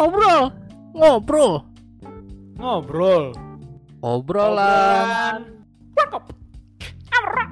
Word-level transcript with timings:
ngobrol, 0.00 0.48
ngobrol, 0.96 1.52
Ngobrol. 2.56 3.24
obrolan. 4.00 5.44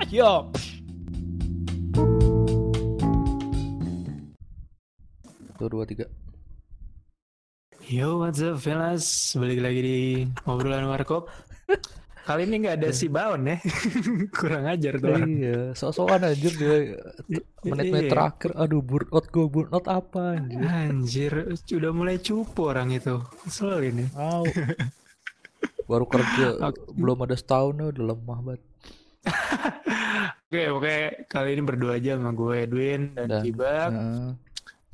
Yo. 0.09 0.49
Satu 5.53 5.69
dua 5.69 5.85
tiga. 5.85 6.09
Yo, 7.85 8.25
what's 8.25 8.41
up, 8.41 8.57
fellas? 8.65 9.37
Balik 9.37 9.61
lagi 9.61 9.81
di 9.85 9.99
obrolan 10.49 10.89
warkop. 10.89 11.29
Kali 12.29 12.45
ini 12.45 12.61
nggak 12.61 12.77
ada 12.77 12.91
si 12.93 13.09
Baon 13.09 13.41
ya. 13.43 13.57
Kurang 14.37 14.69
ajar 14.69 15.01
tuh. 15.01 15.17
Iya, 15.17 15.73
sok-sokan 15.73 16.29
anjir 16.29 16.53
dia 16.53 16.77
menit-menit 17.65 18.05
Iya. 18.05 18.13
terakhir. 18.13 18.51
Aduh, 18.53 18.85
burnout 18.85 19.27
gue 19.27 19.49
burnout 19.49 19.89
apa 19.89 20.37
anjir? 20.37 20.61
Anjir, 20.61 21.33
udah 21.57 21.91
mulai 21.91 22.21
cupu 22.21 22.69
orang 22.69 22.93
itu. 22.93 23.17
Kesel 23.41 23.81
ini. 23.83 24.05
Au. 24.13 24.45
Baru 25.89 26.05
kerja 26.05 26.61
belum 27.01 27.25
ada 27.25 27.33
setahun 27.33 27.97
udah 27.97 28.05
lemah 28.05 28.39
banget. 28.45 28.63
Oke, 30.49 30.65
oke. 30.69 30.97
Kali 31.29 31.49
ini 31.53 31.61
berdua 31.61 32.01
aja 32.01 32.17
sama 32.17 32.33
gue, 32.33 32.65
Edwin 32.65 33.13
dan 33.13 33.29
Dan- 33.29 33.45
Kibak. 33.45 33.89
Nah, 33.93 34.33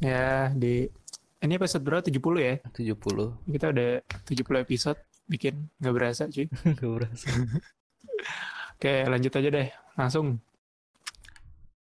Ya, 0.02 0.51
di 0.51 0.91
ini 1.38 1.52
episode 1.55 1.82
berapa? 1.82 2.02
70 2.02 2.19
ya? 2.43 2.55
70 2.74 3.38
Kita 3.46 3.71
udah 3.71 3.91
70 4.27 4.66
episode 4.66 4.98
bikin. 5.28 5.69
Nggak 5.80 5.95
berasa, 5.95 6.23
cuy. 6.28 6.46
Gak 6.78 6.91
berasa. 6.91 7.28
Oke, 8.74 8.95
lanjut 9.09 9.32
aja 9.32 9.48
deh. 9.48 9.69
Langsung. 9.96 10.27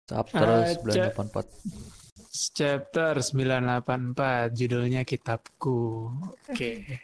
Chapter 0.05 0.43
Ah, 0.43 0.67
984. 0.75 2.51
Chapter 2.51 3.13
984 3.19 4.51
judulnya 4.55 5.01
Kitabku. 5.07 6.11
Oke. 6.51 6.99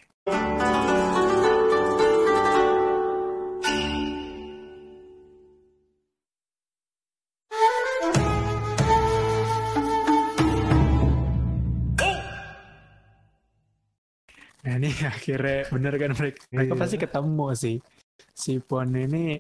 Nah 14.68 14.76
ini 14.76 14.92
akhirnya 15.08 15.64
bener 15.72 15.94
kan 15.96 16.12
mereka, 16.12 16.40
mereka 16.52 16.74
Iya. 16.76 16.82
pasti 16.84 16.98
ketemu 17.00 17.48
sih. 17.56 17.78
Si 18.34 18.60
Pon 18.60 18.92
ini 18.92 19.40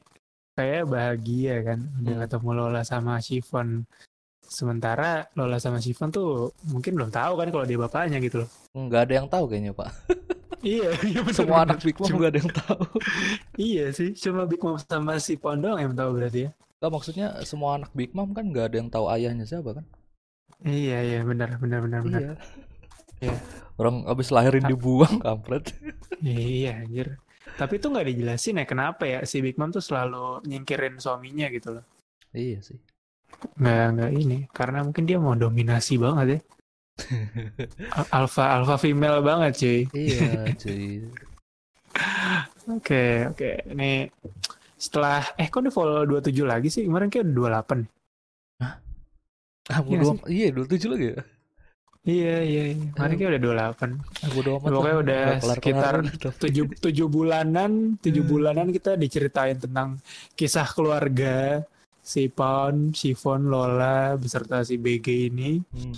kayak 0.55 0.87
bahagia 0.87 1.55
kan 1.61 1.79
udah 1.99 2.15
Hmm. 2.15 2.23
ketemu 2.23 2.49
Lola 2.55 2.81
sama 2.81 3.19
Chiffon. 3.19 3.83
Sementara 4.39 5.27
Lola 5.35 5.59
sama 5.59 5.77
Chiffon 5.77 6.07
tuh 6.07 6.55
mungkin 6.65 6.95
belum 6.95 7.11
tahu 7.11 7.35
kan 7.35 7.51
kalau 7.51 7.67
dia 7.67 7.75
bapaknya 7.75 8.17
gitu 8.17 8.41
loh. 8.41 8.49
Nggak 8.71 9.01
ada 9.03 9.13
yang 9.13 9.27
tahu 9.27 9.43
kayaknya, 9.45 9.75
Pak. 9.75 9.91
Iya, 10.57 10.89
iya 11.05 11.21
bener, 11.21 11.37
Semua 11.37 11.61
bener. 11.61 11.69
anak 11.69 11.79
Big 11.85 11.95
Mom 11.95 12.07
Cuma- 12.09 12.17
nggak 12.17 12.31
ada 12.33 12.39
yang 12.41 12.53
tahu. 12.55 12.81
Iya 13.69 13.85
sih, 13.93 14.09
cuma 14.17 14.41
Big 14.49 14.57
Mom 14.57 14.73
sama 14.75 15.13
si 15.21 15.37
Pon 15.37 15.61
doang 15.61 15.77
yang 15.77 15.93
tahu 15.93 16.17
berarti 16.17 16.39
ya. 16.47 16.51
Nggak, 16.81 16.91
maksudnya 16.91 17.27
semua 17.43 17.77
anak 17.77 17.93
Big 17.93 18.09
Mom 18.11 18.33
kan 18.33 18.49
nggak 18.49 18.73
ada 18.73 18.75
yang 18.81 18.89
tahu 18.89 19.05
ayahnya 19.07 19.45
siapa 19.45 19.77
kan? 19.77 19.85
Iya 20.63 20.97
iya 21.03 21.19
benar 21.21 21.61
benar 21.61 21.85
benar 21.85 21.99
benar. 22.01 22.21
Iya. 22.23 22.33
Iya. 23.21 23.37
Orang 23.77 24.03
abis 24.05 24.33
lahirin 24.33 24.65
dibuang, 24.65 25.21
kampret. 25.21 25.69
Iya 26.19 26.81
anjir. 26.81 27.21
Tapi 27.55 27.77
itu 27.77 27.87
nggak 27.87 28.07
dijelasin 28.09 28.57
ya 28.57 28.65
kenapa 28.65 29.05
ya 29.05 29.19
si 29.23 29.37
Big 29.39 29.57
Mom 29.57 29.69
tuh 29.69 29.81
selalu 29.81 30.41
nyingkirin 30.43 30.97
suaminya 30.97 31.47
gitu 31.49 31.77
loh. 31.77 31.85
iya 32.33 32.57
sih. 32.59 32.77
Nggak 33.55 33.85
nggak 33.93 34.11
ini 34.13 34.37
karena 34.49 34.81
mungkin 34.81 35.05
dia 35.05 35.17
mau 35.17 35.33
dominasi 35.33 35.97
banget 35.97 36.27
ya. 36.27 36.39
Al- 37.97 38.11
Alpha 38.25 38.57
alpha 38.57 38.75
female 38.77 39.21
banget 39.21 39.53
cuy. 39.61 39.79
iya, 39.93 40.49
cuy. 40.61 41.05
Oke 42.67 43.25
oke 43.29 43.49
ini 43.71 44.11
setelah 44.77 45.21
eh 45.33 45.47
kok 45.47 45.65
udah 45.65 45.73
follow 45.73 46.03
27 46.05 46.33
lagi 46.45 46.69
sih 46.69 46.85
kemarin 46.85 47.09
kayak 47.09 47.25
udah 47.25 47.63
28 47.63 47.89
Ah, 49.67 49.83
Iya 49.83 49.99
am- 49.99 50.23
iya, 50.31 50.47
27 50.49 50.87
lagi 50.87 51.05
ya? 51.11 51.19
Iya 52.07 52.35
iya 52.39 52.63
iya. 52.71 52.87
Kemarin 52.95 53.13
kayak 53.13 53.29
udah 53.29 53.41
28 53.43 53.99
Ah, 54.23 54.29
bodo 54.31 54.49
amat 54.55 54.69
Pokoknya 54.69 54.87
lah. 54.87 55.03
udah 55.03 55.23
sekitar 55.43 55.93
gitu. 56.07 56.27
tujuh, 56.39 56.65
tujuh 56.87 57.07
bulanan 57.07 57.71
tujuh 57.99 58.23
Hmm. 58.23 58.31
bulanan 58.31 58.67
kita 58.69 58.95
diceritain 58.95 59.57
tentang 59.57 59.99
kisah 60.33 60.63
keluarga 60.65 61.67
si 61.99 62.27
Pon, 62.27 62.89
Chiffon, 62.89 63.45
Lola 63.45 64.15
beserta 64.15 64.63
si 64.63 64.75
BG 64.75 65.27
ini 65.27 65.59
Hmm. 65.67 65.91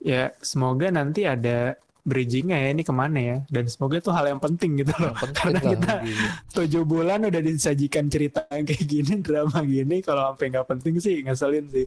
ya 0.00 0.32
semoga 0.40 0.88
nanti 0.88 1.22
ada 1.22 1.76
bridgingnya 2.02 2.58
ya 2.58 2.68
ini 2.72 2.82
ke 2.82 2.90
mana 2.90 3.14
ya 3.14 3.36
dan 3.46 3.68
semoga 3.68 3.94
itu 3.96 4.10
hal 4.10 4.26
yang 4.26 4.40
penting 4.40 4.74
gitu 4.76 4.90
loh 4.96 5.12
Yang 5.12 5.22
penting 5.22 5.36
Karena 5.38 5.60
kita 5.62 5.92
gini. 6.02 6.26
tujuh 6.50 6.82
bulan 6.82 7.20
udah 7.22 7.38
disajikan 7.40 8.04
cerita 8.08 8.42
yang 8.48 8.64
kayak 8.64 8.82
gini 8.84 9.14
drama 9.20 9.60
gini 9.62 10.00
kalau 10.00 10.32
sampai 10.32 10.48
nggak 10.48 10.66
penting 10.66 10.94
sih 10.96 11.20
ngeselin 11.20 11.68
sih 11.68 11.86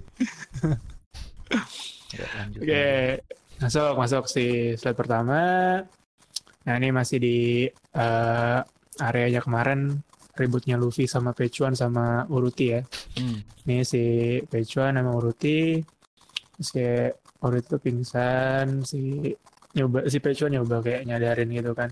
Ya, 2.08 2.24
lanjut. 2.32 2.62
Masuk 3.62 3.94
masuk 3.96 4.24
si 4.28 4.76
slide 4.76 4.98
pertama. 5.00 5.40
Nah 6.66 6.74
ini 6.82 6.90
masih 6.92 7.18
di 7.22 7.38
eh, 7.72 8.60
areanya 9.00 9.42
kemarin 9.44 10.02
ributnya 10.36 10.76
Luffy 10.76 11.08
sama 11.08 11.32
Pechuan 11.32 11.74
sama 11.74 12.28
Uruti 12.28 12.66
ya. 12.76 12.82
Hmm. 13.16 13.40
Ini 13.64 13.88
si 13.88 14.04
Pechuan 14.44 15.00
sama 15.00 15.16
Uruti, 15.16 15.80
kayak 16.60 17.24
Uruti 17.40 17.68
tuh 17.72 17.80
pingsan, 17.80 18.84
si 18.84 19.32
nyoba 19.76 20.08
si 20.12 20.18
Pechuan 20.20 20.60
nyoba 20.60 20.84
kayak 20.84 21.08
nyadarin 21.08 21.50
gitu 21.56 21.72
kan. 21.72 21.92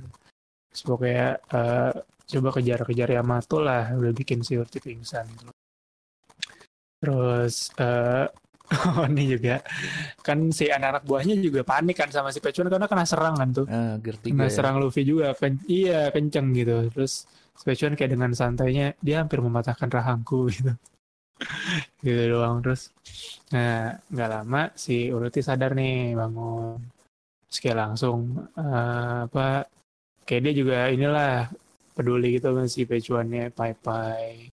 Terus 0.72 0.82
pokoknya 0.84 1.28
eh, 1.40 1.94
coba 2.24 2.50
kejar-kejar 2.60 3.10
Yamato 3.16 3.58
lah, 3.64 3.96
udah 3.96 4.12
bikin 4.12 4.44
si 4.44 4.60
Uruti 4.60 4.84
pingsan. 4.84 5.24
gitu. 5.32 5.52
Terus 7.00 7.72
eh 7.80 8.28
oh 8.72 9.06
ini 9.12 9.36
juga 9.36 9.60
kan 10.24 10.50
si 10.56 10.72
anak-anak 10.72 11.04
buahnya 11.04 11.36
juga 11.44 11.62
panik 11.68 12.00
kan 12.00 12.10
sama 12.10 12.32
si 12.32 12.40
Pechuan 12.40 12.72
karena 12.72 12.88
kena 12.88 13.04
serang 13.04 13.36
kan 13.36 13.50
tuh. 13.52 13.66
Ah, 13.68 14.00
gear 14.00 14.16
3 14.18 14.32
Kena 14.32 14.48
ya. 14.48 14.52
serang 14.52 14.76
Luffy 14.80 15.04
juga 15.04 15.36
kan 15.36 15.60
iya 15.68 16.08
kenceng 16.16 16.56
gitu. 16.56 16.88
Terus 16.96 17.28
si 17.28 17.64
Pechuan 17.68 17.94
kayak 18.00 18.16
dengan 18.16 18.32
santainya 18.32 18.96
dia 19.04 19.22
hampir 19.22 19.44
mematahkan 19.44 19.90
rahangku 19.92 20.48
gitu. 20.56 20.72
gitu 22.00 22.22
doang 22.32 22.64
terus. 22.64 22.96
Nah, 23.52 24.00
nggak 24.08 24.30
lama 24.32 24.62
si 24.80 25.12
Uruti 25.12 25.44
sadar 25.44 25.76
nih 25.76 26.16
bangun. 26.16 26.80
Kayak 27.54 27.78
langsung 27.86 28.48
eh, 28.58 29.18
apa 29.30 29.68
kayak 30.26 30.42
dia 30.50 30.54
juga 30.56 30.78
inilah 30.90 31.52
peduli 31.94 32.40
gitu 32.40 32.50
sama 32.50 32.66
si 32.66 32.88
Pechuannya 32.88 33.54
Pai 33.54 33.78
Pai. 33.78 34.50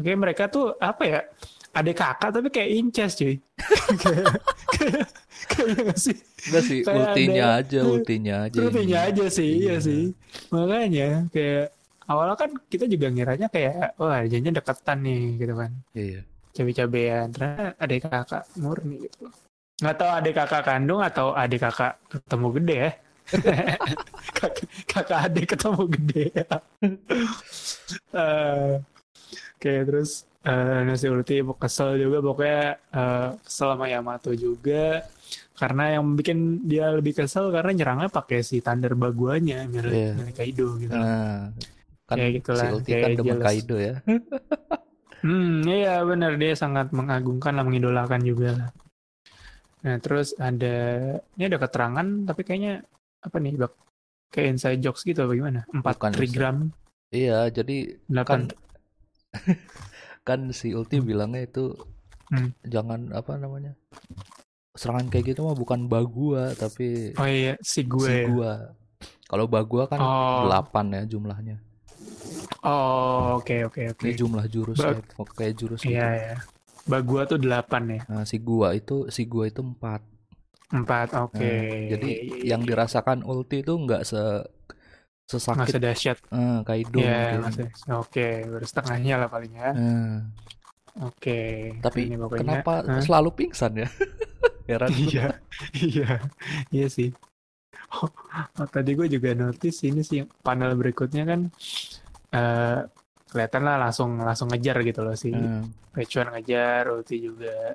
Oke 0.00 0.16
mereka 0.16 0.48
tuh 0.48 0.72
apa 0.80 1.02
ya 1.04 1.20
adik 1.70 1.96
kakak 1.96 2.30
tapi 2.30 2.48
kayak 2.48 2.70
incest 2.72 3.18
cuy. 3.18 3.38
kayak 3.96 4.26
kayak 5.50 5.76
nggak 5.80 5.98
sih. 5.98 6.16
Enggak 6.50 6.62
sih, 6.64 6.78
Kayak 6.82 6.98
ultinya 6.98 7.44
ada- 7.46 7.58
aja, 7.60 7.80
ultinya 7.84 8.34
aja. 8.44 8.58
Rutinya 8.58 9.00
ini. 9.00 9.08
aja 9.12 9.24
sih, 9.28 9.50
iya 9.60 9.76
Iya. 9.76 9.76
sih. 9.78 10.02
Makanya 10.48 11.08
kayak 11.28 11.66
awalnya 12.04 12.34
kan 12.34 12.50
kita 12.66 12.84
juga 12.84 13.06
ngiranya 13.08 13.46
kayak 13.46 13.94
wah 13.96 14.20
janjinya 14.22 14.58
deketan 14.58 14.98
nih 15.00 15.22
gitu 15.38 15.54
kan. 15.54 15.70
Iya. 15.92 16.20
Cabe-cabean. 16.50 17.26
Ternyata 17.30 17.64
adik 17.78 18.00
kakak 18.04 18.42
murni 18.56 18.96
gitu. 19.06 19.30
Nggak 19.80 19.96
tahu 19.96 20.10
adik 20.10 20.34
kakak 20.34 20.62
kandung 20.66 21.00
atau 21.00 21.26
adik 21.32 21.60
kakak 21.62 21.92
ketemu 22.10 22.48
gede 22.58 22.76
ya. 22.76 22.92
kakak, 24.36 24.54
kakak 24.90 25.18
adik 25.24 25.46
ketemu 25.54 25.82
gede 25.88 26.24
ya. 26.34 26.48
Eh, 28.10 28.72
Oke 29.54 29.72
terus 29.84 30.24
eh 30.40 30.80
nasi 30.88 31.06
ulti 31.06 31.44
kesel 31.60 32.00
juga 32.00 32.18
pokoknya 32.24 32.62
eh, 32.90 33.28
kesel 33.44 33.68
sama 33.76 33.86
Yamato 33.86 34.32
juga 34.32 35.04
karena 35.52 36.00
yang 36.00 36.16
bikin 36.16 36.64
dia 36.64 36.88
lebih 36.96 37.12
kesel 37.12 37.52
karena 37.52 37.76
nyerangnya 37.76 38.08
pakai 38.08 38.40
si 38.40 38.64
Thunder 38.64 38.96
Baguanya 38.96 39.68
milik, 39.68 39.92
Iya. 39.92 40.12
milik 40.16 40.34
Kaido 40.40 40.80
gitu. 40.80 40.96
Nah, 40.96 41.52
kan 42.08 42.16
Kayak 42.16 42.30
si 42.32 42.36
gitulah, 42.40 42.66
Ulti 42.72 42.90
kayak 42.90 43.04
kan 43.04 43.12
demen. 43.20 43.40
Kaido 43.44 43.76
ya. 43.76 43.94
Hmm, 45.20 45.60
iya 45.68 46.00
benar 46.00 46.40
dia 46.40 46.56
sangat 46.56 46.96
mengagungkan 46.96 47.52
lah 47.52 47.60
mengidolakan 47.60 48.24
juga 48.24 48.56
lah. 48.56 48.70
Nah 49.84 50.00
terus 50.00 50.32
ada 50.40 50.76
ini 51.36 51.44
ada 51.44 51.60
keterangan 51.60 52.24
tapi 52.24 52.40
kayaknya 52.40 52.80
apa 53.20 53.36
nih 53.36 53.52
bak 53.60 53.76
kayak 54.32 54.56
inside 54.56 54.80
jokes 54.80 55.04
gitu 55.04 55.20
apa 55.28 55.36
gimana? 55.36 55.68
Empat 55.68 56.00
Bukan 56.00 56.12
trigram, 56.16 56.56
Iya, 57.12 57.52
jadi 57.52 58.00
delapan 58.08 58.48
kan 58.48 58.56
kan 60.22 60.50
si 60.50 60.70
Ulti 60.70 60.98
bilangnya 60.98 61.42
itu 61.42 61.72
Hmm. 62.26 62.54
jangan 62.62 63.10
apa 63.10 63.34
namanya? 63.34 63.74
Serangan 64.72 65.08
kayak 65.08 65.34
gitu 65.34 65.42
mah 65.42 65.52
bukan 65.52 65.84
Bagua 65.84 66.54
tapi 66.54 67.10
oh 67.12 67.26
iya 67.26 67.58
si 67.58 67.82
si 67.82 67.84
gue. 67.84 68.30
gua. 68.30 68.70
Kalau 69.26 69.46
Bagua 69.46 69.84
kan 69.84 69.98
Oh. 69.98 70.46
8 70.46 70.92
ya 70.92 71.02
jumlahnya. 71.04 71.58
Oh 72.60 73.40
oke 73.40 73.66
oke 73.66 73.82
oke. 73.90 74.04
Ini 74.04 74.14
jumlah 74.14 74.46
jurus 74.46 74.78
Bag- 74.78 75.00
ya, 75.02 75.24
kayak 75.32 75.54
jurus 75.56 75.80
gitu. 75.80 75.90
Iya 75.90 76.08
ya. 76.12 76.34
Bagua 76.84 77.24
tuh 77.24 77.38
delapan 77.38 77.82
ya. 77.88 78.00
Nah, 78.06 78.24
si 78.24 78.36
gua 78.38 78.72
itu 78.72 79.08
si 79.08 79.24
gua 79.24 79.46
itu 79.46 79.60
4. 79.60 80.02
Empat, 80.70 81.18
oke. 81.18 81.34
Nah, 81.34 81.90
jadi 81.90 82.10
yang 82.46 82.62
dirasakan 82.62 83.26
ulti 83.26 83.60
itu 83.60 83.74
nggak 83.74 84.06
se 84.06 84.22
sesakit 85.30 85.70
sedahsyat. 85.70 86.18
eh, 86.26 86.58
Kaido 86.66 86.98
Ya, 86.98 87.38
mungkin. 87.38 87.40
masih. 87.46 87.66
Oke, 87.94 88.26
baru 88.44 88.64
setengahnya 88.66 89.14
lah 89.16 89.28
paling 89.30 89.52
ya. 89.54 89.70
Eh, 89.70 90.16
Oke. 91.00 91.40
tapi 91.78 92.10
ini 92.10 92.18
pokoknya. 92.18 92.40
kenapa 92.42 92.72
Hah? 92.82 92.98
selalu 93.00 93.30
pingsan 93.32 93.72
ya? 93.78 93.88
Heran 94.68 94.90
gue. 94.90 95.02
Iya, 95.06 95.26
iya, 95.78 96.10
iya 96.68 96.86
sih. 96.86 97.14
Oh, 97.90 98.06
oh, 98.58 98.66
tadi 98.66 98.94
gue 98.94 99.06
juga 99.06 99.34
notice 99.34 99.82
ini 99.82 100.02
sih 100.02 100.22
panel 100.42 100.74
berikutnya 100.74 101.26
kan 101.26 101.40
eh 102.30 102.80
kelihatan 103.26 103.62
lah 103.62 103.78
langsung 103.80 104.18
langsung 104.18 104.46
ngejar 104.46 104.82
gitu 104.82 105.02
loh 105.02 105.14
si 105.14 105.30
Eh, 105.30 105.62
Pecuan 105.90 106.30
ngejar, 106.30 106.86
Ulti 106.86 107.18
juga. 107.18 107.74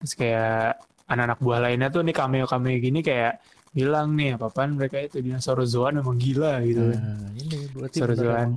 Terus 0.00 0.12
kayak 0.16 0.80
anak-anak 1.08 1.38
buah 1.40 1.60
lainnya 1.60 1.88
tuh 1.88 2.00
nih 2.00 2.16
cameo-cameo 2.16 2.76
gini 2.78 3.00
kayak 3.00 3.36
bilang 3.70 4.12
nih 4.12 4.34
apa-apaan 4.34 4.74
mereka 4.74 4.98
itu 4.98 5.18
dinosaurus 5.18 5.72
memang 5.94 6.18
gila 6.18 6.58
gitu 6.60 6.90
kan. 6.90 6.98
nah, 6.98 7.30
ini 7.32 7.56
berarti 7.70 7.98
emang, 8.02 8.52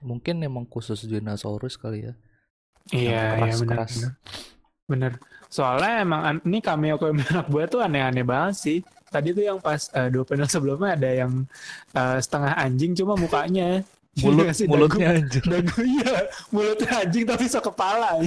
mungkin 0.00 0.34
emang 0.40 0.64
khusus 0.64 1.04
dinosaurus 1.04 1.76
kali 1.76 2.08
ya. 2.08 2.12
Iya, 2.90 3.22
iya 3.38 3.54
benar. 3.56 3.84
Bener. 4.88 5.12
Soalnya 5.46 5.92
emang 6.00 6.20
an- 6.24 6.44
ini 6.44 6.58
cameo 6.58 6.96
cameo 6.96 7.20
anak 7.30 7.46
buah 7.46 7.66
tuh 7.66 7.80
aneh-aneh 7.80 8.24
banget 8.24 8.56
sih. 8.56 8.78
Tadi 9.10 9.30
tuh 9.30 9.42
yang 9.42 9.58
pas 9.58 9.90
eh, 9.90 10.08
dua 10.08 10.24
panel 10.24 10.46
sebelumnya 10.46 10.96
ada 10.96 11.10
yang 11.12 11.32
eh, 11.92 12.18
setengah 12.18 12.56
anjing 12.56 12.92
cuma 12.94 13.14
mukanya. 13.14 13.84
Mulut 14.24 14.42
Iya 14.42 14.52
sih, 14.56 14.66
mulutnya 14.66 15.06
dagu- 15.06 15.18
anjir. 15.22 15.42
Dagu 15.54 15.78
iya, 15.86 16.14
mulutnya 16.50 16.90
anjing 16.98 17.24
tapi 17.28 17.44
so 17.46 17.60
kepala. 17.60 18.18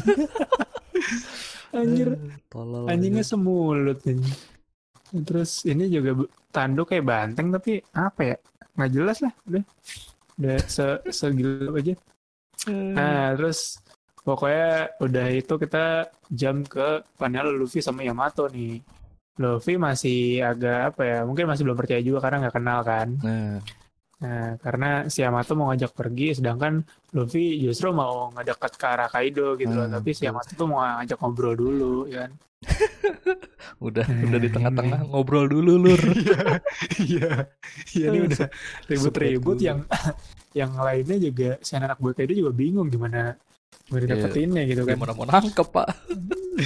Anjir, 1.73 2.07
Eh, 2.13 2.37
Tolol 2.47 2.85
anjingnya 2.87 3.25
aja. 3.25 3.31
semulut 3.33 3.99
ini. 4.05 4.29
Terus 5.13 5.61
ini 5.69 5.85
juga 5.93 6.25
tanduk 6.49 6.89
kayak 6.89 7.05
banteng 7.05 7.53
tapi 7.53 7.77
apa 7.93 8.21
ya? 8.33 8.35
Nggak 8.73 8.91
jelas 8.91 9.17
lah, 9.21 9.33
udah. 9.45 9.63
Udah 10.41 10.57
se 10.65 10.85
segilu 11.13 11.69
aja. 11.77 11.93
Eh, 11.93 12.93
Nah, 12.97 13.37
terus 13.37 13.77
pokoknya 14.25 14.97
udah 15.03 15.27
itu 15.29 15.53
kita 15.61 16.09
jam 16.31 16.65
ke 16.65 17.05
panel 17.19 17.53
Luffy 17.53 17.83
sama 17.85 18.01
Yamato 18.01 18.49
nih. 18.49 18.81
Luffy 19.37 19.77
masih 19.77 20.45
agak 20.45 20.93
apa 20.93 21.01
ya, 21.05 21.19
mungkin 21.25 21.45
masih 21.49 21.65
belum 21.65 21.77
percaya 21.77 22.01
juga 22.01 22.21
karena 22.21 22.37
nggak 22.45 22.55
kenal 22.57 22.79
kan. 22.85 23.07
Nah, 23.21 23.57
Nah, 24.23 24.55
karena 24.55 24.89
si 25.11 25.19
Yamato 25.19 25.51
mau 25.53 25.67
ngajak 25.67 25.91
pergi, 25.91 26.31
sedangkan 26.33 26.79
Luffy 27.11 27.59
justru 27.59 27.91
mau 27.91 28.31
ngedekat 28.31 28.71
ke 28.73 28.85
arah 28.87 29.09
Kaido 29.11 29.59
gitu 29.59 29.69
loh. 29.69 29.83
Hmm, 29.85 29.99
Tapi 29.99 30.09
si. 30.15 30.23
Yamato 30.23 30.55
tuh 30.55 30.63
mau 30.65 30.79
ngajak 30.79 31.19
ngobrol 31.19 31.53
dulu, 31.53 32.07
ya 32.07 32.23
kan. 32.25 32.31
udah 33.83 34.05
Eh, 34.07 34.23
udah 34.23 34.39
di 34.39 34.47
ini. 34.47 34.55
tengah-tengah 34.55 34.99
ngobrol 35.11 35.45
dulu 35.45 35.73
lur. 35.75 35.99
Iya, 37.03 37.51
iya 37.91 38.07
ini 38.09 38.17
Eh, 38.17 38.27
udah 38.31 38.47
ribut-ribut 38.89 39.59
yang 39.59 39.83
yang 40.55 40.71
lainnya 40.77 41.17
juga 41.19 41.49
si 41.59 41.75
anak 41.75 41.99
buah 41.99 42.15
Kaido 42.15 42.31
juga 42.33 42.55
bingung 42.55 42.87
gimana 42.87 43.35
gimana 43.83 44.03
Iya. 44.07 44.11
dapetinnya 44.15 44.63
gitu 44.63 44.87
kan. 44.87 44.95
Gimana 44.95 45.13
mau 45.13 45.27
nangkep 45.27 45.67
pak? 45.67 45.87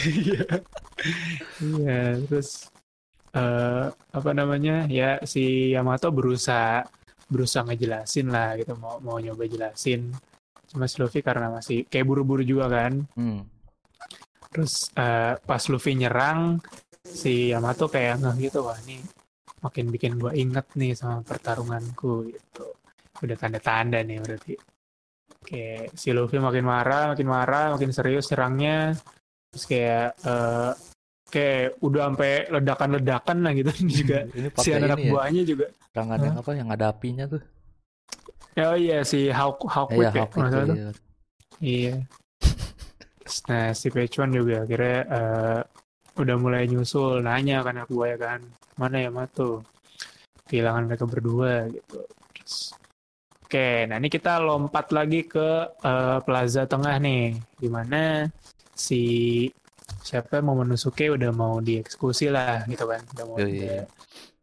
Iya. 0.05 0.45
Iya, 1.57 1.99
terus 2.29 2.69
eh 3.33 3.85
apa 3.89 4.29
namanya? 4.31 4.85
Ya 4.85 5.17
si 5.25 5.73
Yamato 5.73 6.13
berusaha 6.13 6.85
berusaha 7.27 7.67
ngejelasin 7.67 8.27
lah 8.31 8.55
gitu 8.55 8.73
mau 8.79 8.97
mau 9.03 9.19
nyoba 9.19 9.43
jelasin. 9.45 10.11
Cuma 10.67 10.87
si 10.87 10.99
Luffy 10.99 11.19
karena 11.23 11.51
masih 11.51 11.87
kayak 11.87 12.07
buru-buru 12.07 12.43
juga 12.43 12.67
kan. 12.71 13.03
Hmm. 13.15 13.43
Terus 14.51 14.91
eh, 14.95 15.35
pas 15.39 15.63
Luffy 15.67 15.95
nyerang 15.95 16.59
si 17.03 17.51
Yamato 17.51 17.87
kayak 17.87 18.19
nggak 18.19 18.35
gitu 18.51 18.67
wah 18.67 18.75
ini 18.83 18.99
makin 19.63 19.89
bikin 19.89 20.19
gua 20.19 20.35
inget 20.35 20.67
nih 20.75 20.95
sama 20.95 21.23
pertarunganku 21.23 22.31
gitu. 22.31 22.65
Udah 23.23 23.35
tanda-tanda 23.35 24.03
nih 24.03 24.19
berarti. 24.23 24.53
Kayak 25.47 25.95
si 25.95 26.11
Luffy 26.11 26.39
makin 26.43 26.65
marah, 26.67 27.15
makin 27.15 27.27
marah, 27.27 27.75
makin 27.75 27.91
serius 27.95 28.27
nyerangnya. 28.31 28.95
Terus 29.51 29.63
kayak 29.63 30.07
eh, 30.27 30.71
kayak 31.27 31.83
udah 31.83 32.01
sampai 32.07 32.33
ledakan-ledakan 32.47 33.37
lah 33.43 33.51
gitu 33.51 33.71
juga 34.03 34.19
Ini 34.31 34.47
si 34.55 34.69
anak 34.71 34.97
ini 34.99 35.03
ya, 35.07 35.11
buahnya 35.11 35.43
juga. 35.43 35.67
Serangan 35.97 36.21
yang 36.21 36.37
apa 36.37 36.51
yang 36.53 36.69
ada 36.69 36.93
apinya 36.93 37.25
tuh. 37.25 37.41
Oh 38.61 38.77
iya 38.77 39.01
si 39.01 39.33
Hawk 39.33 39.65
Hawkwick 39.65 40.13
Iya, 40.13 40.21
ya, 40.21 40.25
itu, 40.29 40.59
iya. 40.77 40.89
Iya. 41.57 41.95
Nah, 43.51 43.75
si 43.75 43.91
Pechuan 43.91 44.31
juga 44.31 44.63
akhirnya 44.63 44.97
eh, 45.03 45.59
udah 46.15 46.35
mulai 46.39 46.63
nyusul, 46.63 47.19
nanya 47.19 47.59
kan 47.59 47.75
aku 47.83 48.07
ya 48.07 48.15
kan, 48.15 48.39
mana 48.79 49.03
ya 49.03 49.11
Mato? 49.11 49.67
Kehilangan 50.47 50.87
mereka 50.87 51.03
berdua 51.03 51.67
gitu. 51.67 52.07
Terus, 52.31 52.71
Oke, 53.43 53.83
nah 53.91 53.99
ini 53.99 54.07
kita 54.07 54.39
lompat 54.39 54.95
lagi 54.95 55.27
ke 55.27 55.43
eh, 55.75 56.17
Plaza 56.23 56.63
Tengah 56.71 56.95
nih, 57.03 57.35
di 57.59 57.67
mana 57.67 58.31
si 58.71 59.01
siapa 60.07 60.39
Momonosuke 60.39 61.11
udah 61.11 61.31
mau 61.35 61.59
dieksekusi 61.59 62.31
lah 62.31 62.63
gitu 62.63 62.87
kan, 62.87 63.03
udah 63.11 63.25
mau 63.27 63.35
Iya, 63.43 63.43
udah- 63.43 63.59
iya. 63.59 63.83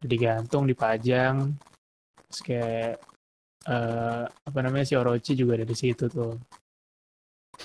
Digantung, 0.07 0.63
dipajang, 0.69 1.53
terus 2.29 2.39
kayak 2.45 3.01
eh, 3.65 4.23
apa 4.29 4.59
namanya 4.61 4.85
si 4.85 4.93
Orochi 4.93 5.33
juga 5.33 5.59
ada 5.59 5.67
di 5.67 5.75
situ 5.77 6.05
tuh. 6.07 6.33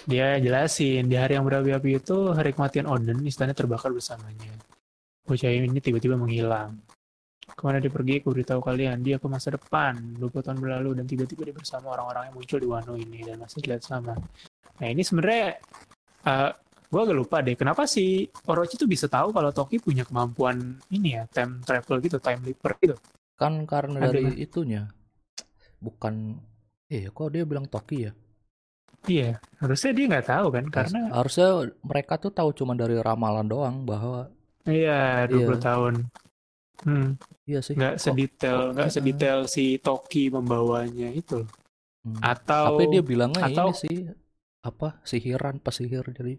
Dia 0.06 0.38
jelasin 0.38 1.10
di 1.10 1.18
hari 1.18 1.34
yang 1.34 1.44
berapi-api 1.44 1.98
itu 1.98 2.30
hari 2.30 2.54
kematian 2.54 2.86
Oden 2.86 3.26
istana 3.26 3.52
terbakar 3.52 3.90
bersamanya. 3.90 4.54
Bocah 5.26 5.50
ini 5.50 5.78
tiba-tiba 5.82 6.14
menghilang. 6.14 6.78
Ke 7.50 7.62
mana 7.66 7.82
dia 7.82 7.90
pergi? 7.90 8.22
Aku 8.22 8.30
beritahu 8.30 8.62
kalian 8.62 9.02
dia 9.02 9.18
ke 9.18 9.26
masa 9.26 9.52
depan. 9.58 9.98
20 10.16 10.46
tahun 10.46 10.58
berlalu 10.62 10.90
dan 11.02 11.04
tiba-tiba 11.10 11.42
dia 11.50 11.54
bersama 11.54 11.92
orang-orang 11.98 12.30
yang 12.30 12.34
muncul 12.38 12.58
di 12.62 12.68
Wano 12.70 12.94
ini. 12.94 13.18
Dan 13.26 13.42
masih 13.42 13.58
terlihat 13.60 13.82
sama. 13.82 14.14
Nah 14.80 14.88
ini 14.88 15.02
sebenarnya 15.02 15.58
eh 16.24 16.50
gue 16.90 17.00
agak 17.00 17.16
lupa 17.16 17.38
deh 17.38 17.54
kenapa 17.54 17.86
si 17.86 18.26
Orochi 18.50 18.74
tuh 18.74 18.90
bisa 18.90 19.06
tahu 19.06 19.30
kalau 19.30 19.54
Toki 19.54 19.78
punya 19.78 20.02
kemampuan 20.02 20.74
ini 20.90 21.14
ya 21.14 21.22
time 21.30 21.62
travel 21.62 22.02
gitu 22.02 22.18
time 22.18 22.42
leaper 22.42 22.74
gitu 22.82 22.96
Kan 23.40 23.64
karena 23.64 24.04
Ada 24.04 24.12
dari 24.12 24.36
itunya. 24.36 24.84
Bukan 25.80 26.36
eh 26.92 27.08
kok 27.08 27.32
dia 27.32 27.48
bilang 27.48 27.64
Toki 27.64 28.04
ya? 28.04 28.12
iya 29.08 29.40
harusnya 29.56 29.96
dia 29.96 30.04
nggak 30.12 30.28
tahu 30.28 30.46
kan 30.52 30.64
karena 30.68 31.08
harusnya 31.08 31.72
mereka 31.80 32.20
tuh 32.20 32.36
tahu 32.36 32.52
cuma 32.52 32.76
dari 32.76 33.00
ramalan 33.00 33.48
doang 33.48 33.88
bahwa 33.88 34.28
iya 34.68 35.24
20 35.24 35.40
Iya. 35.40 35.56
tahun 35.56 35.94
hmm. 36.84 37.08
iya 37.48 37.60
sih. 37.64 37.80
nggak 37.80 37.96
sedetail 37.96 38.76
nggak 38.76 38.88
eh, 38.88 38.92
sedetail 38.92 39.38
si 39.48 39.80
Toki 39.80 40.28
membawanya 40.28 41.08
itu 41.16 41.48
hmm. 42.04 42.20
atau 42.20 42.76
Tapi 42.76 42.84
dia 42.92 43.00
bilangnya 43.00 43.40
atau- 43.48 43.72
ini 43.72 43.80
sih 43.80 43.96
apa 44.60 45.00
sihiran 45.08 45.56
pesihir 45.64 46.04
jadi 46.12 46.36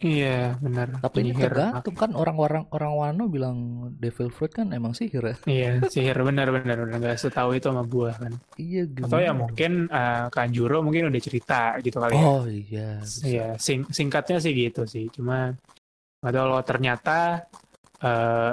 iya 0.00 0.56
benar 0.58 0.96
tapi 1.04 1.22
ini 1.22 1.36
Penyihir. 1.36 1.52
tergantung 1.52 1.96
kan 1.96 2.10
orang-orang 2.16 2.64
orang 2.72 2.92
Wano 2.96 3.24
bilang 3.28 3.56
devil 4.00 4.32
fruit 4.32 4.50
kan 4.50 4.72
emang 4.72 4.96
sihir 4.96 5.22
ya 5.22 5.36
iya 5.44 5.70
sihir 5.86 6.16
benar 6.24 6.48
benar 6.48 6.88
nggak 6.88 7.20
setahu 7.20 7.52
itu 7.56 7.68
sama 7.68 7.84
buah 7.84 8.16
kan 8.16 8.32
iya 8.56 8.88
atau 8.88 9.20
ya 9.20 9.36
mungkin 9.36 9.92
eh, 9.92 10.26
Kanjuro 10.32 10.80
mungkin 10.80 11.12
udah 11.12 11.20
cerita 11.20 11.76
gitu 11.84 12.00
kali 12.00 12.16
ya 12.16 12.24
oh 12.24 12.44
iya 12.48 12.90
bisa. 13.20 13.28
Iya, 13.28 13.46
sing 13.60 13.84
singkatnya 13.90 14.38
sih 14.40 14.52
gitu 14.56 14.82
sih. 14.88 15.12
Cuma 15.12 15.52
nggak 16.20 16.32
tahu 16.32 16.44
kalau 16.44 16.60
ternyata 16.64 17.18
eh 18.00 18.52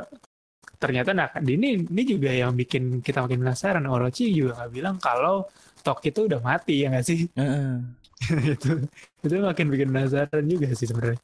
ternyata 0.77 1.09
nah 1.15 1.27
ini 1.41 1.87
ini 1.89 2.03
juga 2.05 2.29
yang 2.29 2.53
bikin 2.53 2.99
kita 3.01 3.23
makin 3.23 3.41
penasaran. 3.43 3.85
Orochi 3.87 4.29
juga 4.35 4.63
nggak 4.63 4.71
bilang 4.73 4.95
kalau 4.99 5.47
Toki 5.81 6.11
itu 6.11 6.27
udah 6.27 6.41
mati 6.43 6.83
ya 6.83 6.91
nggak 6.91 7.05
sih? 7.05 7.19
Heeh. 7.31 7.71
itu 8.57 8.71
itu 9.27 9.43
makin 9.43 9.67
bikin 9.67 9.87
penasaran 9.91 10.43
juga 10.47 10.67
sih 10.73 10.87
sebenarnya. 10.87 11.21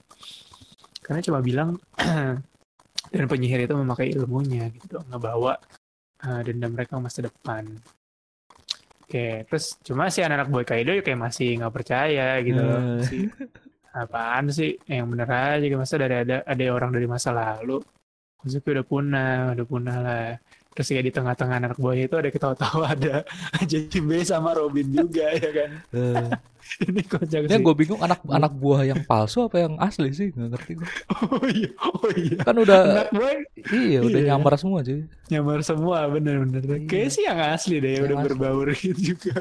Karena 1.03 1.19
cuma 1.24 1.39
bilang 1.43 1.79
dan 3.13 3.25
penyihir 3.27 3.65
itu 3.67 3.75
memakai 3.75 4.12
ilmunya 4.13 4.72
gitu, 4.75 5.00
ngebawa 5.07 5.60
eh, 6.24 6.41
dendam 6.48 6.75
mereka 6.75 6.95
ke 6.95 7.03
masa 7.03 7.19
depan. 7.25 7.67
Oke, 9.03 9.45
terus 9.45 9.77
cuma 9.86 10.10
si 10.10 10.24
anak-anak 10.25 10.50
boy 10.50 10.65
Kaido 10.65 10.89
ya 10.95 11.03
kayak 11.05 11.22
masih 11.22 11.60
nggak 11.60 11.74
percaya 11.75 12.39
gitu 12.41 12.57
loh. 12.57 12.81
Si, 13.03 13.29
apaan 13.93 14.50
sih? 14.50 14.74
Yang 14.89 15.07
bener 15.13 15.29
aja 15.29 15.65
masa 15.77 15.95
dari 16.01 16.15
ada 16.24 16.41
ada 16.41 16.63
orang 16.74 16.89
dari 16.89 17.05
masa 17.05 17.29
lalu. 17.29 17.77
Kozuki 18.39 18.74
udah 18.74 18.86
punah, 18.88 19.53
udah 19.53 19.65
punah 19.69 19.98
lah. 20.01 20.29
Terus 20.74 20.88
kayak 20.88 21.06
di 21.06 21.13
tengah-tengah 21.13 21.56
anak 21.60 21.74
buah 21.75 21.96
itu 21.96 22.15
ada 22.15 22.30
ketawa-tawa 22.30 22.86
ada 22.96 23.22
JB 23.62 24.10
sama 24.22 24.51
Robin 24.51 24.88
juga 24.88 25.30
ya 25.38 25.50
kan. 25.51 25.70
Eh, 25.92 26.30
Ini 26.80 27.03
kocak 27.03 27.44
ya 27.44 27.48
sih. 27.51 27.60
gue 27.60 27.75
bingung 27.75 28.00
anak 28.00 28.24
anak 28.25 28.56
buah 28.56 28.82
yang 28.84 29.03
palsu 29.03 29.44
apa 29.44 29.60
yang 29.60 29.75
asli 29.77 30.10
sih 30.10 30.32
nggak 30.32 30.50
ngerti 30.50 30.72
gue 30.80 30.89
Oh 31.12 31.44
iya, 31.46 31.70
oh 31.77 32.08
iya. 32.10 32.39
kan 32.39 32.56
udah 32.56 32.80
Anak 33.03 33.10
buah 33.12 33.32
iya 33.70 34.00
udah 34.00 34.18
Iya. 34.18 34.27
nyamar 34.32 34.56
semua 34.56 34.80
cuy 34.80 35.03
nyamar 35.27 35.60
semua 35.62 36.08
bener-bener. 36.08 36.63
Iya. 36.63 36.88
Kayaknya 36.88 37.12
sih 37.12 37.24
yang 37.24 37.39
asli 37.46 37.75
deh, 37.77 37.92
Yang 37.94 38.03
udah 38.06 38.15
asli. 38.15 38.25
berbaur 38.25 38.68
gitu 38.74 39.00
juga. 39.12 39.36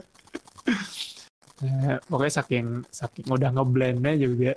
Nah, 1.62 2.02
pokoknya 2.04 2.34
saking 2.34 2.66
saking 2.90 3.26
udah 3.28 3.50
ngeblendnya 3.52 4.12
juga 4.18 4.52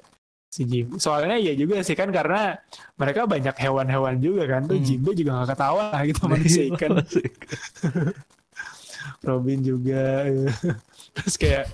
si 0.55 0.63
Jimbe. 0.63 0.95
Soalnya 0.95 1.35
ya 1.35 1.51
juga 1.51 1.83
sih 1.83 1.99
kan 1.99 2.07
karena 2.15 2.55
mereka 2.95 3.27
banyak 3.27 3.51
hewan-hewan 3.59 4.23
juga 4.23 4.47
kan 4.47 4.63
tuh 4.63 4.79
Hmm. 4.79 4.87
Jimbe 4.87 5.11
juga 5.11 5.43
gak 5.43 5.51
ketawa 5.51 5.91
lah 5.91 6.01
gitu 6.07 6.21
manusia 6.31 6.63
ikan. 6.71 6.91
Robin 9.27 9.59
juga 9.59 10.23
eh. 10.25 10.47
terus 11.11 11.35
kayak 11.35 11.67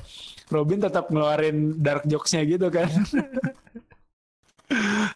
Robin 0.49 0.81
tetap 0.81 1.13
ngeluarin 1.13 1.77
dark 1.79 2.03
jokes-nya 2.09 2.41
gitu 2.49 2.67
kan. 2.73 2.89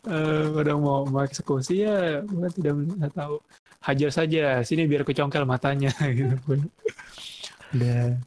Eh, 0.04 0.46
kadang 0.52 0.84
mau 0.84 1.08
eksekusi 1.24 1.88
ya 1.88 2.20
gue 2.28 2.44
tidak 2.60 2.76
nggak 2.76 3.16
tahu 3.16 3.40
hajar 3.88 4.12
saja 4.12 4.44
sini 4.68 4.84
biar 4.84 5.08
kecongkel 5.08 5.48
matanya 5.48 5.96
gitu 6.12 6.36
udah 7.72 8.20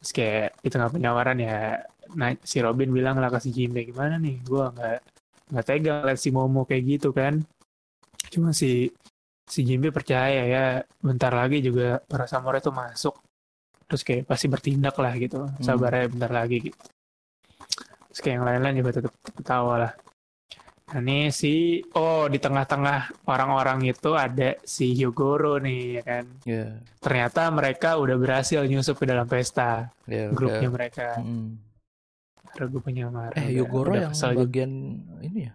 terus 0.00 0.10
kayak 0.16 0.56
di 0.64 0.72
tengah 0.72 0.88
penyawaran 0.88 1.36
ya 1.44 1.84
nah 2.14 2.30
si 2.44 2.62
Robin 2.62 2.92
bilang 2.92 3.18
lah 3.18 3.32
ke 3.32 3.38
si 3.42 3.50
Jimbe 3.50 3.82
gimana 3.82 4.20
nih? 4.20 4.38
Gue 4.46 4.62
nggak 4.70 4.98
nggak 5.50 5.66
tega 5.66 5.92
liat 6.06 6.18
si 6.20 6.30
Momo 6.30 6.62
kayak 6.62 6.84
gitu 6.86 7.10
kan. 7.10 7.42
Cuma 8.30 8.54
si 8.54 8.90
si 9.46 9.60
Jimbe 9.62 9.94
percaya 9.94 10.42
ya 10.46 10.64
bentar 11.02 11.30
lagi 11.34 11.62
juga 11.62 12.02
para 12.06 12.26
samurai 12.26 12.62
itu 12.62 12.70
masuk. 12.70 13.14
Terus 13.86 14.02
kayak 14.02 14.26
pasti 14.26 14.46
bertindak 14.50 14.98
lah 14.98 15.14
gitu 15.14 15.46
sabar 15.62 15.94
ya 15.94 16.06
bentar 16.10 16.30
lagi 16.30 16.70
gitu. 16.70 16.78
Terus 18.10 18.20
kayak 18.22 18.34
yang 18.40 18.46
lain-lain 18.46 18.76
juga 18.82 18.90
tetap 18.98 19.12
ketawa 19.34 19.74
lah. 19.86 19.92
Nah 20.86 21.02
ini 21.02 21.34
si 21.34 21.82
oh 21.98 22.30
di 22.30 22.38
tengah-tengah 22.38 23.26
orang-orang 23.26 23.90
itu 23.90 24.14
ada 24.14 24.54
si 24.62 24.94
Hyogoro 24.94 25.58
nih 25.58 25.98
ya 25.98 26.02
kan? 26.06 26.24
Ya, 26.46 26.78
ternyata 27.02 27.50
mereka 27.50 27.98
udah 27.98 28.14
berhasil 28.14 28.62
nyusup 28.62 29.02
ke 29.02 29.10
dalam 29.10 29.26
pesta 29.26 29.90
ya 30.06 30.30
grupnya 30.30 30.70
udah. 30.70 30.74
mereka. 30.78 31.08
Mm. 31.18 31.58
Gue 32.54 32.82
penyamar 32.82 33.30
Eh, 33.34 33.50
Yogoro 33.52 33.92
udah 33.92 34.02
yang 34.06 34.14
juga. 34.14 34.46
bagian 34.46 34.72
ini 35.20 35.40
ya? 35.50 35.52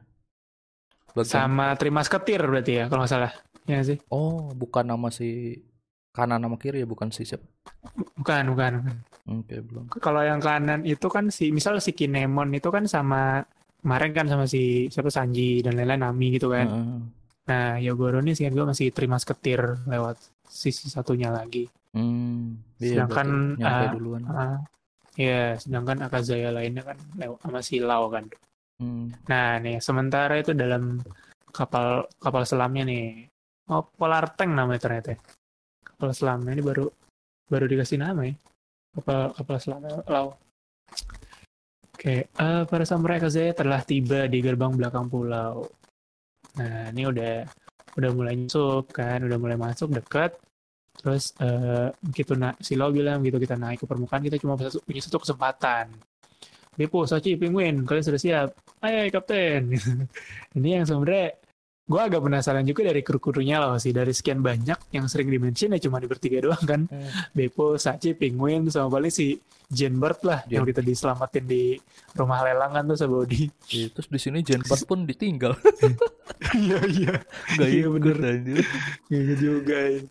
Bagian 1.11 1.27
sama 1.27 1.75
Trimas 1.75 2.07
Ketir 2.07 2.39
berarti 2.43 2.71
ya 2.79 2.85
kalau 2.87 3.03
nggak 3.03 3.11
salah 3.11 3.31
ya 3.67 3.79
sih 3.83 3.99
Oh, 4.07 4.51
bukan 4.51 4.87
nama 4.87 5.07
si 5.11 5.59
kanan 6.11 6.43
nama 6.43 6.55
kiri 6.59 6.83
ya, 6.83 6.87
bukan 6.87 7.07
si 7.11 7.23
siapa? 7.23 7.47
bukan 8.19 8.43
bukan, 8.51 8.71
bukan. 8.83 8.95
Oke, 9.31 9.55
belum. 9.63 9.85
kalau 10.01 10.21
yang 10.25 10.41
kanan 10.41 10.81
itu 10.83 11.07
kan 11.07 11.29
si 11.31 11.53
misal 11.53 11.77
si 11.79 11.93
Kinemon 11.93 12.51
itu 12.51 12.67
kan 12.67 12.83
sama 12.89 13.45
kemarin 13.79 14.11
kan 14.11 14.25
sama 14.27 14.45
si 14.49 14.89
siapa 14.89 15.07
Sanji 15.07 15.61
dan 15.61 15.77
lain-lain 15.77 16.01
Nami 16.03 16.35
gitu 16.35 16.51
kan 16.51 16.67
Heeh. 16.67 16.99
nah 17.47 17.75
Yogoro 17.77 18.19
nih 18.19 18.33
sih 18.33 18.45
gue 18.49 18.65
masih 18.65 18.89
Trimas 18.91 19.23
Ketir 19.23 19.61
lewat 19.85 20.17
sisi 20.45 20.89
satunya 20.89 21.29
lagi 21.31 21.69
Hmm, 21.91 22.55
iya, 22.79 23.03
Sedangkan, 23.03 23.59
ah, 23.59 23.91
duluan. 23.91 24.23
Ah, 24.23 24.57
ya 25.19 25.55
sedangkan 25.59 26.07
Akazaya 26.07 26.49
lainnya 26.55 26.83
kan 26.87 26.97
sama 27.43 27.59
si 27.59 27.79
Lau 27.83 28.07
kan 28.11 28.25
Hmm. 28.81 29.13
Nah, 29.29 29.61
nih 29.61 29.77
sementara 29.77 30.41
itu 30.41 30.57
dalam 30.57 30.97
kapal 31.53 32.09
kapal 32.17 32.43
selamnya 32.49 32.81
nih. 32.89 33.29
Oh, 33.69 33.85
Polar 33.85 34.33
Tank 34.33 34.57
namanya 34.57 34.81
ternyata. 34.81 35.13
ya. 35.13 35.19
Kapal 35.85 36.09
selamnya 36.17 36.57
ini 36.57 36.65
baru 36.65 36.89
baru 37.45 37.69
dikasih 37.69 38.01
nama 38.01 38.25
ya. 38.25 38.33
Kapal 38.97 39.37
kapal 39.37 39.57
selamnya 39.61 40.01
Lau. 40.09 40.33
Oke, 41.93 42.25
eh, 42.25 42.61
para 42.65 42.81
samurai 42.89 43.21
Kazaya 43.21 43.53
telah 43.53 43.85
tiba 43.85 44.25
di 44.25 44.41
gerbang 44.41 44.73
belakang 44.73 45.05
pulau. 45.05 45.69
Nah, 46.57 46.89
ini 46.89 47.05
udah 47.05 47.45
udah 48.01 48.09
mulai 48.17 48.33
nyusup 48.33 48.89
kan, 48.89 49.21
udah 49.21 49.37
mulai 49.37 49.61
masuk 49.61 49.93
dekat. 49.93 50.33
Terus 51.01 51.33
eh 51.35 51.89
begitu 51.99 52.33
na 52.33 52.53
si 52.57 52.73
Lau 52.73 52.89
bilang 52.89 53.19
gitu 53.19 53.35
kita 53.35 53.53
naik 53.55 53.81
ke 53.81 53.85
permukaan 53.85 54.21
kita 54.21 54.37
cuma 54.37 54.53
punya 54.55 55.01
satu 55.01 55.17
kesempatan. 55.17 55.89
Depo, 56.71 57.03
Sachi, 57.03 57.35
Penguin, 57.35 57.83
kalian 57.83 58.05
sudah 58.05 58.17
siap? 58.17 58.49
Ayo 58.79 59.11
kapten 59.11 59.75
ini 60.57 60.69
yang 60.71 60.85
sebenarnya 60.85 61.35
gue 61.83 61.99
agak 61.99 62.17
penasaran 62.19 62.63
juga 62.63 62.87
dari 62.87 63.01
kru-krunya 63.01 63.59
loh 63.59 63.75
sih 63.75 63.91
dari 63.91 64.09
sekian 64.09 64.39
banyak 64.39 64.79
yang 64.89 65.05
sering 65.05 65.27
dimention 65.27 65.69
ya 65.69 65.81
cuma 65.81 65.97
di 65.97 66.07
bertiga 66.07 66.39
doang 66.39 66.63
kan 66.63 66.81
Hmm. 66.87 67.11
Beppo, 67.31 67.75
Sachi, 67.75 68.13
Penguin 68.13 68.65
sama 68.67 68.87
paling 68.89 69.09
si 69.09 69.35
Jenbert 69.67 70.23
lah 70.23 70.41
yang 70.45 70.63
Jen- 70.63 70.69
kita 70.69 70.81
diselamatin 70.81 71.45
di 71.45 71.75
rumah 72.13 72.41
lelangan 72.41 72.83
tuh 72.85 72.97
sama 72.97 73.15
Odi 73.19 73.51
Iya, 73.69 73.91
terus 73.91 74.07
di 74.07 74.17
sini 74.17 74.39
Jenpart 74.39 74.83
pun 74.83 75.03
ditinggal. 75.03 75.53
iya 76.57 76.79
iya 76.85 77.13
Gak 77.53 77.67
Iya, 77.69 77.85
bener. 77.89 78.15
gitu 79.07 79.33
juga 79.37 79.75
ya. 79.77 80.01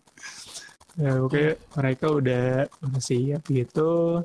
Ya 0.99 1.23
oke 1.23 1.43
mereka 1.79 2.05
udah 2.11 2.45
udah 2.67 3.01
siap 3.01 3.43
gitu 3.47 4.19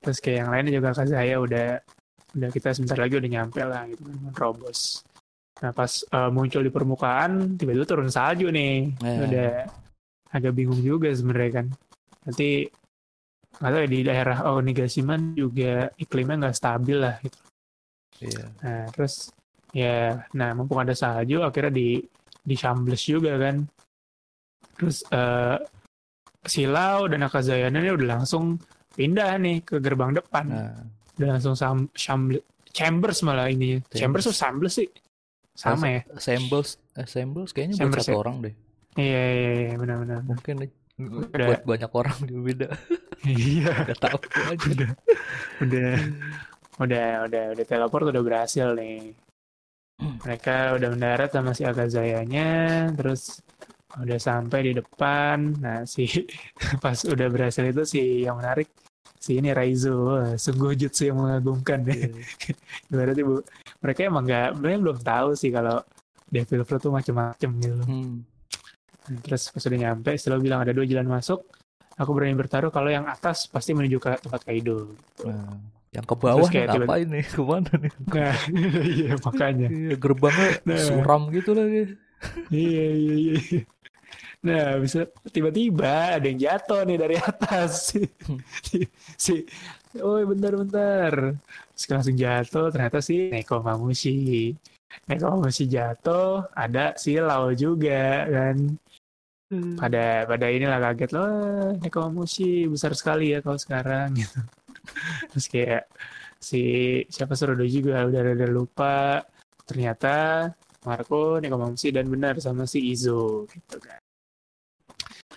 terus 0.00 0.18
kayak 0.20 0.44
yang 0.44 0.50
lainnya 0.52 0.72
juga 0.76 0.92
kan 0.92 1.08
saya 1.08 1.36
udah 1.40 1.68
udah 2.36 2.48
kita 2.52 2.76
sebentar 2.76 2.98
lagi 3.00 3.16
udah 3.16 3.30
nyampe 3.32 3.60
lah 3.64 3.82
gitu 3.88 4.02
kan 4.04 4.32
robos 4.36 5.00
nah 5.56 5.72
pas 5.72 5.88
eh, 6.04 6.30
muncul 6.30 6.60
di 6.60 6.68
permukaan 6.68 7.56
tiba-tiba 7.56 7.86
turun 7.88 8.12
salju 8.12 8.52
nih 8.52 8.92
Ya. 9.00 9.20
udah 9.24 9.52
agak 10.36 10.52
bingung 10.52 10.82
juga 10.84 11.08
sebenarnya 11.08 11.64
kan 11.64 11.66
nanti 12.28 12.68
nggak 13.56 13.70
tahu 13.72 13.80
ya 13.80 13.88
di 13.88 14.00
daerah 14.04 14.38
Onigashima 14.52 15.16
juga 15.32 15.88
iklimnya 15.96 16.36
nggak 16.44 16.56
stabil 16.56 16.98
lah 17.00 17.16
gitu 17.24 17.38
Iya. 18.16 18.48
Nah, 18.64 18.88
terus 18.96 19.28
ya, 19.76 20.16
nah 20.32 20.56
mumpung 20.56 20.80
ada 20.80 20.96
salju 20.96 21.44
akhirnya 21.44 21.68
di 21.68 22.00
di 22.40 22.56
Shambles 22.56 23.04
juga 23.04 23.36
kan. 23.36 23.60
Terus 24.72 25.04
eh 25.12 25.56
Silau 26.46 27.10
dan 27.10 27.26
Akazayana 27.26 27.78
ini 27.82 27.90
udah 27.92 28.08
langsung 28.18 28.58
pindah 28.94 29.36
nih 29.38 29.62
ke 29.66 29.76
gerbang 29.82 30.14
depan. 30.16 30.46
Nah, 30.48 30.80
Udah 31.16 31.28
langsung 31.36 31.56
sam, 31.56 31.88
Shambles 31.96 32.44
Chambers 32.76 33.24
malah 33.24 33.48
ini. 33.48 33.80
Chambers 33.88 34.28
tuh 34.28 34.36
Shambles 34.36 34.76
sih. 34.76 34.88
Sama 35.56 35.88
ya. 35.88 36.00
Samples, 36.20 36.76
eh, 37.00 37.08
samples 37.08 37.56
kayaknya 37.56 37.80
buat 37.80 37.82
Samples 37.88 38.04
satu 38.04 38.12
ya? 38.12 38.20
orang 38.20 38.36
deh. 38.44 38.54
Iya 39.00 39.22
iya 39.32 39.50
iya 39.56 39.74
benar-benar. 39.80 40.20
Mungkin 40.28 40.54
Udah. 41.00 41.46
buat 41.48 41.62
banyak 41.64 41.90
orang 41.96 42.16
juga 42.28 42.40
beda. 42.44 42.68
Iya. 43.24 43.72
Gak 43.88 44.00
tahu 44.04 44.18
aja. 44.20 44.68
udah 44.68 44.90
udah 45.64 45.92
udah 46.76 47.06
udah 47.24 47.44
udah 47.56 47.64
teleport 47.64 48.04
udah 48.12 48.20
berhasil 48.20 48.76
nih 48.76 49.16
mereka 49.96 50.76
udah 50.76 50.88
mendarat 50.92 51.32
sama 51.32 51.56
si 51.56 51.64
Akazayanya 51.64 52.92
terus 52.92 53.40
udah 53.96 54.18
sampai 54.20 54.70
di 54.70 54.72
depan 54.76 55.56
nah 55.56 55.80
si 55.88 56.04
pas 56.84 56.98
udah 57.04 57.26
berhasil 57.32 57.64
itu 57.64 57.82
si 57.88 58.28
yang 58.28 58.36
menarik 58.36 58.68
si 59.16 59.40
ini 59.40 59.50
Raizo 59.50 60.12
Wah, 60.12 60.36
sungguh 60.36 60.76
jutsu 60.76 61.08
yang 61.08 61.18
mengagumkan 61.18 61.80
deh 61.88 62.12
berarti 62.92 63.22
bu 63.24 63.40
mereka 63.80 64.00
emang 64.04 64.24
nggak 64.28 64.48
mereka 64.60 64.76
belum 64.84 64.98
tahu 65.00 65.28
sih 65.34 65.50
kalau 65.50 65.80
Devil 66.26 66.62
Fruit 66.66 66.82
tuh 66.82 66.92
macem-macem 66.92 67.50
gitu 67.62 67.82
Hmm. 67.86 68.22
Nah, 69.06 69.22
terus 69.22 69.54
pas 69.54 69.62
udah 69.62 69.78
nyampe 69.78 70.10
setelah 70.18 70.42
bilang 70.42 70.60
ada 70.66 70.74
dua 70.74 70.82
jalan 70.82 71.06
masuk 71.06 71.46
aku 71.94 72.10
berani 72.10 72.34
bertaruh 72.34 72.74
kalau 72.74 72.90
yang 72.90 73.06
atas 73.06 73.46
pasti 73.46 73.70
menuju 73.72 74.02
ke 74.02 74.18
tempat 74.18 74.42
Kaido 74.42 74.98
Nah, 75.22 75.56
yang 75.94 76.04
ke 76.04 76.14
bawah 76.18 76.44
Terus 76.44 76.52
kayak 76.52 76.68
ngapain 76.74 77.06
nih? 77.08 77.24
Ke 77.32 77.40
mana 77.40 77.72
nih? 77.78 77.92
Nah, 78.12 78.36
iya 78.84 79.12
makanya. 79.16 79.68
Iya, 79.72 79.94
gerbangnya 79.96 80.48
Nah. 80.68 80.76
suram 80.76 81.22
gitu 81.32 81.56
lagi. 81.56 81.96
Iya, 82.52 82.86
iya, 82.92 83.14
iya. 83.16 83.36
Nah, 84.44 84.76
bisa 84.78 85.08
tiba-tiba 85.32 86.20
ada 86.20 86.26
yang 86.26 86.40
jatuh 86.40 86.84
nih 86.84 86.98
dari 87.00 87.16
atas. 87.16 87.96
si, 88.66 88.84
si 89.16 89.34
oh 90.00 90.20
bentar-bentar. 90.24 91.36
Terus 91.72 91.84
langsung 91.88 92.16
jatuh, 92.16 92.68
ternyata 92.68 92.98
si 93.00 93.32
Neko 93.32 93.64
Mamushi. 93.64 94.52
Neko 95.08 95.40
Mamushi 95.40 95.64
jatuh, 95.68 96.48
ada 96.52 96.96
si 97.00 97.16
Lau 97.16 97.52
juga 97.56 98.28
kan. 98.28 98.56
Pada 99.78 100.26
pada 100.26 100.46
inilah 100.50 100.82
kaget 100.82 101.10
loh, 101.14 101.32
Neko 101.78 101.98
Mamushi 102.10 102.66
besar 102.66 102.92
sekali 102.98 103.32
ya 103.32 103.40
kau 103.40 103.56
sekarang 103.56 104.14
gitu. 104.20 104.40
Terus 105.32 105.46
kayak 105.48 105.84
si 106.36 106.62
siapa 107.10 107.34
Surodo 107.34 107.64
juga 107.66 108.06
udah 108.06 108.20
ada 108.22 108.46
lupa 108.46 109.24
ternyata 109.66 110.46
Marco 110.86 111.42
Nekomamushi 111.42 111.90
dan 111.90 112.06
benar 112.06 112.38
sama 112.38 112.62
si 112.70 112.94
Izo 112.94 113.50
gitu 113.50 113.76
kan. 113.82 113.98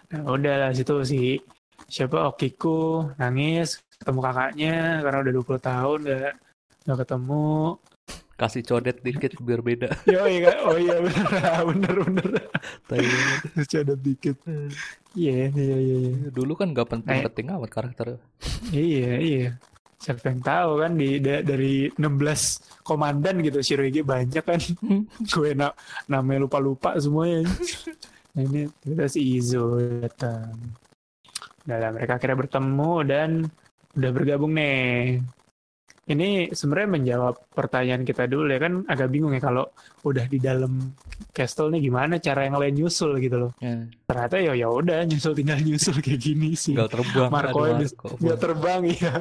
Nah 0.10 0.26
udah 0.26 0.56
lah 0.58 0.72
situ 0.74 1.06
si 1.06 1.38
siapa 1.86 2.34
Okiku 2.34 3.14
nangis 3.22 3.78
ketemu 4.00 4.20
kakaknya 4.26 4.76
karena 5.06 5.18
udah 5.22 5.34
20 5.38 5.70
tahun 5.70 6.00
gak, 6.08 6.34
gak 6.88 6.98
ketemu. 7.06 7.78
Kasih 8.40 8.64
codet 8.64 8.98
dikit 9.04 9.36
biar 9.44 9.60
beda. 9.60 9.92
Yo, 10.08 10.24
iya, 10.24 10.64
oh 10.64 10.80
iya 10.80 10.96
bener 11.04 11.60
bener 11.76 11.96
bener. 12.08 12.30
Terus 12.88 13.68
ada 13.76 13.94
dikit. 14.00 14.40
Iya 15.12 15.52
iya 15.52 15.78
iya. 15.78 15.98
iya. 16.08 16.28
Dulu 16.32 16.56
kan 16.56 16.72
gak 16.72 16.88
penting-penting 16.88 17.52
amat 17.52 17.70
karakternya. 17.70 18.18
Iya, 18.72 19.12
iya. 19.20 19.50
Siapa 20.00 20.32
yang 20.32 20.40
tahu 20.40 20.72
kan 20.80 20.96
di 20.96 21.20
da- 21.20 21.44
dari 21.44 21.92
16 22.00 22.80
komandan 22.88 23.44
gitu 23.44 23.60
Shirohige 23.60 24.08
banyak 24.08 24.42
kan. 24.48 24.64
Gue 25.36 25.52
na 25.52 25.76
namanya 26.08 26.48
lupa-lupa 26.48 26.96
semuanya. 26.96 27.44
Ini 28.38 28.70
kita 28.84 29.10
si 29.10 29.40
Izo 29.40 29.80
datang. 30.02 30.54
Udah 31.66 31.78
lah, 31.78 31.90
mereka 31.94 32.18
akhirnya 32.18 32.38
bertemu 32.38 32.94
dan 33.06 33.30
udah 33.98 34.12
bergabung 34.14 34.54
nih. 34.54 35.22
ini 36.10 36.50
sebenarnya 36.50 36.90
menjawab 36.90 37.54
pertanyaan 37.54 38.02
kita 38.02 38.26
dulu 38.26 38.50
ya 38.50 38.58
kan 38.58 38.82
agak 38.90 39.14
bingung 39.14 39.30
ya 39.30 39.38
kalau 39.38 39.70
udah 40.02 40.26
di 40.26 40.42
dalam 40.42 40.90
castle 41.30 41.70
nih 41.70 41.86
gimana 41.86 42.18
cara 42.18 42.50
yang 42.50 42.58
lain 42.58 42.82
nyusul 42.82 43.22
gitu 43.22 43.46
loh. 43.46 43.52
Ya, 43.62 43.86
Ternyata 44.10 44.42
ya 44.42 44.58
ya 44.58 44.74
udah 44.74 45.06
nyusul 45.06 45.38
tinggal 45.38 45.62
nyusul 45.62 46.02
kayak 46.06 46.18
gini 46.18 46.58
sih. 46.58 46.74
tinggal 46.74 46.90
terbang. 46.90 47.30
Marco 47.30 47.62
ini 47.70 47.86
Nggak 48.26 48.40
terbang 48.42 48.82
ya. 48.90 49.16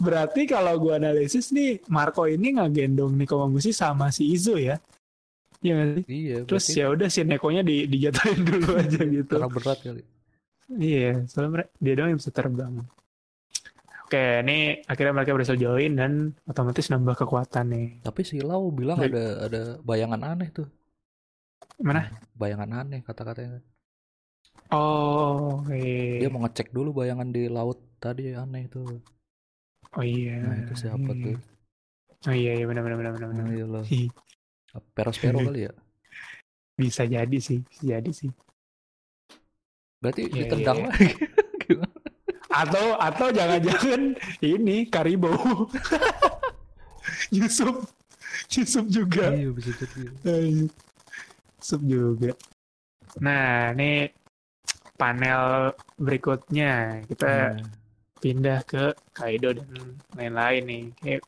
Berarti 0.00 0.48
kalau 0.48 0.72
gua 0.80 0.96
analisis 0.96 1.52
nih 1.52 1.84
Marco 1.92 2.24
ini 2.24 2.56
ngegendong 2.56 3.12
Nekomamushi 3.12 3.76
sama 3.76 4.08
si 4.08 4.32
Izo 4.32 4.56
ya. 4.56 4.80
Iya 5.64 5.72
nggak 5.74 5.88
sih? 5.92 6.04
Iya, 6.06 6.36
Terus 6.44 6.64
ya 6.72 6.86
udah 6.92 7.08
si 7.08 7.20
Nekonya 7.24 7.62
di 7.64 7.88
dijatuhin 7.88 8.40
dulu 8.44 8.70
aja 8.82 9.00
gitu. 9.02 9.32
karena 9.36 9.48
berat 9.48 9.78
kali. 9.80 10.02
Iya, 10.66 11.24
soalnya 11.30 11.50
mere- 11.54 11.72
dia 11.78 11.92
doang 11.94 12.10
yang 12.12 12.20
bisa 12.20 12.32
terbang. 12.34 12.74
Oke, 14.06 14.22
ini 14.46 14.58
akhirnya 14.86 15.12
mereka 15.14 15.34
berhasil 15.34 15.58
join 15.58 15.92
dan 15.98 16.12
otomatis 16.46 16.86
nambah 16.86 17.18
kekuatan 17.18 17.66
nih. 17.74 17.88
Tapi 18.06 18.20
si 18.22 18.38
Lau 18.38 18.70
bilang 18.70 18.98
ada 19.02 19.50
ada 19.50 19.60
bayangan 19.82 20.22
aneh 20.22 20.48
tuh. 20.54 20.66
Mana? 21.82 22.06
Bayangan 22.38 22.86
aneh 22.86 23.02
kata-katanya. 23.02 23.58
Oh, 24.70 25.62
oke. 25.62 25.78
Dia 26.22 26.28
mau 26.30 26.42
ngecek 26.46 26.70
dulu 26.70 27.02
bayangan 27.02 27.30
di 27.30 27.46
laut 27.46 27.78
tadi 27.98 28.30
aneh 28.34 28.66
tuh. 28.66 28.86
Oh 29.94 30.04
iya. 30.06 30.38
Nah, 30.42 30.56
itu 30.66 30.74
siapa 30.74 31.10
Iya. 31.10 31.22
tuh? 31.26 31.36
Oh 32.26 32.34
iya, 32.34 32.50
iya 32.58 32.64
benar 32.66 32.82
benar 32.86 32.98
benar 32.98 33.12
benar. 33.14 33.28
Benar. 33.30 33.46
iya 33.54 33.64
loh. 33.66 33.84
Peros-pero 34.94 35.38
kali 35.42 35.68
ya. 35.68 35.72
Bisa 36.80 37.08
jadi 37.08 37.38
sih, 37.40 37.64
bisa 37.64 37.82
jadi 37.96 38.10
sih. 38.12 38.28
Berarti 39.96 40.28
Iya, 40.28 40.44
ditendang 40.44 40.76
iya, 40.76 40.86
lagi. 40.92 41.08
Gimana? 41.64 41.96
Atau 42.52 42.86
atau 43.00 43.26
jangan-jangan 43.32 44.02
ini 44.44 44.84
Karibo. 44.92 45.32
Yusuf. 47.36 47.90
Yusuf 48.52 48.84
juga. 48.92 49.32
Iya 49.32 49.50
bisa 49.56 49.72
jadi. 49.72 50.00
Ayo. 50.28 50.68
Yusuf 51.56 51.80
juga. 51.80 52.30
Nah, 53.24 53.72
ini 53.72 54.12
panel 55.00 55.72
berikutnya 55.96 57.00
kita 57.08 57.56
Nah, 57.56 57.64
pindah 58.20 58.60
ke 58.68 58.92
Kaido 59.16 59.56
dan 59.56 59.96
lain-lain 60.12 60.62
nih. 60.68 60.84
Kayak 61.00 61.22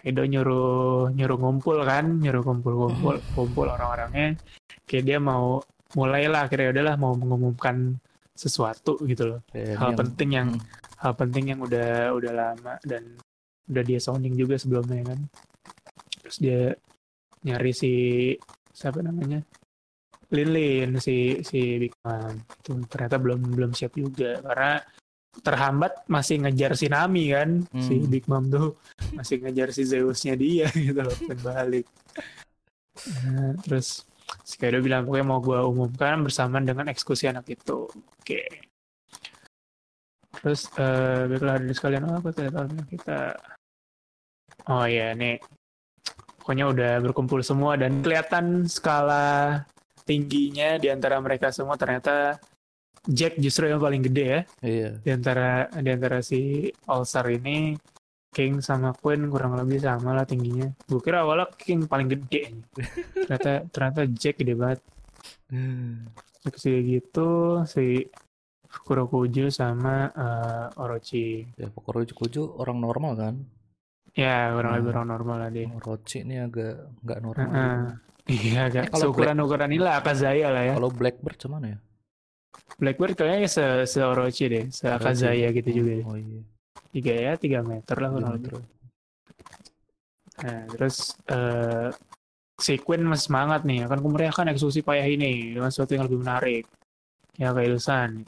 Kaido 0.00 0.24
nyuruh 0.24 1.12
nyuruh 1.12 1.36
ngumpul 1.36 1.84
kan, 1.84 2.08
nyuruh 2.16 2.40
kumpul-kumpul, 2.40 3.20
kumpul 3.36 3.66
orang-orangnya. 3.68 4.32
Kayak 4.88 5.04
dia 5.04 5.18
mau 5.20 5.60
mulailah 5.92 6.48
akhirnya 6.48 6.72
udahlah 6.72 6.94
mau 6.96 7.12
mengumumkan 7.12 8.00
sesuatu 8.32 8.96
gitu 9.04 9.36
loh. 9.36 9.40
kayak 9.52 9.76
Hal 9.76 9.92
yang- 9.92 10.00
penting 10.00 10.30
yang 10.32 10.48
Hmm. 10.56 10.62
hal 10.96 11.12
penting 11.12 11.44
yang 11.52 11.60
udah 11.60 11.90
udah 12.12 12.32
lama 12.32 12.74
dan 12.80 13.02
udah 13.68 13.82
dia 13.84 14.00
sounding 14.00 14.32
juga 14.32 14.56
sebelumnya 14.56 15.04
kan. 15.12 15.20
Terus 16.24 16.36
dia 16.40 16.60
nyari 17.44 17.72
si 17.72 17.92
siapa 18.72 19.04
namanya? 19.04 19.44
Lin 20.30 20.48
Lin 20.54 20.90
si 20.96 21.42
si 21.42 21.76
Big 21.76 21.92
Mom 22.00 22.32
itu 22.38 22.72
ternyata 22.88 23.18
belum 23.18 23.40
belum 23.52 23.70
siap 23.74 23.92
juga 23.92 24.38
karena 24.40 24.78
terhambat 25.40 26.02
masih 26.10 26.42
ngejar 26.42 26.74
si 26.74 26.90
Nami 26.90 27.30
kan 27.30 27.62
si 27.78 28.02
Hmm. 28.02 28.10
Big 28.10 28.26
Mom 28.26 28.50
tuh 28.50 28.74
masih 29.14 29.38
ngejar 29.40 29.70
si 29.70 29.86
Zeusnya 29.86 30.34
dia 30.34 30.66
gitu 30.86 31.00
loh 31.00 31.16
balik 31.46 31.86
Nah, 33.00 33.56
terus 33.64 34.04
si 34.44 34.60
Kaido 34.60 34.82
bilang 34.84 35.08
pokoknya 35.08 35.26
mau 35.26 35.40
gue 35.40 35.56
umumkan 35.56 36.20
bersamaan 36.20 36.68
dengan 36.68 36.90
eksekusi 36.92 37.30
anak 37.30 37.48
itu. 37.48 37.88
Oke. 37.88 38.44
Terus 40.30 40.68
eh 40.76 41.26
baiklah 41.26 41.54
hadirin 41.56 41.76
sekalian 41.76 42.04
oh, 42.06 42.20
apa 42.20 42.28
tidak 42.34 42.52
tahu 42.54 42.66
kita. 42.92 43.20
Oh 44.68 44.84
ya 44.84 45.16
nih 45.16 45.40
pokoknya 46.40 46.64
udah 46.72 46.92
berkumpul 47.04 47.40
semua 47.40 47.76
dan 47.80 48.00
kelihatan 48.04 48.64
skala 48.68 49.64
tingginya 50.04 50.76
di 50.80 50.88
antara 50.88 51.20
mereka 51.20 51.52
semua 51.52 51.76
ternyata 51.76 52.36
Jack 53.02 53.36
justru 53.36 53.64
yang 53.64 53.78
paling 53.78 54.02
gede 54.02 54.24
ya 54.24 54.40
Iya. 54.60 54.90
di 55.00 55.10
antara 55.10 55.48
di 55.72 55.88
antara 55.88 56.20
si 56.20 56.68
All 56.84 57.02
Star 57.02 57.28
ini 57.28 57.72
King 58.30 58.60
sama 58.60 58.92
Queen 58.92 59.26
kurang 59.26 59.56
lebih 59.56 59.80
sama 59.80 60.12
lah 60.12 60.22
tingginya. 60.22 60.70
Gue 60.84 61.00
kira 61.00 61.24
awalnya 61.24 61.50
King 61.50 61.84
paling 61.84 62.06
gede 62.08 62.62
ternyata 63.26 63.50
ternyata 63.72 64.00
Jack 64.06 64.38
gede 64.38 64.54
banget. 64.54 64.80
Terus 66.40 66.56
si 66.56 66.72
gitu 66.86 67.30
si 67.66 68.06
Kurokuju 68.70 69.50
sama 69.50 70.06
eh, 70.14 70.66
Orochi. 70.78 71.42
Ya 71.58 71.66
pokoknya 71.66 72.14
Kuju 72.14 72.54
orang 72.54 72.78
normal 72.78 73.12
kan. 73.18 73.34
Ya 74.14 74.54
kurang 74.54 74.70
Hmm. 74.70 74.78
lebih 74.78 74.90
orang 74.92 75.08
normal 75.08 75.36
lah 75.40 75.50
dia. 75.50 75.66
Orochi 75.66 76.22
ini 76.22 76.38
agak 76.38 76.74
nggak 77.02 77.18
normal. 77.18 77.50
Heeh. 77.50 77.80
Iya 78.30 78.60
agak 78.70 78.82
Eh, 78.86 78.90
kalau 78.94 79.02
seukuran-ukuran 79.10 79.74
inilah 79.74 79.98
Akazaya 79.98 80.54
lah 80.54 80.62
ya. 80.62 80.74
Kalau 80.78 80.90
Blackbird 80.94 81.38
cuman 81.40 81.62
ya? 81.66 81.76
Blackbird 82.78 83.18
kayaknya 83.18 83.48
se, 83.50 83.64
se 83.88 84.00
Orochi 84.04 84.46
deh, 84.46 84.64
se 84.70 84.86
Akazaya 84.86 85.50
gitu 85.50 85.68
juga 85.72 85.90
deh. 85.98 86.04
Oh 86.06 86.16
iya. 86.16 86.40
Tiga 86.90 87.14
ya, 87.14 87.32
tiga 87.38 87.58
meter 87.64 87.96
lah 87.98 88.10
kurang 88.12 88.30
lebih. 88.36 88.50
Terus. 88.50 88.66
Nah, 90.40 90.62
terus 90.72 90.96
eh 91.28 91.88
si 92.60 92.76
Queen 92.76 93.04
masih 93.08 93.32
semangat 93.32 93.64
nih 93.64 93.88
akan 93.88 93.98
memeriahkan 94.04 94.46
eksekusi 94.52 94.84
payah 94.84 95.08
ini 95.08 95.56
dengan 95.56 95.72
sesuatu 95.72 95.96
yang 95.96 96.04
lebih 96.06 96.20
menarik. 96.20 96.64
Ya 97.40 97.56
Kaido-san. 97.56 98.24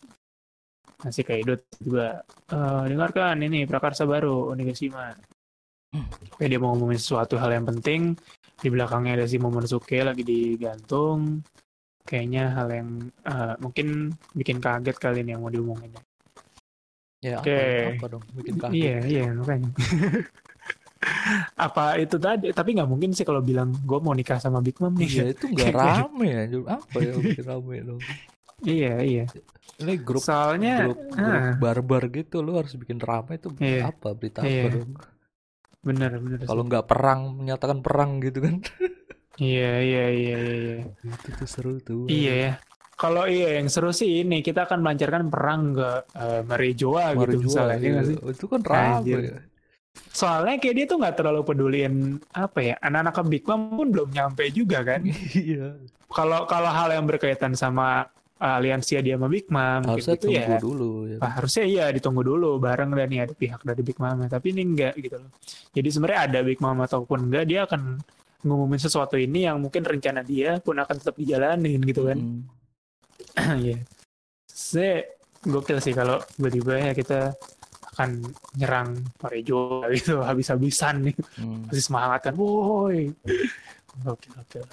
Nah, 1.02 1.10
si 1.10 1.20
Kaido 1.26 1.56
juga 1.80 2.22
eh 2.50 2.82
dengarkan 2.88 3.40
ini 3.44 3.64
prakarsa 3.64 4.04
baru 4.04 4.52
Onigashima. 4.52 5.12
Oke, 6.32 6.48
dia 6.48 6.56
mau 6.56 6.72
ngomongin 6.72 6.96
sesuatu 6.96 7.36
hal 7.36 7.52
yang 7.52 7.68
penting. 7.68 8.16
Di 8.56 8.72
belakangnya 8.72 9.20
ada 9.20 9.26
si 9.28 9.36
Momonosuke 9.36 10.00
lagi 10.00 10.24
digantung. 10.24 11.44
Kayaknya 12.02 12.42
hal 12.52 12.68
yang 12.70 12.88
eh, 13.24 13.54
mungkin 13.62 13.86
bikin 14.34 14.58
kaget 14.58 14.96
kali 14.98 15.22
ini 15.22 15.32
yang 15.34 15.42
mau 15.42 15.52
diomongin. 15.52 15.94
Ya 17.22 17.38
apa, 17.38 17.46
Oke. 17.46 17.62
apa 17.94 18.04
dong? 18.10 18.24
Bikin 18.34 18.54
kaget. 18.58 18.74
Iya, 18.74 18.96
iya 19.06 19.24
makanya. 19.30 19.70
Apa 21.58 21.98
itu 21.98 22.14
tadi? 22.18 22.54
Tapi 22.54 22.78
nggak 22.78 22.86
mungkin 22.90 23.10
sih 23.10 23.26
kalau 23.26 23.42
bilang 23.42 23.74
gue 23.82 23.98
mau 23.98 24.14
nikah 24.14 24.38
sama 24.38 24.62
Big 24.62 24.78
Mom 24.78 24.94
nih. 24.94 25.06
Iya 25.10 25.24
itu 25.34 25.44
nggak 25.50 25.70
rame 25.74 26.26
ya. 26.30 26.42
Apa 26.78 26.96
ya 27.02 27.12
bikin 27.26 27.44
rame 27.46 27.74
dong? 27.82 28.00
iya, 28.62 29.02
iya. 29.02 29.24
Ini 29.82 29.98
grup 29.98 30.22
Soalnya, 30.22 30.86
grup, 30.86 30.98
grup 31.10 31.42
ah, 31.42 31.54
barbar 31.58 32.02
gitu 32.14 32.38
lu 32.38 32.54
harus 32.54 32.78
bikin 32.78 33.02
rame 33.02 33.34
itu 33.34 33.50
Iya. 33.58 33.90
apa 33.90 34.14
berita 34.14 34.46
apa 34.46 34.50
Iya. 34.50 34.70
dong? 34.78 34.90
bener, 35.82 36.14
bener. 36.22 36.46
Kalau 36.46 36.62
nggak 36.62 36.86
perang 36.86 37.42
menyatakan 37.42 37.82
perang 37.82 38.22
gitu 38.22 38.38
kan? 38.38 38.62
Iya, 39.40 39.72
iya, 39.80 40.04
iya, 40.12 40.38
iya, 40.38 40.74
iya. 40.76 40.76
itu 41.08 41.28
tuh 41.40 41.48
seru 41.48 41.72
tuh. 41.80 42.04
Iya 42.10 42.32
ya. 42.36 42.52
Kalau 43.00 43.24
iya 43.24 43.58
yang 43.58 43.72
seru 43.72 43.90
sih 43.90 44.22
ini 44.22 44.44
kita 44.44 44.68
akan 44.68 44.84
melancarkan 44.84 45.32
perang 45.32 45.72
ke 45.72 45.90
eh, 46.12 46.40
Marijoa 46.44 47.16
gitu 47.16 47.36
misalnya, 47.48 47.78
iya 47.80 47.92
iya. 47.96 48.02
sih? 48.04 48.16
Itu 48.20 48.46
kan 48.46 48.60
rame. 48.60 49.08
Ya. 49.08 49.40
Soalnya 50.12 50.56
kayak 50.60 50.74
dia 50.76 50.86
tuh 50.88 50.98
nggak 51.00 51.16
terlalu 51.16 51.40
peduliin 51.44 52.20
apa 52.32 52.58
ya 52.60 52.74
anak-anak 52.80 53.12
ke 53.12 53.22
Big 53.28 53.44
Mom 53.48 53.60
pun 53.72 53.88
belum 53.88 54.08
nyampe 54.12 54.44
juga 54.52 54.84
kan. 54.84 55.00
Iya. 55.32 55.80
Kalau 56.12 56.44
kalau 56.44 56.68
hal 56.68 56.92
yang 56.92 57.08
berkaitan 57.08 57.56
sama 57.56 58.04
aliansi 58.42 58.98
dia 58.98 59.14
sama 59.14 59.30
Big 59.30 59.46
Mom 59.48 59.86
Harusnya 59.86 60.18
gitu 60.18 60.26
ya. 60.34 60.44
tunggu 60.50 60.58
dulu 60.58 60.90
ya. 61.06 61.16
Nah, 61.22 61.32
harusnya 61.38 61.64
iya 61.64 61.84
ditunggu 61.94 62.22
dulu 62.26 62.58
bareng 62.58 62.90
dan 62.90 63.06
ada 63.14 63.34
pihak 63.38 63.62
dari 63.62 63.82
Big 63.86 63.98
Mama 64.02 64.26
tapi 64.26 64.50
ini 64.50 64.66
enggak 64.66 64.98
gitu 64.98 65.22
loh 65.22 65.30
jadi 65.70 65.88
sebenarnya 65.94 66.20
ada 66.26 66.38
Big 66.42 66.58
Mama 66.58 66.90
ataupun 66.90 67.30
enggak 67.30 67.44
dia 67.46 67.62
akan 67.70 68.02
ngumumin 68.42 68.78
sesuatu 68.78 69.14
ini 69.16 69.46
yang 69.46 69.62
mungkin 69.62 69.82
rencana 69.82 70.20
dia 70.20 70.58
pun 70.58 70.74
akan 70.76 70.94
tetap 70.98 71.14
dijalanin 71.16 71.80
gitu 71.82 72.06
kan 72.10 72.18
Mm. 72.18 72.42
Iya 73.64 73.78
saya 74.46 75.06
gokil 75.42 75.78
sih 75.80 75.94
kalau 75.94 76.20
tiba-tiba 76.36 76.74
ya 76.78 76.92
kita 76.92 77.32
akan 77.94 78.20
nyerang 78.54 78.94
Parejo 79.16 79.82
gitu 79.96 80.20
habis-habisan 80.20 81.06
nih 81.08 81.16
Mm. 81.40 81.70
masih 81.70 81.84
semangat 81.84 82.20
kan 82.30 82.34
woi 82.36 83.10
gokil 84.02 84.32
gokil 84.36 84.66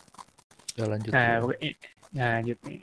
Ya 0.78 0.88
lanjut. 0.88 1.12
Nah, 1.12 1.44
pokoknya 1.44 1.70
ya, 2.16 2.26
lanjut 2.40 2.60
nih. 2.64 2.80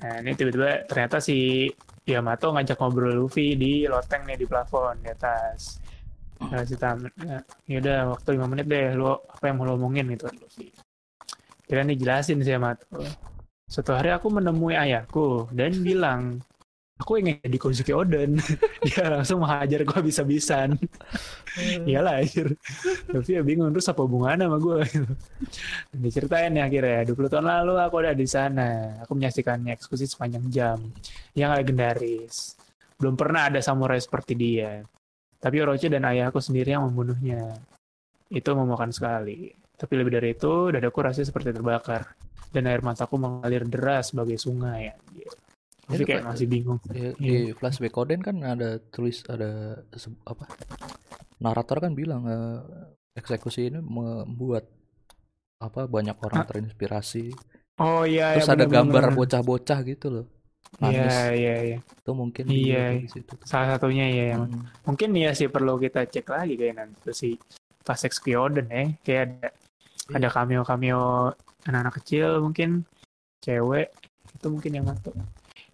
Nah, 0.00 0.14
ini 0.24 0.30
tiba-tiba 0.32 0.70
ternyata 0.88 1.20
si 1.20 1.68
Yamato 2.08 2.56
ngajak 2.56 2.80
ngobrol 2.80 3.20
Luffy 3.20 3.52
di 3.52 3.84
loteng 3.84 4.24
nih 4.24 4.40
di 4.40 4.46
plafon 4.48 4.96
di 5.04 5.12
atas. 5.12 5.76
Nah, 6.38 6.62
si 6.62 6.78
Tam, 6.78 7.02
ya 7.18 7.38
yaudah 7.66 8.14
waktu 8.14 8.38
5 8.38 8.46
menit 8.46 8.66
deh, 8.70 8.94
lo 8.94 9.26
apa 9.26 9.50
yang 9.50 9.56
mau 9.58 9.66
lo 9.66 9.74
omongin 9.74 10.06
gitu. 10.14 10.30
Kira 11.66 11.82
nih 11.84 11.98
jelasin 11.98 12.40
si 12.40 12.50
Yamato. 12.54 12.86
Suatu 13.68 13.92
hari 13.92 14.08
aku 14.14 14.32
menemui 14.32 14.72
ayahku 14.72 15.52
dan 15.52 15.76
bilang, 15.84 16.40
aku 16.98 17.22
ingin 17.22 17.38
jadi 17.44 17.58
Kozuki 17.58 17.92
Oden. 17.94 18.40
Dia 18.86 19.06
langsung 19.12 19.44
menghajar 19.44 19.86
gue 19.86 20.00
bisa-bisan. 20.02 20.74
Iyalah 21.86 22.20
anjir. 22.20 22.58
Luffy 23.12 23.38
ya 23.38 23.42
bingung 23.46 23.70
terus 23.70 23.86
apa 23.92 24.02
hubungannya 24.02 24.50
sama 24.50 24.58
gue 24.58 24.78
gitu. 24.88 25.12
Diceritain 26.02 26.56
ya 26.58 26.66
akhirnya 26.66 27.06
20 27.06 27.32
tahun 27.32 27.46
lalu 27.46 27.72
aku 27.78 27.94
ada 28.02 28.12
di 28.12 28.26
sana. 28.26 28.98
Aku 29.06 29.14
menyaksikannya 29.14 29.78
eksekusi 29.78 30.10
sepanjang 30.10 30.44
jam 30.50 30.78
yang 31.38 31.54
legendaris. 31.54 32.58
Belum 32.98 33.14
pernah 33.14 33.46
ada 33.46 33.62
samurai 33.62 34.02
seperti 34.02 34.34
dia. 34.34 34.82
Tapi 35.38 35.56
Orochi 35.62 35.86
dan 35.86 36.02
ayahku 36.02 36.42
sendiri 36.42 36.74
yang 36.74 36.86
membunuhnya. 36.90 37.54
Itu 38.28 38.52
memakan 38.52 38.90
sekali. 38.90 39.48
Tapi 39.78 39.92
lebih 39.94 40.18
dari 40.18 40.34
itu, 40.34 40.74
dadaku 40.74 40.98
rasanya 41.06 41.30
seperti 41.30 41.54
terbakar. 41.54 42.02
Dan 42.50 42.66
air 42.66 42.82
mataku 42.82 43.14
mengalir 43.16 43.62
deras 43.64 44.10
sebagai 44.10 44.34
sungai. 44.36 44.90
Anjir. 44.90 45.30
Tapi 45.88 45.94
Ini 45.94 46.04
kayak 46.04 46.24
masih 46.26 46.46
bingung. 46.50 46.78
Ya, 46.92 46.92
Iya. 46.92 47.12
di 47.16 47.34
flashback 47.56 47.96
Oden 47.96 48.20
kan 48.20 48.36
ada 48.44 48.76
tulis 48.92 49.24
ada 49.24 49.80
apa 50.28 50.44
narator 51.38 51.80
kan 51.80 51.96
bilang 51.96 52.28
eh, 52.28 52.60
eksekusi 53.16 53.72
ini 53.72 53.80
membuat 53.80 54.68
apa 55.58 55.88
banyak 55.88 56.18
orang 56.20 56.44
Ah. 56.44 56.46
terinspirasi 56.46 57.32
Oh 57.78 58.02
iya, 58.02 58.34
terus 58.36 58.50
iya, 58.50 58.54
ada 58.58 58.66
benar, 58.66 58.74
gambar 58.84 59.04
bocah-bocah 59.14 59.78
gitu 59.86 60.06
loh 60.12 60.26
Iya, 60.78 61.34
iya, 61.34 61.54
iya. 61.64 61.78
itu 61.82 62.10
mungkin 62.14 62.44
Iya, 62.46 62.84
iya. 63.02 63.08
situ. 63.10 63.34
Salah 63.42 63.74
satunya 63.74 64.06
ya 64.06 64.24
yang 64.38 64.46
Hmm. 64.46 64.62
mungkin 64.86 65.10
ya 65.18 65.34
sih 65.34 65.50
perlu 65.50 65.74
kita 65.76 66.06
cek 66.06 66.28
lagi 66.28 66.54
kayak 66.54 66.74
nanti 66.78 67.10
si 67.10 67.30
pas 67.82 67.98
Oden 67.98 68.68
ya 68.68 68.84
kayak 69.02 69.22
ada 69.26 69.48
Iya. 70.08 70.16
ada 70.16 70.28
cameo 70.30 70.62
cameo 70.62 71.02
anak-anak 71.66 71.94
kecil 72.00 72.40
mungkin 72.40 72.84
cewek 73.40 73.92
itu 74.38 74.46
mungkin 74.46 74.70
yang 74.72 74.86
masuk 74.86 75.12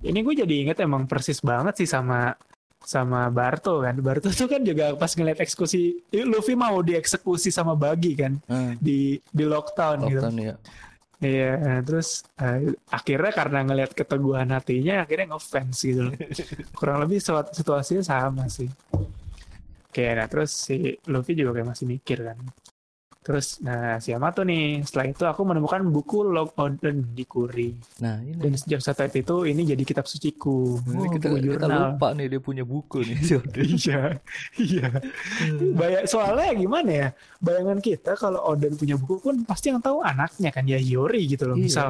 ini 0.03 0.19
gue 0.21 0.35
jadi 0.43 0.55
inget 0.67 0.79
emang 0.81 1.05
persis 1.07 1.39
banget 1.39 1.75
sih 1.79 1.89
sama 1.89 2.35
sama 2.85 3.33
Barto 3.33 3.81
kan 3.81 3.97
Barto 4.01 4.29
tuh 4.29 4.45
kan 4.45 4.61
juga 4.61 4.93
pas 4.95 5.09
ngeliat 5.09 5.41
eksekusi 5.41 6.05
Luffy 6.25 6.53
mau 6.53 6.85
dieksekusi 6.85 7.49
sama 7.49 7.73
Bagi 7.73 8.13
kan 8.15 8.37
Eh, 8.45 8.73
di 8.77 8.99
di 9.33 9.45
lockdown 9.45 10.05
gitu 10.07 10.21
Lockdown 10.21 10.37
ya 10.39 10.55
Iya, 11.23 11.51
nah, 11.63 11.79
terus 11.87 12.27
eh, 12.43 12.75
akhirnya 12.91 13.33
karena 13.33 13.59
ngelihat 13.63 13.93
keteguhan 13.95 14.51
hatinya 14.51 15.07
akhirnya 15.07 15.35
ngefans 15.35 15.79
gitu 15.87 16.11
loh. 16.11 16.15
Kurang 16.79 17.07
lebih 17.07 17.23
situa- 17.23 17.55
situasinya 17.55 18.03
sama 18.03 18.45
sih. 18.51 18.69
Oke, 19.89 20.05
nah 20.11 20.27
terus 20.27 20.51
si 20.51 20.99
Luffy 21.07 21.39
juga 21.39 21.55
kayak 21.55 21.71
masih 21.71 21.87
mikir 21.87 22.19
kan. 22.27 22.39
Terus, 23.25 23.57
nah 23.65 23.97
si 23.99 24.13
Yamato 24.13 24.45
nih, 24.45 24.85
setelah 24.85 25.07
itu 25.09 25.25
aku 25.25 25.49
menemukan 25.49 25.81
buku 25.89 26.29
Log 26.29 26.53
Oden 26.61 27.17
di 27.17 27.25
Kuri. 27.25 27.73
nah 27.97 28.21
ini 28.21 28.37
Dan 28.37 28.53
sejak 28.53 28.85
saat 28.85 29.01
itu 29.17 29.49
ini 29.49 29.65
jadi 29.65 29.81
kitab 29.81 30.05
suciku. 30.05 30.77
Ini 30.85 31.01
Oh, 31.01 31.09
kita, 31.09 31.27
buku 31.33 31.37
kita 31.41 31.65
jurnal. 31.65 31.97
lupa 31.97 32.09
nih 32.13 32.27
dia 32.29 32.41
punya 32.45 32.65
buku 32.69 33.01
nih. 33.01 33.17
Iya, 33.65 34.21
iya. 34.61 34.87
Bayang, 35.73 36.05
soalnya 36.05 36.53
gimana 36.53 36.91
ya? 36.93 37.09
Bayangan 37.41 37.81
kita 37.81 38.13
kalau 38.15 38.45
Oden 38.45 38.77
punya 38.77 39.01
buku 39.01 39.17
pun 39.19 39.41
pasti 39.43 39.73
yang 39.73 39.81
tahu 39.81 40.05
anaknya 40.05 40.53
kan 40.53 40.69
ya 40.69 40.77
Hiyori 40.77 41.25
gitu 41.25 41.49
loh. 41.49 41.57
Iya. 41.57 41.65
Misal, 41.65 41.89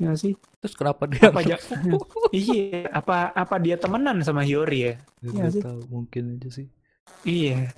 ya 0.00 0.16
sih. 0.16 0.32
terus 0.58 0.74
kenapa 0.74 1.04
dia 1.04 1.28
Apa 1.28 1.44
aja? 1.44 1.56
iya, 2.32 2.88
apa 2.88 3.36
apa 3.36 3.60
dia 3.60 3.76
temenan 3.76 4.24
sama 4.24 4.48
Hiyori 4.48 4.80
ya? 4.80 4.94
Iya 5.20 5.44
sih. 5.52 5.60
tahu 5.60 5.80
mungkin 5.92 6.40
aja 6.40 6.48
sih 6.48 6.66
Iya. 7.22 7.68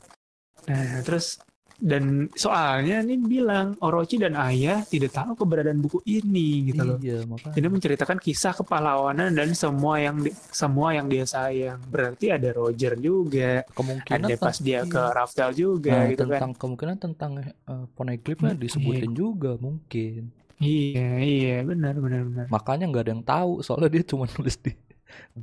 Nah, 0.71 1.03
terus 1.03 1.43
dan 1.81 2.31
soalnya 2.35 3.03
nih 3.03 3.19
bilang 3.19 3.75
Orochi 3.83 4.17
dan 4.17 4.35
Ayah 4.39 4.87
tidak 4.89 5.11
tahu 5.15 5.33
keberadaan 5.45 5.81
buku 5.83 5.99
ini 6.07 6.71
gitu 6.71 6.83
loh. 6.87 6.99
iya 7.03 7.23
makanya 7.27 7.55
Ini 7.59 7.67
menceritakan 7.71 8.19
kisah 8.19 8.53
kepahlawanan 8.59 9.31
dan 9.35 9.55
semua 9.55 9.99
yang 10.03 10.17
di- 10.25 10.35
semua 10.51 10.95
yang 10.97 11.07
dia 11.07 11.25
sayang. 11.27 11.79
Berarti 11.91 12.31
ada 12.35 12.51
Roger 12.55 12.95
juga, 12.99 13.63
kemungkinan 13.75 14.31
ada 14.31 14.35
pas 14.39 14.57
dia 14.59 14.81
iya. 14.83 14.93
ke 14.93 15.03
Raftel 15.15 15.51
juga 15.55 15.93
Nah, 15.95 16.09
gitu 16.11 16.25
kan. 16.27 16.41
tentang 16.41 16.53
kemungkinan 16.57 16.97
tentang 16.99 17.33
uh, 17.69 17.85
poneglyphnya 17.95 18.53
Hmm, 18.55 18.63
disebutin 18.63 19.13
juga 19.13 19.51
mungkin 19.61 20.31
Iya, 20.63 21.01
iya, 21.21 21.53
benar 21.69 21.95
benar 22.05 22.21
benar. 22.29 22.47
makanya 22.55 22.85
nggak 22.89 23.03
ada 23.05 23.13
yang 23.15 23.25
tahu 23.27 23.51
soalnya 23.67 23.89
dia 23.95 24.03
cuma 24.11 24.25
nulis 24.33 24.57
di 24.65 24.73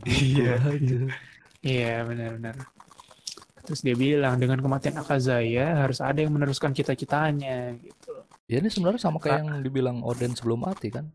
Iya, 0.07 0.51
aja 0.69 0.95
Iya, 1.67 1.87
benar 2.09 2.29
benar. 2.35 2.55
Terus 3.61 3.81
dia 3.85 3.95
bilang 3.95 4.35
dengan 4.41 4.59
kematian 4.59 4.97
Akazaya 4.97 5.85
harus 5.85 6.01
ada 6.01 6.17
yang 6.17 6.33
meneruskan 6.33 6.73
cita-citanya 6.73 7.77
gitu. 7.77 8.13
ya 8.49 8.59
ini 8.59 8.67
sebenarnya 8.67 8.99
sama 8.99 9.21
kayak 9.21 9.45
yang 9.45 9.49
dibilang 9.63 9.97
Oden 10.03 10.35
sebelum 10.35 10.65
mati 10.65 10.91
kan 10.91 11.07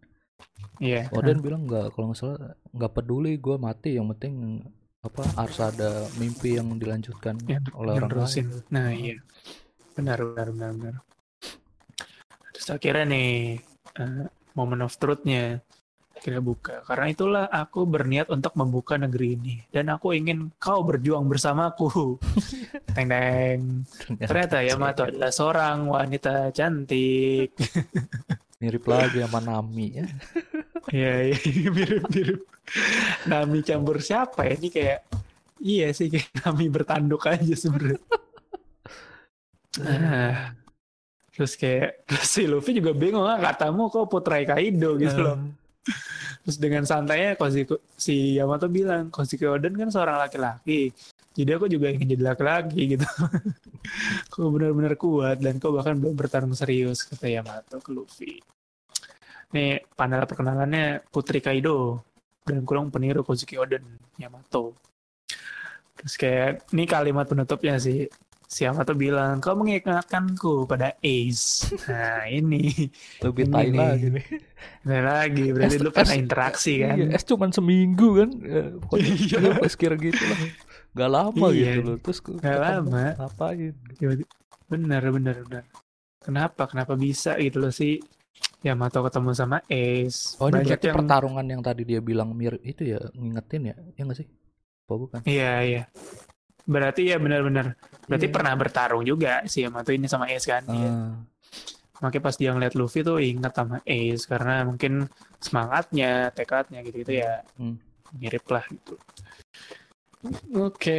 Iya. 0.76 1.09
Oden 1.12 1.40
bilang 1.40 1.64
nggak 1.64 1.96
kalau 1.96 2.12
nggak 2.12 2.18
salah 2.20 2.52
nggak 2.72 2.92
peduli 2.92 3.40
gue 3.40 3.56
mati 3.56 3.96
yang 3.96 4.12
penting 4.12 4.61
apa 5.00 5.22
harus 5.38 5.59
ada 5.62 6.04
mimpi 6.20 6.59
yang 6.59 6.76
dilanjutkan 6.76 7.38
yang 7.48 7.64
oleh 7.78 7.96
orang 7.96 8.12
lain 8.12 8.46
Nah, 8.68 8.90
iya. 8.92 9.16
Benar, 9.96 10.18
benar, 10.20 10.48
benar, 10.52 10.70
benar. 10.76 10.94
Terus 12.52 12.68
akhirnya 12.68 13.04
nih, 13.09 13.61
eh, 13.96 14.26
moment 14.52 14.85
of 14.85 14.92
truth-nya 15.00 15.64
akhirnya 16.26 16.42
buka. 16.42 16.82
Karena 16.82 17.06
itulah 17.06 17.44
aku 17.46 17.86
berniat 17.86 18.26
untuk 18.34 18.58
membuka 18.58 18.98
negeri 18.98 19.38
ini. 19.38 19.62
Dan 19.70 19.94
aku 19.94 20.10
ingin 20.10 20.50
kau 20.58 20.82
berjuang 20.82 21.30
bersamaku. 21.30 22.18
teng 22.98 23.06
teng. 23.06 23.86
Ternyata 24.18 24.66
Yamato 24.66 25.06
adalah 25.06 25.30
seorang 25.30 25.86
wanita 25.86 26.50
cantik. 26.50 27.54
mirip 28.56 28.88
lagi 28.88 29.20
sama 29.20 29.38
Nami 29.44 30.00
ya 30.00 30.06
Iya, 30.96 31.34
iya, 31.34 31.68
mirip-mirip. 31.70 32.46
Nami 33.26 33.58
campur 33.66 33.98
siapa 33.98 34.46
ya? 34.46 34.54
Ini 34.54 34.68
kayak, 34.70 35.00
iya 35.58 35.90
sih, 35.90 36.06
kayak 36.06 36.30
Nami 36.42 36.70
bertanduk 36.70 37.26
aja 37.26 37.54
sebenarnya. 37.58 37.98
Nah, 39.82 40.54
terus 41.34 41.58
kayak 41.58 42.06
terus 42.06 42.26
si 42.30 42.46
Luffy 42.46 42.78
juga 42.78 42.94
bingung 42.94 43.26
ah 43.26 43.34
katamu 43.34 43.90
kok 43.90 44.06
putra 44.06 44.38
Kaido 44.46 44.94
gitu 44.94 45.18
loh. 45.18 45.36
Terus 46.46 46.57
dengan 46.62 46.87
santainya 46.87 47.35
Koshiko, 47.35 47.83
si 47.99 48.38
Yamato 48.38 48.70
bilang 48.70 49.11
Koshiko 49.11 49.59
Oden 49.59 49.75
kan 49.75 49.90
seorang 49.90 50.22
laki-laki. 50.22 50.94
Jadi 51.37 51.51
aku 51.53 51.66
juga 51.66 51.90
ingin 51.90 52.16
jadi 52.16 52.25
laki-laki 52.33 52.96
gitu. 52.96 53.03
kau 54.33 54.51
benar-benar 54.55 54.94
kuat 54.94 55.42
dan 55.42 55.59
kau 55.59 55.75
bahkan 55.75 55.99
belum 55.99 56.14
bertarung 56.14 56.55
serius 56.55 57.03
kata 57.03 57.27
Yamato 57.27 57.83
ke 57.83 57.90
Luffy. 57.90 58.35
Nih 59.55 59.83
panel 59.94 60.22
perkenalannya 60.27 61.07
Putri 61.11 61.42
Kaido 61.42 62.03
dan 62.46 62.62
kurang 62.62 62.94
peniru 62.94 63.27
Koshiko 63.27 63.66
Oden 63.66 63.83
Yamato. 64.18 64.79
Terus 65.96 66.14
kayak 66.14 66.70
ini 66.77 66.85
kalimat 66.87 67.27
penutupnya 67.27 67.81
sih 67.81 68.07
si 68.46 68.62
Yamato 68.62 68.94
bilang 68.94 69.38
kau 69.38 69.54
mengingatkanku 69.54 70.64
pada 70.64 70.94
Ace. 70.98 71.66
Nah 71.87 72.24
ini 72.24 72.70
lebih 73.18 73.44
tai 73.46 73.68
lagi 73.68 74.06
nih 74.09 74.26
Nah 74.85 75.00
lagi 75.02 75.44
berarti 75.50 75.76
Es- 75.76 75.82
lu 75.82 75.90
pernah 75.90 76.14
interaksi 76.14 76.72
kan? 76.78 76.94
Iya, 76.94 77.06
es 77.12 77.22
cuman 77.22 77.50
seminggu 77.50 78.09
kan. 78.16 78.30
Eh, 78.40 78.68
pokoknya 78.78 79.12
Iya. 79.12 79.38
pas 79.59 79.74
kira 79.74 79.94
gitu 79.94 80.22
lah. 80.22 80.38
Gak 80.94 81.11
lama 81.11 81.46
Iya. 81.50 81.70
gitu 81.74 81.80
loh. 81.85 81.96
Terus 82.00 82.18
Gak 82.22 82.59
lama. 82.59 83.04
Ngapain? 83.14 83.72
Tiba-tiba- 83.94 84.35
Bener 84.66 85.02
bener 85.04 85.37
bener. 85.42 85.64
Kenapa 86.18 86.66
kenapa 86.66 86.94
bisa 86.94 87.35
gitu 87.37 87.59
loh 87.59 87.70
sih? 87.70 87.98
Yamato 88.61 88.98
ketemu 89.00 89.30
sama 89.30 89.59
Ace. 89.66 90.35
Oh 90.38 90.46
ini 90.46 90.61
berarti 90.61 90.87
yang 90.87 90.96
pertarungan 90.96 91.46
yang 91.46 91.62
tadi 91.62 91.82
dia 91.82 92.00
bilang 92.00 92.30
mirip 92.30 92.61
itu 92.61 92.82
ya 92.85 92.98
ngingetin 93.12 93.70
ya? 93.70 93.76
Ya 93.94 94.02
nggak 94.02 94.18
sih? 94.18 94.28
Apa 94.87 94.94
bukan? 94.94 95.20
Iya 95.22 95.52
iya. 95.62 95.82
Berarti 96.66 97.09
ya 97.09 97.16
benar-benar. 97.16 97.79
Berarti 98.05 98.26
Iya. 98.26 98.35
pernah 98.35 98.52
bertarung 98.55 99.02
juga 99.02 99.46
si 99.46 99.62
Yamato 99.62 99.90
ini 99.90 100.07
sama 100.07 100.26
Ace 100.26 100.44
kan? 100.44 100.66
Iya. 100.66 100.90
Ah, 100.90 101.14
Makanya 101.96 102.22
pas 102.22 102.37
dia 102.37 102.50
ngeliat 102.52 102.74
Luffy 102.74 103.00
tuh 103.00 103.16
ingat 103.16 103.57
sama 103.57 103.81
Ace 103.83 104.29
karena 104.29 104.62
mungkin 104.62 105.09
semangatnya, 105.38 106.29
tekadnya 106.31 106.83
gitu-gitu 106.83 107.16
ya 107.16 107.40
Hmm. 107.57 107.81
mirip 108.12 108.44
lah 108.46 108.66
gitu. 108.68 109.00
Oke, 110.52 110.98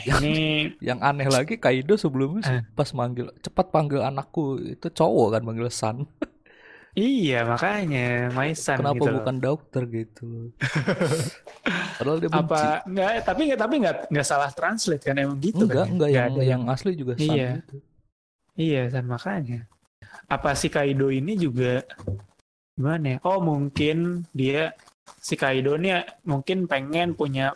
ini 0.00 0.34
yang 0.88 1.02
aneh 1.02 1.26
lagi 1.26 1.58
Kaido 1.58 1.98
sebelumnya 1.98 2.46
Eh. 2.48 2.62
pas 2.72 2.86
manggil 2.94 3.26
cepat 3.40 3.68
panggil 3.68 4.00
anakku 4.00 4.56
itu 4.62 4.86
cowok 4.88 5.34
kan 5.34 5.42
manggil 5.42 5.66
San. 5.68 6.06
iya 6.94 7.44
makanya 7.44 8.32
Maisan 8.32 8.80
Kenapa 8.80 8.96
gitu 8.96 9.08
loh. 9.08 9.16
bukan 9.20 9.36
dokter 9.38 9.82
gitu? 9.86 10.28
Padahal 11.98 12.18
dia 12.18 12.30
benci. 12.30 12.40
apa 12.40 12.60
enggak 12.84 13.10
tapi 13.24 13.42
tapi 13.52 13.74
enggak 13.80 13.96
enggak 14.08 14.26
salah 14.26 14.50
translate 14.50 15.02
kan 15.02 15.16
emang 15.16 15.38
gitu 15.38 15.66
enggak, 15.66 15.84
kan 15.84 15.88
enggak 15.90 16.08
Nggak 16.08 16.10
yang 16.14 16.32
ada 16.32 16.42
yang 16.44 16.62
asli 16.66 16.92
juga 16.94 17.12
San 17.14 17.26
Iya. 17.28 17.50
gitu. 17.60 17.76
iya 18.56 18.82
kan 18.88 19.04
makanya 19.04 19.60
apa 20.26 20.50
si 20.52 20.68
Kaido 20.68 21.08
ini 21.08 21.32
juga 21.34 21.82
gimana 22.74 23.06
ya 23.14 23.18
oh 23.22 23.38
mungkin 23.38 23.96
dia 24.30 24.72
si 25.18 25.34
Kaido 25.34 25.74
ini 25.74 25.94
mungkin 26.24 26.66
pengen 26.66 27.12
punya 27.12 27.54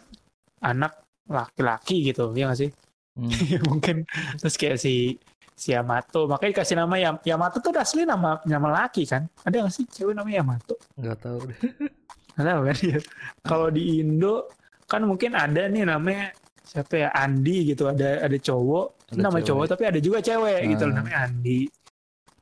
anak 0.58 0.98
laki-laki 1.26 2.02
gitu 2.04 2.30
ya 2.32 2.50
nggak 2.50 2.60
sih 2.60 2.72
Hmm. 3.12 3.28
mungkin 3.68 4.08
terus 4.40 4.56
kayak 4.56 4.80
si 4.80 5.20
si 5.54 5.70
Yamato. 5.70 6.26
Makanya 6.26 6.50
dikasih 6.56 6.76
nama 6.76 6.94
Yam- 6.96 7.22
Yamato 7.22 7.58
tuh 7.58 7.70
asli 7.74 8.02
nama 8.02 8.40
nama 8.44 8.68
laki 8.82 9.04
kan? 9.04 9.24
Ada 9.42 9.62
nggak 9.62 9.72
sih 9.72 9.84
cewek 9.86 10.14
namanya 10.14 10.42
Yamato? 10.42 10.74
Enggak 10.96 11.18
tahu 11.20 11.38
deh. 11.46 11.58
nggak 12.32 12.46
tahu 12.46 12.60
kan 12.64 12.76
ya 12.82 12.98
kalau 13.42 13.68
di 13.68 13.82
Indo 13.98 14.48
kan 14.88 15.04
mungkin 15.04 15.32
ada 15.32 15.68
nih 15.68 15.84
namanya 15.84 16.32
siapa 16.62 16.94
ya? 16.96 17.08
Andi 17.12 17.70
gitu. 17.70 17.86
Ada 17.86 18.24
ada 18.24 18.36
cowok. 18.36 18.86
Ada 19.12 19.20
nama 19.20 19.38
cewek. 19.38 19.46
cowok 19.48 19.64
tapi 19.68 19.82
ada 19.86 19.98
juga 19.98 20.18
cewek 20.18 20.60
gitu 20.68 20.82
loh 20.88 20.92
Ah. 20.92 20.96
namanya 20.98 21.18
Andi. 21.26 21.60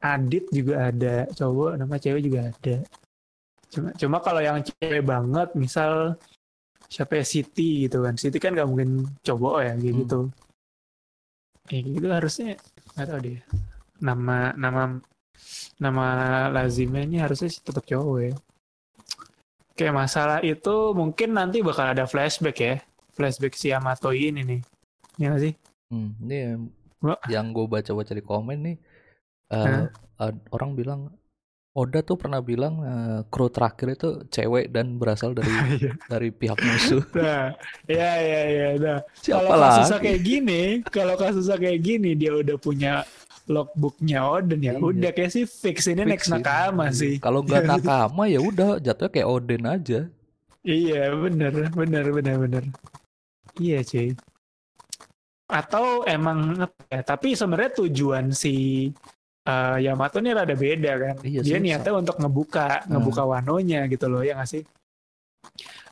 Adit 0.00 0.44
juga 0.48 0.88
ada 0.88 1.14
cowok 1.28 1.70
nama 1.76 1.94
cewek 1.94 2.22
juga 2.24 2.40
ada. 2.48 2.76
Cuma 3.68 3.88
cuma 3.94 4.16
kalau 4.18 4.40
yang 4.40 4.58
cewek 4.60 5.04
banget 5.04 5.48
misal 5.54 6.16
siapa 6.88 7.20
ya? 7.20 7.24
Siti 7.24 7.84
gitu 7.84 8.00
kan. 8.00 8.16
Siti 8.16 8.38
kan 8.38 8.56
gak 8.56 8.64
mungkin 8.64 9.04
cowok 9.20 9.54
ya 9.60 9.72
kayak 9.74 9.84
Hmm. 9.92 10.00
gitu. 10.00 10.20
Ya 11.70 11.78
gitu 11.84 12.06
harusnya 12.08 12.58
nggak 13.00 13.10
tahu 13.10 13.20
deh. 13.24 13.40
Nama 14.04 14.52
nama 14.60 14.82
nama 15.80 16.06
lazimnya 16.52 17.08
ini 17.08 17.16
harusnya 17.16 17.48
sih 17.48 17.64
tetap 17.64 17.88
cowok 17.88 18.18
ya. 18.20 18.34
Kayak 19.72 19.96
masalah 19.96 20.38
itu 20.44 20.92
mungkin 20.92 21.32
nanti 21.32 21.64
bakal 21.64 21.96
ada 21.96 22.04
flashback 22.04 22.58
ya. 22.60 22.74
Flashback 23.16 23.56
si 23.56 23.72
Yamato 23.72 24.12
ini 24.12 24.44
nih. 24.44 24.60
Ya 25.16 25.32
nggak 25.32 25.42
sih? 25.48 25.54
Hmm, 25.88 26.12
ini 26.22 26.36
yang, 27.26 27.46
gue 27.56 27.66
baca-baca 27.66 28.12
di 28.14 28.22
komen 28.22 28.58
nih, 28.62 28.76
Hah? 29.50 29.90
ad- 30.20 30.44
orang 30.54 30.76
bilang 30.78 31.00
Oda 31.70 32.02
tuh 32.02 32.18
pernah 32.18 32.42
bilang 32.42 32.82
eh, 32.82 33.18
kru 33.26 33.46
terakhir 33.46 33.94
itu 33.94 34.08
cewek 34.26 34.70
dan 34.70 34.98
berasal 34.98 35.30
dari 35.32 35.46
Iya. 35.78 35.92
dari 36.06 36.28
pihak 36.28 36.58
musuh. 36.58 37.02
nah 37.18 37.54
ya 37.86 38.10
ya 38.18 38.42
ya 38.48 38.68
nah 38.76 38.98
Siapa 39.14 39.38
kalau 39.44 39.62
kasusnya 39.64 39.98
kayak 40.00 40.20
gini 40.20 40.62
kalau 40.84 41.14
kasusnya 41.14 41.56
kayak 41.56 41.80
gini 41.80 42.10
dia 42.12 42.32
udah 42.34 42.56
punya 42.56 43.06
logbooknya 43.46 44.18
Oden 44.20 44.60
ya 44.60 44.74
Iya. 44.74 44.82
udah 44.82 45.10
kayak 45.10 45.30
sih 45.30 45.44
fix 45.44 45.86
ini 45.86 46.02
next 46.02 46.26
Fix 46.26 46.28
ini. 46.28 46.34
nakama 46.38 46.86
sih 46.90 47.14
Kalau 47.18 47.40
nggak 47.40 47.62
nakama 47.70 48.22
ya 48.26 48.38
udah 48.38 48.78
jatuhnya 48.78 49.10
kayak 49.10 49.28
Oden 49.28 49.62
aja. 49.64 50.00
Iya 50.60 51.02
bener 51.14 51.70
bener 51.70 52.04
bener 52.10 52.36
bener. 52.36 52.64
Iya 53.56 53.80
cuy. 53.80 54.12
Atau 55.46 56.06
emang 56.06 56.54
apa 56.60 56.82
ya? 56.86 57.02
Tapi 57.02 57.34
sebenarnya 57.34 57.74
tujuan 57.80 58.30
si 58.30 58.86
eh, 59.50 59.76
Yamato 59.84 60.16
ini 60.18 60.30
rada 60.30 60.54
beda 60.54 60.92
kan. 60.96 61.14
Iya, 61.20 61.40
Dia 61.42 61.58
susah. 61.58 61.62
niatnya 61.62 61.92
untuk 61.96 62.16
ngebuka 62.16 62.66
ngebuka 62.86 63.22
wanonya 63.26 63.80
gitu 63.86 64.06
loh 64.06 64.22
ya 64.22 64.38
nggak 64.38 64.48
sih. 64.48 64.62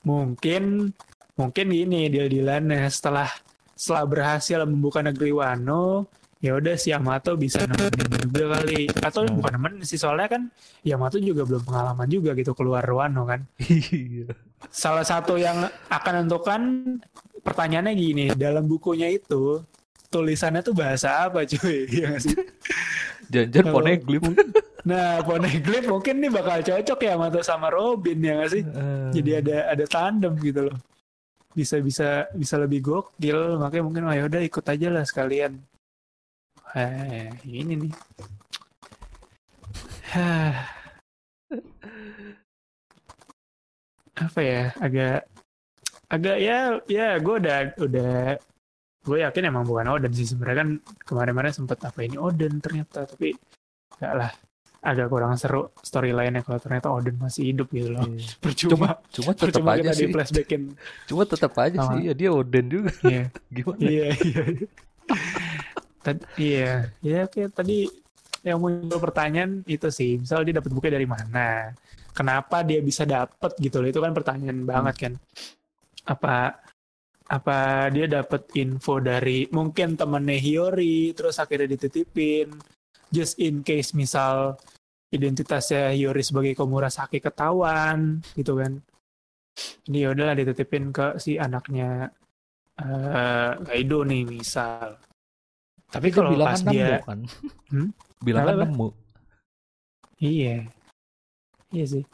Mungkin 0.06 0.92
mungkin 1.34 1.66
ini 1.70 2.06
deal 2.08 2.26
dealannya 2.26 2.86
setelah 2.88 3.28
setelah 3.72 4.04
berhasil 4.04 4.58
membuka 4.66 4.98
negeri 5.00 5.30
Wano 5.30 6.10
ya 6.38 6.54
udah 6.54 6.74
si 6.74 6.90
Yamato 6.90 7.34
bisa 7.34 7.62
nemenin 7.62 8.30
juga 8.30 8.58
kali 8.58 8.86
atau 8.90 9.22
Hmm. 9.22 9.38
bukan 9.38 9.52
nemenin 9.58 9.82
sih 9.82 9.98
soalnya 9.98 10.26
kan 10.28 10.42
Yamato 10.82 11.18
juga 11.18 11.42
belum 11.42 11.62
pengalaman 11.62 12.06
juga 12.06 12.30
gitu 12.34 12.54
keluar 12.54 12.82
Wano 12.86 13.22
kan 13.22 13.42
Iya. 13.58 14.34
salah 14.70 15.02
satu 15.02 15.34
yang 15.34 15.62
akan 15.88 16.12
menentukan 16.14 16.60
pertanyaannya 17.42 17.94
gini 17.94 18.24
dalam 18.34 18.66
bukunya 18.66 19.10
itu 19.10 19.62
tulisannya 20.10 20.62
tuh 20.62 20.74
bahasa 20.74 21.26
apa 21.26 21.42
cuy 21.42 21.86
ya 22.02 22.18
sih 22.18 22.34
Jangan 23.28 23.52
Kalau- 23.52 23.74
poneglyph. 23.84 24.24
nah 24.88 25.20
poneglyph 25.20 25.84
mungkin 25.84 26.14
nih 26.24 26.30
bakal 26.32 26.58
cocok 26.64 26.98
ya 27.04 27.12
sama 27.16 27.28
sama 27.44 27.68
Robin 27.68 28.18
ya 28.24 28.32
nggak 28.40 28.50
sih? 28.50 28.62
Eh, 28.64 29.08
jadi 29.14 29.30
ada 29.44 29.56
ada 29.76 29.84
tandem 29.84 30.32
gitu 30.40 30.60
loh. 30.72 30.76
Bisa 31.52 31.76
bisa 31.82 32.24
bisa 32.32 32.56
lebih 32.56 32.80
gokil. 32.80 33.58
Makanya 33.60 33.84
mungkin 33.84 34.08
oh 34.08 34.14
ya 34.16 34.24
udah 34.24 34.40
ikut 34.40 34.64
aja 34.64 34.88
lah 34.88 35.04
sekalian. 35.04 35.60
Eh 36.72 37.28
ini 37.44 37.74
nih. 37.84 37.92
Apa 44.18 44.40
ya? 44.42 44.62
Agak 44.80 45.28
agak 46.08 46.36
ya 46.40 46.80
ya 46.88 47.20
gue 47.20 47.34
udah 47.36 47.58
udah 47.84 48.40
gue 49.08 49.24
yakin 49.24 49.48
emang 49.48 49.64
bukan 49.64 49.88
Odin 49.88 50.12
sih 50.12 50.28
sebenarnya 50.28 50.58
kan 50.60 50.68
kemarin-kemarin 51.08 51.52
sempet 51.56 51.80
apa 51.80 51.98
ini 52.04 52.20
Odin 52.20 52.60
ternyata 52.60 53.08
tapi 53.08 53.32
enggak 53.96 54.14
lah 54.14 54.32
agak 54.78 55.10
kurang 55.10 55.34
seru 55.34 55.74
storyline-nya 55.82 56.46
kalau 56.46 56.60
ternyata 56.62 56.92
Odin 56.92 57.16
masih 57.18 57.50
hidup 57.50 57.66
gitu 57.72 57.96
loh 57.96 58.04
iya. 58.06 58.28
percuma 58.44 58.88
Cuma 59.10 59.30
tetap 59.34 59.42
percuma 59.50 59.70
aja 59.74 59.90
sih. 59.96 60.06
flashbackin 60.12 60.62
Cuma 61.08 61.22
tetap 61.24 61.52
aja 61.58 61.78
Sama. 61.80 61.90
sih. 61.96 61.98
Iya 62.06 62.12
dia 62.14 62.30
Oden 62.30 62.66
juga. 62.68 62.92
Iya, 63.02 63.22
Gimana? 63.56 63.80
iya, 63.80 64.06
iya. 64.22 64.44
Iya, 66.38 66.72
ya 67.04 67.18
oke 67.28 67.52
tadi 67.52 67.84
yang 68.46 68.62
muncul 68.62 69.02
pertanyaan 69.02 69.60
itu 69.66 69.90
sih, 69.90 70.16
misal 70.16 70.46
dia 70.46 70.56
dapat 70.56 70.70
buku 70.72 70.88
dari 70.88 71.04
mana, 71.04 71.74
kenapa 72.14 72.62
dia 72.64 72.80
bisa 72.80 73.02
dapat 73.04 73.50
gitu 73.60 73.82
loh, 73.82 73.88
itu 73.90 74.00
kan 74.00 74.14
pertanyaan 74.14 74.62
banget 74.64 74.94
kan. 74.96 75.12
Apa 76.08 76.56
apa 77.28 77.92
dia 77.92 78.08
dapat 78.08 78.48
info 78.56 79.04
dari 79.04 79.44
mungkin 79.52 80.00
temennya 80.00 80.40
Hiyori, 80.40 81.12
terus 81.12 81.36
akhirnya 81.36 81.76
dititipin, 81.76 82.56
just 83.12 83.36
in 83.36 83.60
case 83.60 83.92
misal 83.92 84.56
identitasnya 85.12 85.92
Hiyori 85.92 86.24
sebagai 86.24 86.56
Komurasaki 86.56 87.20
ketahuan 87.20 88.24
gitu 88.32 88.56
kan. 88.56 88.80
Ini 89.92 90.08
udahlah 90.08 90.36
dititipin 90.40 90.88
ke 90.88 91.20
si 91.20 91.36
anaknya 91.36 92.08
eh 92.78 93.52
Kaido 93.60 94.08
nih 94.08 94.24
misal. 94.24 94.96
Tapi 95.88 96.08
kalau 96.12 96.32
pas 96.36 96.60
nemu 96.64 96.72
dia 96.72 96.96
kan. 97.04 97.20
Hmm? 97.72 97.88
Bilangan 98.26 98.68
nemu. 98.68 98.88
iya. 100.20 100.64
Iya 101.68 101.84
sih. 101.84 102.04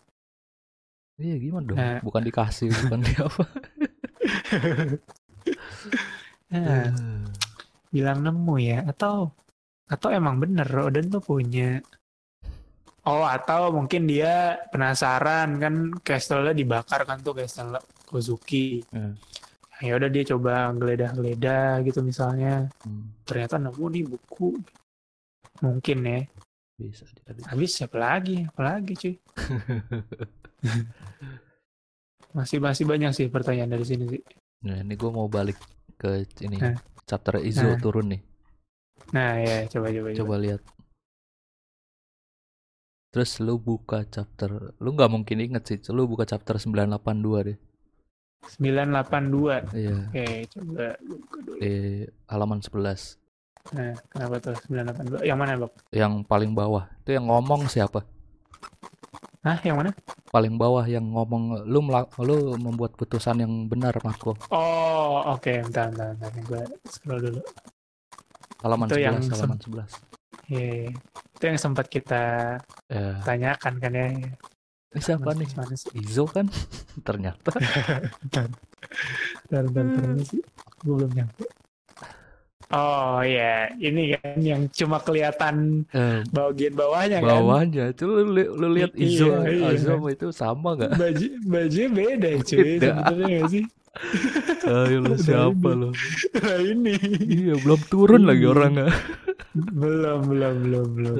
Iya 1.22 1.34
gimana 1.38 1.64
dong? 1.70 1.78
Nah. 1.78 1.98
Bukan 2.02 2.22
dikasih, 2.26 2.74
bukan 2.86 3.00
di 3.06 3.12
apa. 3.14 3.44
Nah, 6.54 6.86
bilang 7.90 8.22
nemu 8.22 8.54
ya 8.62 8.78
atau 8.86 9.34
atau 9.90 10.08
emang 10.14 10.38
bener 10.38 10.64
Roden 10.64 11.10
tuh 11.10 11.18
punya 11.20 11.82
Oh, 13.04 13.28
atau 13.28 13.68
mungkin 13.68 14.08
dia 14.08 14.56
penasaran 14.72 15.60
kan 15.60 15.92
Castle-nya 16.00 16.56
dibakar 16.56 17.04
kan 17.04 17.20
tuh 17.20 17.36
Castle 17.36 17.76
Kozuki. 18.08 18.80
Hmm. 18.88 19.12
Ya 19.84 20.00
udah 20.00 20.08
dia 20.08 20.24
coba 20.24 20.72
geledah-geledah 20.72 21.84
gitu 21.84 22.00
misalnya. 22.00 22.72
Hmm, 22.80 23.12
Ternyata 23.28 23.60
nemu 23.60 23.84
nih 23.92 24.04
buku. 24.08 24.56
Mungkin 25.60 25.98
ya. 26.00 26.24
bisa. 26.80 27.04
Habis 27.52 27.76
siapa 27.76 28.00
lagi? 28.00 28.48
Apa 28.48 28.72
lagi 28.72 28.96
cuy? 28.96 29.14
masih 32.34 32.58
masih 32.58 32.84
banyak 32.84 33.14
sih 33.14 33.26
pertanyaan 33.30 33.70
dari 33.70 33.86
sini 33.86 34.04
sih. 34.10 34.22
Nah, 34.64 34.82
ini 34.82 34.94
gue 34.94 35.10
mau 35.10 35.26
balik 35.26 35.56
ke 35.94 36.26
ini 36.42 36.58
Nah. 36.58 36.74
chapter 37.04 37.38
Izo 37.38 37.64
Nah. 37.64 37.78
turun 37.78 38.10
nih. 38.10 38.22
Nah 39.12 39.38
ya 39.38 39.56
coba 39.68 39.88
coba 39.88 40.08
coba. 40.10 40.18
Coba 40.18 40.34
lihat. 40.40 40.62
Terus 43.14 43.38
lu 43.38 43.54
buka 43.56 44.02
chapter, 44.04 44.74
lu 44.82 44.90
nggak 44.90 45.06
mungkin 45.06 45.38
inget 45.38 45.62
sih, 45.62 45.78
lu 45.94 46.10
buka 46.10 46.26
chapter 46.26 46.58
982 46.58 47.46
deh. 47.46 47.58
982. 48.58 49.70
Iya, 49.70 49.96
Oke, 50.10 50.26
coba 50.50 50.84
buka 50.98 51.38
dulu. 51.40 51.58
di 51.62 51.74
halaman 52.26 52.58
11. 52.58 53.16
Nah, 53.70 53.94
kenapa 54.10 54.34
tuh 54.42 54.52
982? 54.66 55.22
Yang 55.24 55.38
mana, 55.38 55.52
Bok? 55.56 55.72
Yang 55.94 56.12
paling 56.26 56.52
bawah. 56.52 56.84
Itu 57.00 57.14
yang 57.14 57.30
ngomong 57.30 57.70
siapa? 57.70 58.02
Hah, 59.44 59.60
yang 59.60 59.76
mana? 59.76 59.92
Paling 60.32 60.56
bawah 60.56 60.88
yang 60.88 61.04
ngomong 61.04 61.68
lu 61.68 61.84
lu 62.24 62.36
membuat 62.56 62.96
putusan 62.96 63.44
yang 63.44 63.68
benar, 63.68 63.92
Marco. 64.00 64.32
Oh, 64.48 65.20
oke, 65.36 65.52
bentar, 65.68 65.92
bentar, 65.92 66.16
bentar. 66.16 66.32
Gue 66.48 66.62
scroll 66.88 67.20
dulu. 67.20 67.40
Halaman 68.64 68.88
Itu 68.88 68.96
11, 68.96 69.04
yang 69.04 69.16
halaman 69.28 69.58
11. 69.60 70.00
Iya, 70.48 70.96
itu 71.36 71.44
yang 71.44 71.60
sempat 71.60 71.92
kita 71.92 72.56
Ya. 72.88 73.20
tanyakan 73.20 73.74
kan 73.76 73.92
ya. 73.92 74.08
Ini 74.96 75.00
siapa 75.04 75.36
nih? 75.36 75.48
Mana 75.52 75.76
sih? 75.76 75.92
Izo 75.92 76.24
kan? 76.24 76.48
Ternyata. 77.04 77.52
Bentar, 78.24 78.48
bentar, 79.44 79.64
bentar, 79.68 80.24
sih. 80.24 80.40
Gue 80.80 81.04
belum 81.04 81.12
nyampe. 81.12 81.44
Oh 82.74 83.22
iya, 83.22 83.70
ini 83.72 84.12
kan 84.12 84.34
yang 84.36 84.66
cuma 84.68 84.98
kelihatan 84.98 85.86
Eh, 85.88 86.26
bagian 86.28 86.74
bawahnya 86.74 87.18
kan. 87.18 87.30
bawahnya 87.30 87.84
itu 87.88 88.02
lu, 88.02 88.26
lu 88.34 88.66
lihat 88.68 88.90
Izo 88.94 89.30
iya, 89.46 89.70
iya. 89.70 89.78
Izo 89.78 89.94
itu 90.04 90.26
sama 90.28 90.74
nggak? 90.74 90.90
Baju 90.92 91.26
bajunya 91.44 91.88
beda 91.88 92.30
cuy, 92.42 92.70
sebenarnya 92.76 93.26
nggak 93.30 93.46
sih? 93.48 93.64
Ayo 94.66 94.96
lu 94.98 95.06
Udah 95.06 95.18
siapa 95.20 95.54
ini. 95.68 95.78
lu? 95.78 95.88
Nah 96.34 96.58
ini. 96.60 96.94
Iya 97.22 97.54
belum 97.56 97.80
turun 97.86 98.22
lagi 98.24 98.42
Iya. 98.42 98.50
orangnya. 98.50 98.86
belum, 99.54 100.18
belum, 100.26 100.54
belum, 100.60 100.86
belum. 100.90 101.16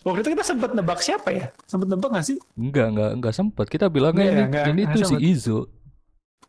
Waktu 0.00 0.20
itu 0.22 0.30
kita 0.32 0.44
sempat 0.46 0.70
nebak 0.70 1.02
siapa 1.02 1.28
ya? 1.28 1.50
Sempat 1.66 1.90
nebak 1.90 2.08
nggak 2.08 2.24
sih? 2.24 2.38
Enggak 2.54 2.86
enggak 2.88 3.10
enggak 3.12 3.34
sempat. 3.34 3.66
Kita 3.66 3.90
bilangnya 3.90 4.22
Nggak 4.22 4.32
ya, 4.32 4.38
ini 4.38 4.46
nggak- 4.48 4.66
ini 4.66 4.80
nggak 4.80 4.94
tuh 4.94 5.02
si 5.02 5.12
sempet. 5.12 5.28
Izo. 5.28 5.58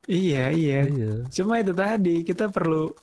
Iya, 0.07 0.55
iya. 0.55 0.79
Iya. 0.87 1.13
Cuma 1.27 1.59
itu 1.59 1.75
tadi 1.75 2.23
kita 2.23 2.47
perlu 2.47 2.95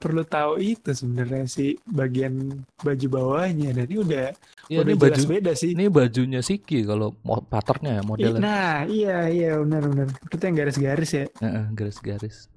perlu 0.00 0.24
tahu 0.24 0.56
itu 0.64 0.96
sebenarnya 0.96 1.44
sih 1.44 1.76
bagian 1.84 2.64
baju 2.80 3.06
bawahnya 3.12 3.76
dan 3.76 3.84
ini 3.84 4.00
udah 4.00 4.26
Iya 4.72 4.78
udah 4.80 4.92
ini 4.96 4.96
jelas 4.96 5.12
baju 5.12 5.22
beda 5.28 5.52
sih. 5.52 5.70
ini 5.76 5.84
bajunya 5.92 6.40
Siki 6.40 6.88
kalau 6.88 7.12
patternnya 7.52 8.00
ya 8.00 8.02
modelnya. 8.08 8.40
Nah, 8.40 8.74
iya 8.88 9.28
iya 9.28 9.60
benar 9.60 9.84
benar. 9.84 10.08
Itu 10.32 10.40
yang 10.40 10.56
garis-garis 10.56 11.10
ya. 11.12 11.24
Heeh, 11.44 11.64
garis-garis. 11.76 12.48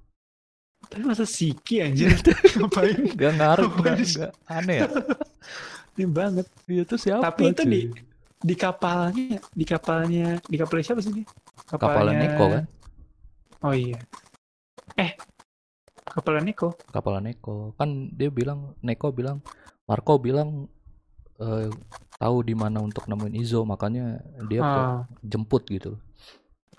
Tapi 0.87 1.03
masa 1.03 1.27
Siki 1.27 1.83
anjir 1.83 2.15
ngapain? 2.55 3.11
Enggak 3.11 3.33
ngaruh, 3.35 3.71
sih? 4.07 4.23
enggak 4.23 4.31
aneh 4.47 4.75
ya. 4.79 4.87
Ini 5.99 6.05
banget. 6.09 6.45
Iya 6.71 6.81
itu 6.87 6.95
siapa? 6.95 7.27
Tapi 7.27 7.41
itu 7.51 7.63
cuy? 7.67 7.71
di 7.71 7.81
di 8.43 8.55
kapalnya, 8.55 9.39
di 9.51 9.65
kapalnya, 9.67 10.27
di 10.47 10.55
kapalnya 10.55 10.85
siapa 10.87 10.99
sih 11.03 11.11
ini? 11.11 11.23
kapalnya 11.67 12.13
Neko 12.23 12.45
kan? 12.47 12.63
Oh 13.63 13.71
iya. 13.71 13.95
Eh, 14.99 15.15
Kapal 16.03 16.43
Neko. 16.45 16.77
kapal 16.93 17.17
Neko 17.23 17.73
kan 17.73 18.11
dia 18.13 18.29
bilang 18.29 18.77
Neko 18.85 19.09
bilang 19.09 19.41
Marco 19.89 20.21
bilang 20.21 20.69
eh, 21.41 21.71
tahu 22.15 22.37
di 22.45 22.53
mana 22.53 22.77
untuk 22.79 23.09
nemuin 23.09 23.33
Izo 23.33 23.65
makanya 23.65 24.21
dia 24.45 24.61
Oh, 24.61 25.01
jemput 25.25 25.65
gitu 25.65 25.97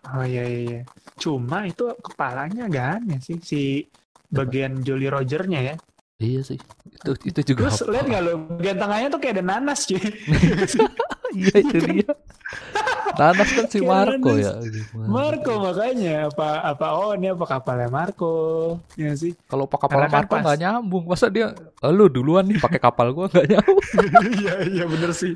oh 0.07 0.23
iya 0.23 0.45
iya. 0.47 0.61
iya. 0.63 0.81
Cuma 1.19 1.67
itu 1.67 1.89
kepalanya 1.99 2.71
agak 2.71 3.03
aneh 3.03 3.19
sih 3.19 3.41
si 3.43 3.61
bagian 4.31 4.85
Jolly 4.87 5.11
Rogernya 5.11 5.61
ya. 5.63 5.75
iya 6.23 6.41
sih 6.47 6.61
itu 6.87 7.11
itu 7.27 7.41
juga 7.53 7.67
Terus 7.75 7.91
lihat 7.91 8.07
nggak 8.07 8.23
lo 8.23 8.33
bagian 8.55 8.77
tengahnya 8.79 9.09
tuh 9.11 9.19
kayak 9.19 9.35
ada 9.35 9.45
nanas 9.45 9.81
cuy. 9.83 9.99
iya 11.43 11.55
itu 11.59 11.77
dia 11.91 12.07
Nanas 13.17 13.49
kan 13.49 13.65
si 13.67 13.79
Marco 13.81 14.31
ya 14.33 14.53
Gimana? 14.57 15.07
Marco 15.07 15.53
makanya 15.61 16.15
apa 16.27 16.49
apa 16.65 16.87
oh 16.93 17.11
ini 17.13 17.27
apa 17.29 17.45
kapalnya 17.45 17.89
Marco 17.89 18.35
ya 18.95 19.13
sih. 19.13 19.33
kalau 19.45 19.65
pakai 19.65 19.87
kapal 19.87 19.95
Karena 19.97 20.09
kan 20.09 20.19
Marco 20.21 20.35
nggak 20.41 20.59
nyambung 20.61 21.05
masa 21.05 21.27
dia 21.29 21.47
"Ah, 21.79 21.89
lu 21.89 22.07
duluan 22.07 22.45
nih 22.45 22.59
pakai 22.59 22.79
kapal 22.79 23.11
gua 23.11 23.27
nggak 23.27 23.47
nyambung 23.47 23.79
Iya 24.37 24.55
iya 24.67 24.85
bener 24.85 25.11
sih. 25.11 25.35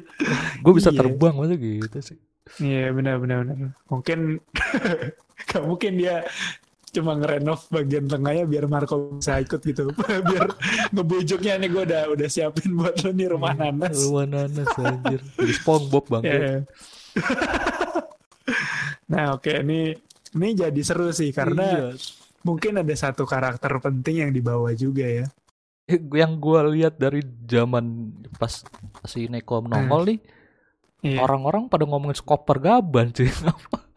gue 0.58 0.72
bisa 0.72 0.88
Iya. 0.88 0.98
terbang 0.98 1.34
masa 1.34 1.54
gitu 1.54 1.98
sih 1.98 2.18
Iya 2.58 2.90
benar 2.90 3.18
benar 3.18 3.42
benar. 3.42 3.70
Mungkin 3.86 4.40
gak 5.48 5.62
mungkin 5.62 5.92
dia 5.96 6.24
cuma 6.88 7.12
ngerenov 7.12 7.68
bagian 7.68 8.08
tengahnya 8.08 8.44
biar 8.44 8.64
Marco 8.64 8.96
bisa 9.14 9.36
ikut 9.36 9.60
gitu. 9.60 9.92
biar 10.28 10.48
ngebujuknya 10.90 11.60
nih 11.60 11.68
gue 11.68 11.82
udah 11.84 12.02
udah 12.08 12.24
siapin 12.26 12.72
buat 12.72 12.96
lo 12.98 13.10
nih 13.10 13.28
rumah 13.28 13.52
nanas. 13.52 13.92
rumah 14.00 14.24
nanas 14.24 14.64
anjir 14.74 15.20
jadi 15.36 15.52
SpongeBob 15.54 16.04
bang 16.08 16.22
Iya. 16.24 16.56
nah 19.12 19.34
oke 19.34 19.52
ini 19.64 19.96
ini 20.34 20.48
jadi 20.52 20.80
seru 20.80 21.08
sih 21.10 21.32
karena 21.32 21.64
Iya. 21.64 21.88
mungkin 22.44 22.78
ada 22.78 22.94
satu 22.94 23.24
karakter 23.24 23.72
penting 23.80 24.28
yang 24.28 24.32
dibawa 24.32 24.72
juga 24.72 25.04
ya. 25.04 25.26
Eh, 25.88 25.96
yang 26.12 26.36
gue 26.36 26.60
lihat 26.76 27.00
dari 27.00 27.24
zaman 27.48 28.12
pas 28.36 28.60
si 29.04 29.24
Neko 29.26 29.64
nongol 29.64 30.02
nih 30.04 30.18
Iya. 30.98 31.22
orang-orang 31.22 31.70
pada 31.70 31.86
ngomongin 31.86 32.18
skoper 32.18 32.58
gaban 32.58 33.08
cuy 33.08 33.30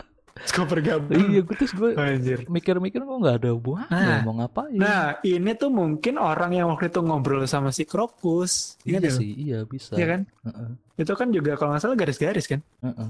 Skoper 0.43 0.79
gabung. 0.79 1.17
iya 1.27 1.39
gue 1.39 1.55
terus 1.55 1.71
gue 1.71 1.93
Anjir. 1.93 2.43
mikir-mikir 2.45 2.99
kok 2.99 3.17
nggak 3.17 3.37
ada 3.37 3.49
hubungannya 3.51 3.93
Nah. 3.93 4.21
mau 4.21 4.33
ngapain 4.35 4.73
Nah, 4.73 5.03
ini 5.21 5.51
tuh 5.53 5.69
mungkin 5.69 6.15
orang 6.15 6.51
yang 6.51 6.67
waktu 6.67 6.87
itu 6.87 6.99
ngobrol 6.99 7.45
sama 7.45 7.69
si 7.69 7.83
Krokus. 7.83 8.75
iya 8.81 8.97
ya? 8.97 9.09
sih 9.09 9.31
iya 9.31 9.59
bisa 9.63 9.93
Iya 9.93 10.05
kan? 10.07 10.21
Heeh, 10.43 10.69
Itu 10.97 11.13
kan 11.13 11.29
juga 11.29 11.53
kalau 11.53 11.71
nggak 11.71 11.81
salah 11.81 11.95
garis-garis 11.95 12.45
kan? 12.45 12.61
heeh. 12.81 13.09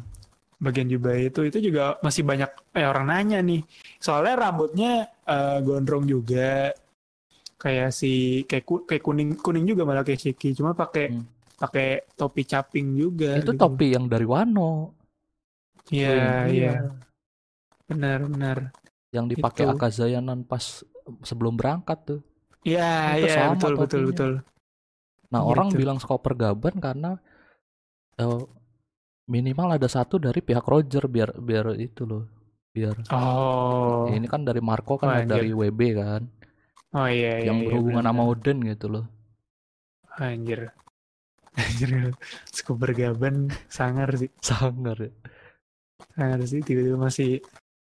Bagian 0.57 0.87
jubah 0.87 1.15
itu 1.15 1.41
itu 1.43 1.57
juga 1.59 1.97
masih 1.99 2.21
banyak 2.21 2.45
eh, 2.71 2.85
orang 2.85 3.05
nanya 3.05 3.39
nih. 3.39 3.65
Soalnya 3.97 4.37
rambutnya 4.39 4.91
eh, 5.23 5.57
gondrong 5.59 6.05
juga. 6.05 6.69
Kayak 7.55 7.89
si 7.91 8.11
kayak 8.43 8.63
ku- 8.63 8.83
kayak 8.83 9.01
kuning 9.01 9.33
kuning 9.35 9.65
juga 9.65 9.81
malah 9.83 10.01
kayak 10.01 10.17
Shiki, 10.19 10.51
cuma 10.51 10.73
pakai 10.73 11.09
Hmm. 11.09 11.25
pakai 11.55 11.87
topi 12.11 12.41
caping 12.43 12.93
juga. 12.93 13.35
itu 13.35 13.49
gitu. 13.49 13.57
topi 13.59 13.91
yang 13.91 14.05
dari 14.05 14.25
Wano 14.25 14.93
Iya, 15.89 16.45
iya. 16.47 16.73
Benar, 17.91 18.19
benar. 18.25 18.57
yang 19.11 19.27
dipakai 19.27 19.67
Itu. 19.67 19.75
Akazayanan 19.75 20.47
pas 20.47 20.87
sebelum 21.21 21.59
berangkat 21.59 21.99
tuh 22.07 22.21
Iya, 22.63 23.17
Itu 23.19 23.27
iya, 23.27 23.51
betul, 23.51 23.73
betul, 23.75 24.01
topinya. 24.01 24.09
betul. 24.13 24.31
Nah, 25.31 25.41
orang 25.41 25.67
Gitu. 25.71 25.77
bilang 25.81 25.97
skoper 25.97 26.33
gaban 26.33 26.75
karena 26.77 27.11
eh, 28.15 28.41
minimal 29.25 29.75
ada 29.75 29.87
satu 29.87 30.15
dari 30.15 30.39
pihak 30.39 30.63
Roger 30.63 31.07
biar 31.07 31.35
biar 31.37 31.73
itu 31.75 32.05
loh. 32.05 32.23
Biar 32.71 32.95
Oh. 33.11 34.07
ya 34.07 34.15
ini 34.15 34.27
kan 34.27 34.45
dari 34.45 34.61
Marco 34.61 34.95
kan 34.95 35.09
Oh, 35.09 35.15
ada 35.19 35.27
dari 35.27 35.51
WB 35.51 35.81
kan 35.91 36.23
Oh 36.93 37.07
iya, 37.07 37.39
iya. 37.39 37.51
yang 37.51 37.59
iya, 37.59 37.67
berhubungan 37.67 38.03
benar, 38.03 38.15
sama. 38.15 38.31
Odin 38.31 38.57
gitu 38.63 38.85
loh. 38.87 39.05
Anjir. 40.15 40.71
Anjir. 41.59 42.15
Skuber 42.47 42.91
gaban 42.93 43.47
sangar 43.67 44.07
sih. 44.15 44.31
Sangar 44.39 44.95
ya. 44.99 45.11
Sangar 46.15 46.39
sih 46.45 46.59
tiba-tiba 46.61 46.95
masih 46.95 47.39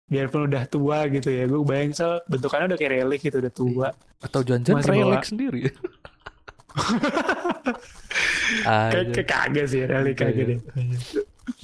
biarpun 0.08 0.48
udah 0.48 0.64
tua 0.66 1.04
gitu 1.12 1.28
ya. 1.28 1.44
Gue 1.44 1.60
bayangin 1.62 1.92
soal 1.94 2.24
bentukannya 2.26 2.74
udah 2.74 2.78
kayak 2.80 2.92
relik 2.98 3.20
gitu 3.22 3.36
udah 3.38 3.52
tua. 3.52 3.88
Atau 4.24 4.40
jangan-jangan 4.42 4.84
relek 4.88 5.24
sendiri. 5.24 5.62
Kayak 8.64 9.26
kagak 9.28 9.66
sih 9.68 9.82
relik 9.84 10.16
kagak 10.20 10.44
deh. 10.56 10.60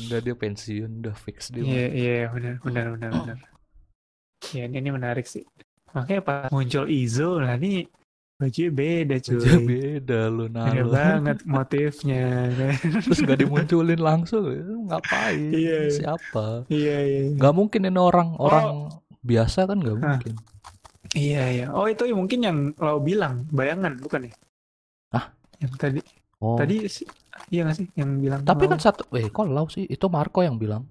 Enggak 0.01 0.21
dia 0.25 0.35
pensiun 0.35 0.91
udah 1.05 1.15
fix 1.17 1.49
dia. 1.53 1.65
Iya 1.65 1.87
iya 1.93 2.17
benar 2.33 2.55
benar 2.61 2.87
benar 2.97 3.11
benar. 3.13 3.39
Ya 4.53 4.69
ini, 4.69 4.77
ini 4.81 4.91
menarik 4.93 5.25
sih. 5.25 5.45
Makanya 5.97 6.21
pas 6.25 6.51
muncul 6.51 6.91
Izo 6.91 7.41
nih 7.41 7.89
bajunya 8.45 8.71
beda 8.71 9.17
cuy. 9.19 9.35
Aja 9.35 9.53
beda 9.59 10.21
lu 10.29 10.45
Beda 10.47 10.61
nalu. 10.71 10.91
banget 10.93 11.39
motifnya. 11.45 12.25
kan. 12.53 12.73
Terus 13.01 13.19
gak 13.21 13.39
dimunculin 13.41 13.99
langsung. 13.99 14.45
Lu 14.45 14.85
Ngapain? 14.87 15.41
Iya. 15.49 15.79
Siapa? 15.89 16.69
iya 16.69 16.97
iya. 17.01 17.21
Gak 17.35 17.55
mungkin 17.57 17.81
ini 17.83 17.97
orang 17.97 18.37
orang 18.37 18.93
biasa 19.21 19.65
kan 19.65 19.81
gak 19.81 19.97
Oh. 19.97 20.01
Mungkin. 20.01 20.35
Iya 21.15 21.43
iya. 21.49 21.67
Oh 21.71 21.87
itu 21.87 22.05
mungkin 22.11 22.39
yang 22.43 22.59
lo 22.77 22.99
bilang 22.99 23.47
bayangan 23.49 23.97
bukan 23.97 24.29
ya? 24.29 24.33
Hah? 25.11 25.25
Yang 25.59 25.73
tadi 25.79 26.01
Oh. 26.43 26.61
tadi 26.61 26.85
iya 27.49 27.65
nggak 27.65 27.77
sih 27.79 27.87
yang 27.97 28.21
bilang? 28.21 28.45
Tapi 28.45 28.69
kan 28.69 28.77
satu, 28.77 29.09
eh 29.17 29.27
kok 29.27 29.49
lau 29.49 29.65
sih? 29.65 29.89
Itu 29.89 30.13
Marco 30.13 30.45
yang 30.45 30.61
bilang. 30.61 30.85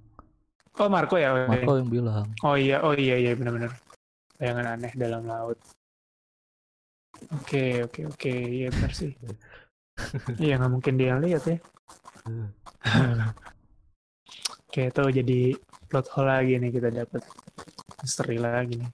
oh 0.73 0.89
Marco 0.89 1.13
ya. 1.13 1.29
oh, 1.29 1.37
iya. 1.37 1.45
Marco 1.45 1.71
yang 1.77 1.89
bilang. 1.91 2.25
Oh 2.41 2.55
iya 2.57 2.81
oh 2.81 2.97
iya 2.97 3.21
iya 3.21 3.37
benar-benar. 3.37 3.69
Bayangan 4.39 4.65
aneh 4.73 4.91
dalam 4.97 5.21
laut. 5.23 5.59
Oke 7.31 7.85
oke 7.85 8.01
oke 8.11 8.31
iya 8.31 8.67
benar 8.73 8.91
sih. 8.91 9.11
iya 10.43 10.57
nggak 10.59 10.71
mungkin 10.73 10.93
dia 10.99 11.15
lihat 11.21 11.43
ya. 11.47 11.57
Oke 14.67 14.81
itu 14.89 15.03
jadi 15.21 15.39
plot 15.87 16.07
hole 16.17 16.29
lagi 16.29 16.53
nih 16.57 16.71
kita 16.73 16.89
dapat 16.89 17.21
misteri 18.01 18.37
lagi 18.41 18.75
nih. 18.81 18.91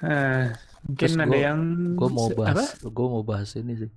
Eh, 0.00 0.44
mungkin 0.88 0.96
Terus 0.96 1.14
ada 1.20 1.28
gua- 1.28 1.44
yang 1.44 1.58
Gue 2.00 2.08
mau 2.08 2.28
bahas, 2.32 2.68
gue 2.80 3.06
mau 3.12 3.20
bahas 3.22 3.50
ini 3.60 3.74
sih. 3.76 3.90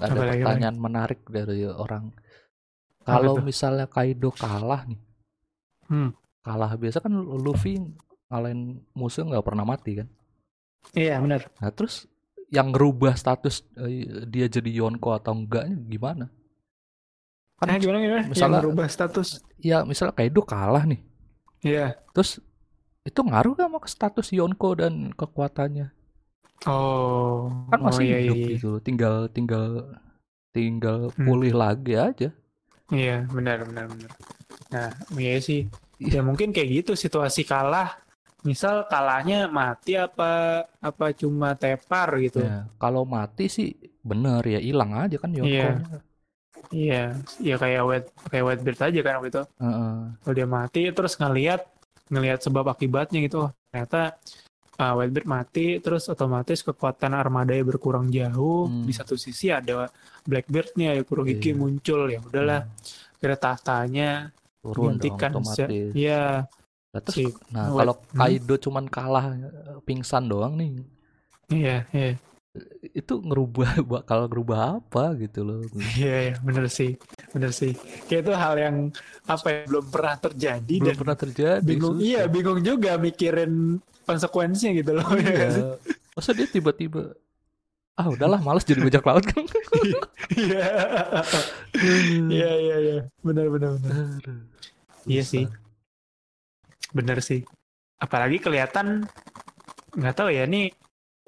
Ada 0.00 0.10
Apa 0.10 0.22
lagi, 0.26 0.42
pertanyaan 0.42 0.76
menarik 0.78 1.20
dari 1.30 1.62
orang. 1.66 2.10
Kalau 3.06 3.38
misalnya 3.42 3.86
Kaido 3.86 4.30
kalah 4.34 4.82
nih, 4.90 4.98
Hmm. 5.86 6.10
kalah 6.42 6.74
biasa 6.78 6.98
kan 7.02 7.14
Luffy 7.14 7.78
ngalahin 8.30 8.82
musuh 8.94 9.22
nggak 9.26 9.46
pernah 9.46 9.62
mati 9.66 10.02
kan. 10.02 10.08
Iya 10.92 11.18
benar. 11.18 11.46
Nah 11.58 11.70
terus 11.70 12.06
yang 12.50 12.74
ngerubah 12.74 13.14
status 13.14 13.62
eh, 13.78 14.26
dia 14.26 14.46
jadi 14.46 14.70
Yonko 14.82 15.14
atau 15.14 15.32
enggaknya 15.32 15.78
gimana? 15.86 16.26
Kan 17.56 17.66
Nah, 17.68 17.76
gimana 17.76 17.98
gimana? 18.00 18.22
misalnya- 18.26 18.58
yang 18.58 18.64
merubah 18.64 18.86
status. 18.88 19.28
ya 19.60 19.84
misalnya 19.84 20.16
Kaido 20.16 20.40
kalah 20.40 20.82
nih, 20.82 21.00
Iya. 21.60 21.92
terus 22.10 22.40
itu 23.00 23.20
ngaruh 23.20 23.52
gak 23.52 23.68
sama 23.68 23.78
ke 23.78 23.88
status 23.88 24.28
Yonko 24.32 24.68
dan 24.74 25.12
kekuatannya? 25.12 25.92
Oh. 26.64 27.52
Kan 27.68 27.80
masih 27.80 28.00
oh, 28.00 28.08
iya, 28.08 28.18
hidup 28.20 28.36
iya, 28.36 28.44
iya. 28.44 28.52
gitu, 28.56 28.70
tinggal 28.80 29.28
tinggal 29.28 29.92
tinggal 30.50 31.12
Hmm. 31.14 31.24
pulih 31.24 31.52
lagi 31.52 31.94
aja. 31.94 32.28
Iya, 32.90 33.28
benar 33.28 33.62
benar 33.64 33.86
benar. 33.86 34.10
Nah, 34.68 34.90
iya 35.14 35.38
sih. 35.38 35.68
Iya. 35.96 36.20
Ya 36.20 36.20
mungkin 36.20 36.50
kayak 36.50 36.68
gitu 36.82 36.92
situasi 36.96 37.44
kalah. 37.44 37.92
Misal 38.40 38.88
kalahnya 38.88 39.46
mati 39.46 40.00
apa 40.00 40.64
apa 40.80 41.12
cuma 41.12 41.52
tepar 41.52 42.08
gitu. 42.18 42.40
Ya, 42.40 42.64
kalau 42.80 43.04
mati 43.04 43.52
sih 43.52 43.76
bener 44.00 44.40
ya 44.42 44.60
hilang 44.60 44.96
aja 44.96 45.16
kan 45.20 45.28
Yonko. 45.32 45.48
Iya. 45.48 45.68
Iya, 46.70 47.02
ya 47.42 47.54
kayak 47.58 47.82
wet 47.82 48.04
kayak 48.30 48.44
Whitebeard 48.46 48.80
aja 48.80 49.00
kan 49.02 49.14
waktu 49.18 49.30
itu. 49.34 49.42
Heeh. 49.58 49.94
Kalau 50.22 50.34
dia 50.36 50.48
mati 50.48 50.82
terus 50.94 51.12
ngelihat 51.18 51.60
ngelihat 52.08 52.40
sebab 52.40 52.64
akibatnya 52.70 53.18
gitu. 53.26 53.48
Oh, 53.48 53.50
ternyata 53.68 54.14
uh, 54.78 54.94
Whitebeard 54.94 55.26
mati 55.26 55.66
terus 55.82 56.06
otomatis 56.06 56.62
kekuatan 56.62 57.12
armadanya 57.12 57.64
berkurang 57.66 58.06
jauh. 58.08 58.70
Hmm. 58.70 58.86
Di 58.86 58.92
satu 58.94 59.18
sisi 59.18 59.50
ada 59.50 59.90
Blackbeard-nya 60.24 60.94
ya 60.94 61.02
Kurohige 61.02 61.52
Iya. 61.52 61.58
muncul 61.58 62.00
ya 62.06 62.20
udahlah 62.22 62.68
kira 63.18 63.36
tahtanya 63.36 64.30
turun 64.62 64.96
dong 64.96 65.00
gantikan 65.00 65.30
se- 65.32 65.66
otomatis. 65.66 65.90
Iya, 65.96 66.22
Nah, 66.90 67.00
terus, 67.06 67.16
si 67.22 67.24
nah 67.54 67.70
kalau 67.70 67.94
hmm. 67.94 68.18
Kaido 68.18 68.54
cuman 68.58 68.84
kalah 68.90 69.30
eh, 69.30 69.78
pingsan 69.86 70.26
doang 70.26 70.58
nih, 70.58 70.82
iya, 71.54 71.86
iya. 71.94 72.18
itu 72.90 73.14
ngerubah 73.22 73.78
bakal 74.02 74.26
ngerubah 74.26 74.82
apa 74.82 75.14
gitu 75.22 75.46
loh. 75.46 75.62
Iya, 75.94 76.34
iya, 76.34 76.34
bener 76.42 76.66
sih, 76.66 76.98
bener 77.30 77.54
sih. 77.54 77.78
Kayak 78.10 78.22
itu 78.26 78.32
hal 78.34 78.54
yang 78.58 78.76
apa 79.22 79.46
ya 79.54 79.58
belum 79.70 79.86
pernah 79.86 80.14
terjadi 80.18 80.74
Belum 80.82 80.86
dan 80.90 80.94
pernah 80.98 81.16
terjadi. 81.16 81.62
bingung. 81.62 81.94
susah. 81.94 82.06
Iya, 82.10 82.22
bingung 82.26 82.58
juga 82.66 82.98
mikirin 82.98 83.78
konsekuensinya 84.02 84.72
gitu 84.74 84.90
loh. 84.98 85.06
ya 85.14 85.30
nggak 85.30 85.50
sih? 85.54 85.62
Iya. 85.62 85.74
Masa 86.18 86.30
dia 86.34 86.46
tiba-tiba 86.50 87.14
ah 87.94 88.06
udahlah 88.08 88.40
males 88.42 88.66
jadi 88.66 88.82
bajak 88.82 89.04
laut 89.06 89.24
kan. 89.30 89.46
Iya, 91.80 92.26
iya, 92.28 92.50
iya, 92.58 92.76
iya, 92.82 92.96
bener, 93.22 93.46
bener, 93.48 93.78
bener, 93.78 94.06
Aduh, 94.20 94.42
Iya 95.06 95.22
susah. 95.24 95.32
sih. 95.32 95.44
Bener 96.90 97.18
sih. 97.20 97.40
Apalagi 97.96 98.38
kelihatan 98.38 99.04
nggak 99.90 100.14
tahu 100.14 100.30
ya 100.30 100.46
ini 100.46 100.70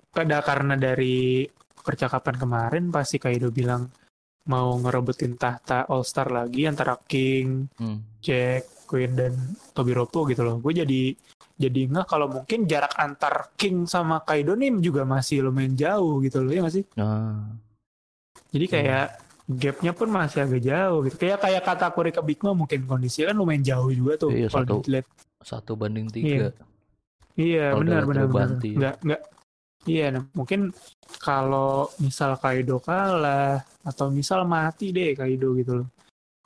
pada 0.09 0.41
karena 0.41 0.75
dari 0.75 1.47
percakapan 1.75 2.37
kemarin 2.37 2.85
pasti 2.89 3.19
Kaido 3.19 3.51
bilang 3.51 3.91
mau 4.43 4.75
ngerebutin 4.75 5.35
tahta 5.35 5.87
All 5.87 6.03
Star 6.03 6.31
lagi 6.31 6.67
antara 6.67 6.99
King, 6.99 7.67
Hmm. 7.79 7.99
Jack, 8.19 8.87
Queen 8.87 9.15
dan 9.15 9.35
Tobiropo 9.71 10.27
gitu 10.27 10.43
loh. 10.43 10.59
Gue 10.59 10.75
jadi 10.75 11.15
jadi 11.53 11.81
nggak 11.87 12.07
kalau 12.07 12.27
mungkin 12.27 12.67
jarak 12.67 12.95
antar 12.99 13.55
King 13.55 13.87
sama 13.87 14.23
Kaido 14.23 14.55
nih 14.55 14.75
juga 14.81 15.03
masih 15.05 15.47
lumayan 15.47 15.75
jauh 15.75 16.19
gitu 16.21 16.43
loh 16.43 16.51
ya 16.51 16.61
nggak 16.63 16.75
sih? 16.75 16.85
Nah, 16.99 17.55
Jadi 18.53 18.67
kayak 18.69 19.07
gapnya 19.49 19.93
pun 19.93 20.09
masih 20.09 20.45
agak 20.45 20.61
jauh 20.61 20.99
gitu. 21.03 21.17
Kayak 21.17 21.39
kayak 21.41 21.63
kata 21.65 21.87
Kuri 21.89 22.11
ke 22.11 22.21
Big 22.21 22.41
Mom 22.45 22.53
mungkin 22.59 22.85
kondisinya 22.85 23.33
kan 23.33 23.37
lumayan 23.39 23.65
jauh 23.65 23.89
juga 23.89 24.13
tuh 24.19 24.31
Iya, 24.31 24.49
kalau 24.53 24.67
satu. 24.69 24.77
dilihat. 24.85 25.07
Satu 25.45 25.77
banding 25.77 26.09
tiga. 26.09 26.51
Iya 27.37 27.73
Kalau 27.73 27.81
benar 27.85 28.03
benar 28.05 28.27
benar. 28.29 28.49
Nggak 28.61 28.97
nggak. 29.03 29.23
Iya, 29.83 30.15
nah, 30.15 30.23
mungkin 30.39 30.71
kalau 31.19 31.91
misal 31.99 32.39
Kaido 32.39 32.79
kalah 32.79 33.67
atau 33.83 34.15
misal 34.15 34.47
mati 34.47 34.95
deh 34.95 35.11
Kaido 35.19 35.59
gitu 35.59 35.83
loh. 35.83 35.89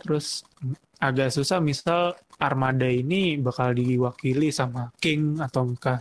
Terus 0.01 0.40
agak 0.97 1.28
susah 1.28 1.61
misal 1.61 2.16
armada 2.40 2.88
ini 2.88 3.36
bakal 3.36 3.76
diwakili 3.76 4.49
sama 4.49 4.88
King 4.97 5.36
atau 5.44 5.68
enggak 5.68 6.01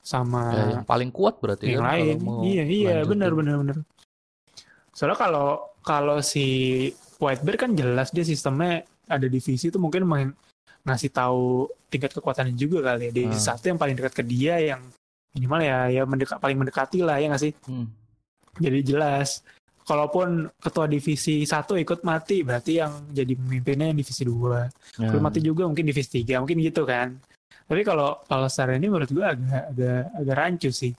sama 0.00 0.48
Ya, 0.56 0.64
yang 0.80 0.86
paling 0.88 1.12
kuat 1.12 1.36
berarti 1.44 1.76
yang 1.76 1.84
kan 1.84 2.00
lain. 2.00 2.16
Iya, 2.48 2.64
iya, 2.64 2.94
lanjutin. 3.04 3.10
benar 3.12 3.30
benar 3.36 3.54
benar. 3.60 3.76
Soalnya 4.96 5.18
kalau 5.20 5.48
kalau 5.84 6.24
si 6.24 6.88
Whitebeard 7.20 7.60
kan 7.60 7.72
jelas 7.76 8.08
dia 8.08 8.24
sistemnya 8.24 8.88
ada 9.04 9.28
divisi 9.28 9.68
itu 9.68 9.76
mungkin 9.76 10.08
main 10.08 10.28
ngasih 10.86 11.10
tahu 11.12 11.68
tingkat 11.92 12.14
kekuatannya 12.16 12.54
juga 12.56 12.92
kali 12.92 13.08
ya. 13.08 13.12
Divisi 13.12 13.40
Hmm. 13.42 13.48
satu 13.54 13.64
yang 13.70 13.78
paling 13.80 13.96
dekat 13.98 14.14
ke 14.16 14.24
dia 14.24 14.56
yang 14.60 14.80
minimal 15.30 15.60
ya 15.62 15.78
ya 15.90 16.02
mendekat 16.08 16.38
paling 16.42 16.58
mendekati 16.58 16.98
lah 17.04 17.16
ya 17.20 17.26
nggak 17.30 17.42
sih? 17.42 17.52
Hmm. 17.66 17.86
Jadi 18.58 18.78
jelas. 18.82 19.44
Kalaupun 19.80 20.46
ketua 20.62 20.86
divisi 20.86 21.42
satu 21.42 21.74
ikut 21.74 22.06
mati, 22.06 22.46
berarti 22.46 22.78
yang 22.78 23.10
jadi 23.10 23.34
pemimpinnya 23.34 23.90
yang 23.90 23.98
divisi 23.98 24.22
dua. 24.22 24.70
Ya. 24.94 25.10
Kalau 25.10 25.22
mati 25.24 25.42
juga 25.42 25.66
mungkin 25.66 25.82
divisi 25.82 26.22
tiga, 26.22 26.38
mungkin 26.38 26.62
gitu 26.62 26.86
kan. 26.86 27.18
Tapi 27.66 27.82
kalau 27.82 28.22
kalau 28.28 28.46
secara 28.46 28.78
ini 28.78 28.86
menurut 28.86 29.10
gua 29.10 29.34
agak 29.34 29.74
agak 29.74 30.02
agak 30.14 30.36
rancu 30.36 30.70
sih 30.70 30.94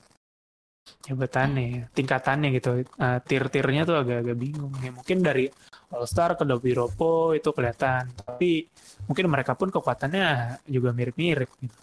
jabatannya, 1.07 1.87
tingkatannya 1.95 2.49
gitu. 2.57 2.83
Eh, 2.83 3.19
tier-tiernya 3.25 3.81
tuh 3.87 3.95
agak-agak 4.01 4.37
bingung. 4.37 4.73
Ya 4.83 4.91
mungkin 4.91 5.17
dari 5.23 5.47
All 5.91 6.07
Star 6.07 6.39
ke 6.39 6.47
Dobiropo 6.47 7.35
itu 7.35 7.51
kelihatan, 7.51 8.07
tapi 8.15 8.63
mungkin 9.05 9.25
mereka 9.27 9.59
pun 9.59 9.67
kekuatannya 9.67 10.59
juga 10.65 10.95
mirip-mirip 10.95 11.51
gitu. 11.59 11.79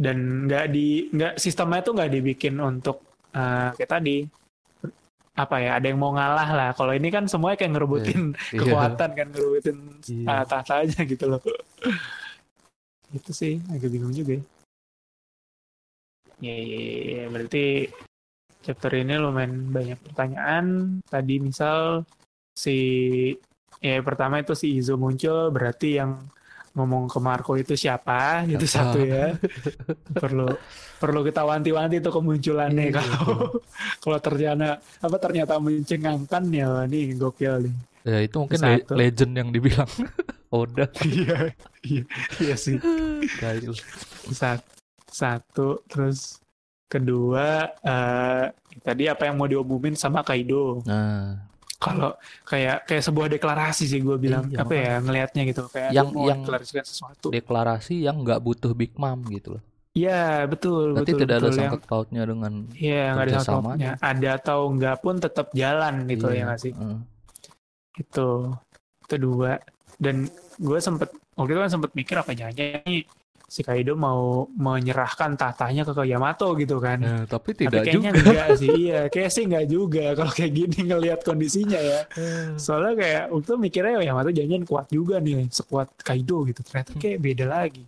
Dan 0.00 0.48
nggak 0.48 0.64
di 0.72 1.12
nggak 1.12 1.34
sistemnya 1.36 1.84
tuh 1.84 1.92
nggak 2.00 2.10
dibikin 2.10 2.56
untuk 2.58 3.04
eh, 3.36 3.70
kayak 3.76 3.90
tadi 3.90 4.24
apa 5.36 5.56
ya 5.56 5.70
ada 5.76 5.86
yang 5.88 6.00
mau 6.00 6.12
ngalah 6.16 6.48
lah. 6.52 6.70
Kalau 6.72 6.92
ini 6.92 7.08
kan 7.08 7.28
semuanya 7.28 7.60
kayak 7.60 7.72
ngerebutin 7.76 8.32
Iya. 8.32 8.58
kekuatan 8.60 9.10
kan 9.12 9.26
ngerebutin 9.32 9.76
Iya. 10.08 10.26
ah, 10.28 10.44
tahta 10.48 10.74
aja 10.84 11.00
gitu 11.04 11.24
loh. 11.28 11.40
itu 13.16 13.30
sih 13.34 13.60
agak 13.68 13.90
bingung 13.92 14.14
juga 14.16 14.40
ya. 14.40 14.44
Ya, 16.40 16.56
ya, 16.56 16.78
ya, 16.80 17.00
ya. 17.04 17.24
berarti 17.28 17.64
chapter 18.64 18.92
ini 18.96 19.14
lumayan 19.20 19.68
banyak 19.68 19.98
pertanyaan. 20.00 20.64
Tadi 21.04 21.34
misal 21.36 22.04
si 22.60 22.76
ya 23.80 23.96
pertama 24.04 24.36
itu 24.36 24.52
si 24.52 24.76
Izo 24.76 25.00
muncul 25.00 25.48
berarti 25.48 25.96
yang 25.96 26.20
ngomong 26.76 27.08
ke 27.08 27.18
Marco 27.18 27.56
itu 27.56 27.72
siapa? 27.74 28.44
Itu 28.44 28.68
satu 28.68 29.00
ya. 29.00 29.32
perlu 30.22 30.46
perlu 31.00 31.20
kita 31.24 31.42
wanti-wanti 31.48 31.98
itu 31.98 32.10
kemunculannya 32.12 32.92
Iya, 32.92 33.00
kalau 33.00 33.40
kalau 34.04 34.18
ternyata 34.20 34.68
apa 35.00 35.16
ternyata 35.16 35.56
mencengangkan 35.56 36.42
ya 36.52 36.84
ini 36.84 37.16
gokil 37.16 37.64
nih. 37.64 37.74
Ya 38.00 38.18
itu 38.20 38.36
mungkin 38.36 38.60
le- 38.60 38.84
legend 38.96 39.32
yang 39.36 39.48
dibilang 39.50 39.88
Oda 40.54 40.88
Iya, 41.04 41.52
iya, 41.84 42.04
iya 42.38 42.56
sih. 42.56 42.76
Gail. 43.40 43.72
Sat- 44.30 44.66
Satu, 45.10 45.82
terus 45.90 46.38
kedua, 46.86 47.66
eh 47.82 48.44
tadi 48.78 49.10
apa 49.10 49.26
yang 49.26 49.34
mau 49.34 49.50
diumumin 49.50 49.98
sama 49.98 50.22
Kaido. 50.22 50.86
Nah, 50.86 51.34
Kalau 51.80 52.12
kayak 52.44 52.84
kayak 52.84 53.00
sebuah 53.02 53.26
deklarasi 53.30 53.88
sih 53.88 53.98
gue 53.98 54.14
bilang 54.14 54.44
Iya, 54.46 54.60
apa 54.60 54.72
ya 54.74 55.00
ngelihatnya 55.00 55.42
gitu 55.48 55.62
kayak 55.66 55.90
Yang- 55.90 56.12
mau 56.12 56.28
yang- 56.28 56.42
deklarasikan 56.44 56.84
sesuatu. 56.84 57.26
deklarasi 57.30 57.94
yang 57.98 58.20
nggak 58.20 58.38
butuh 58.38 58.72
Big 58.72 58.92
Mom 58.94 59.24
gitu 59.26 59.56
loh. 59.56 59.62
Iya 59.90 60.44
betul 60.44 60.94
Berarti 60.94 61.02
betul 61.08 61.20
tidak 61.20 61.34
ada 61.34 61.40
betul 61.42 61.56
yang 61.56 61.72
sangkut 61.72 61.82
pautnya 61.84 62.22
dengan 62.22 62.52
iya 62.72 63.04
nggak 63.10 63.16
ada 63.18 63.32
kerjasamanya. 63.32 63.90
sangkutnya. 63.90 63.92
Ada 64.06 64.30
atau 64.36 64.60
enggak 64.68 64.96
pun 65.00 65.14
tetap 65.18 65.46
jalan 65.52 65.94
gitu 66.06 66.26
Iya, 66.26 66.36
ya 66.36 66.42
nggak 66.46 66.60
sih. 66.60 66.72
heeh. 66.72 66.98
Itu 67.96 68.28
itu 69.02 69.14
dua 69.18 69.52
dan 69.96 70.16
gue 70.56 70.78
sempet 70.78 71.08
waktu 71.34 71.50
itu 71.50 71.60
kan 71.60 71.72
sempet 71.72 71.90
mikir 71.92 72.14
apa 72.14 72.30
jangan 72.30 72.54
nih 72.84 73.02
si 73.50 73.66
Kaido 73.66 73.98
mau 73.98 74.46
menyerahkan 74.54 75.34
tatanya 75.34 75.82
ke 75.82 75.90
Yamato 76.06 76.54
gitu 76.54 76.78
kan. 76.78 77.02
Nah, 77.02 77.22
tapi 77.26 77.50
Tapi 77.50 77.66
tidak 77.66 77.82
kayaknya 77.82 78.10
juga. 78.14 78.22
enggak 78.22 78.48
sih, 78.62 78.68
iya. 78.78 79.00
Kayak 79.12 79.30
sih 79.34 79.42
enggak 79.50 79.66
juga 79.66 80.06
kalau 80.14 80.30
kayak 80.30 80.52
gini 80.54 80.78
ngelihat 80.86 81.20
kondisinya 81.26 81.80
ya. 81.82 82.00
Soalnya 82.54 82.94
kayak 82.94 83.24
waktu 83.34 83.52
mikirnya 83.58 83.92
ya 83.98 84.14
Yamato 84.14 84.30
jangan 84.30 84.62
kuat 84.62 84.86
juga 84.94 85.18
nih, 85.18 85.50
sekuat 85.50 85.90
Kaido 85.98 86.46
gitu. 86.46 86.62
Ternyata 86.62 86.94
kayak 86.94 87.18
beda 87.18 87.44
lagi. 87.50 87.82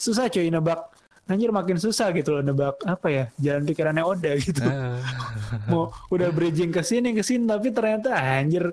Susah 0.00 0.32
cuy 0.32 0.48
nebak. 0.48 0.80
Anjir 1.28 1.52
makin 1.54 1.76
susah 1.78 2.10
gitu 2.16 2.34
loh 2.34 2.42
nebak 2.42 2.80
apa 2.82 3.06
ya, 3.12 3.24
jalan 3.36 3.62
pikirannya 3.68 4.02
Oda 4.02 4.32
gitu. 4.40 4.64
Nah, 4.64 4.96
Mau 5.70 5.92
udah 6.08 6.32
bridging 6.32 6.72
ke 6.72 6.80
sini 6.80 7.12
ke 7.12 7.20
sini 7.20 7.44
tapi 7.46 7.68
ternyata 7.68 8.16
anjir 8.16 8.72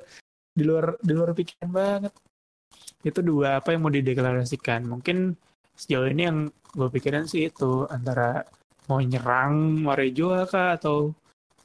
di 0.55 0.63
luar 0.63 0.95
di 1.03 1.11
luar 1.13 1.35
pikiran 1.35 1.67
banget. 1.67 2.13
Itu 3.03 3.19
dua 3.21 3.59
apa 3.59 3.75
yang 3.75 3.83
mau 3.83 3.91
dideklarasikan. 3.91 4.87
Mungkin 4.87 5.35
sejauh 5.79 6.05
ini 6.05 6.27
yang 6.27 6.37
gue 6.69 6.89
pikirin 6.91 7.23
sih 7.23 7.47
itu 7.47 7.87
antara 7.87 8.43
mau 8.85 8.99
nyerang 8.99 9.79
Marejoa 9.79 10.43
kah 10.45 10.75
atau 10.75 11.15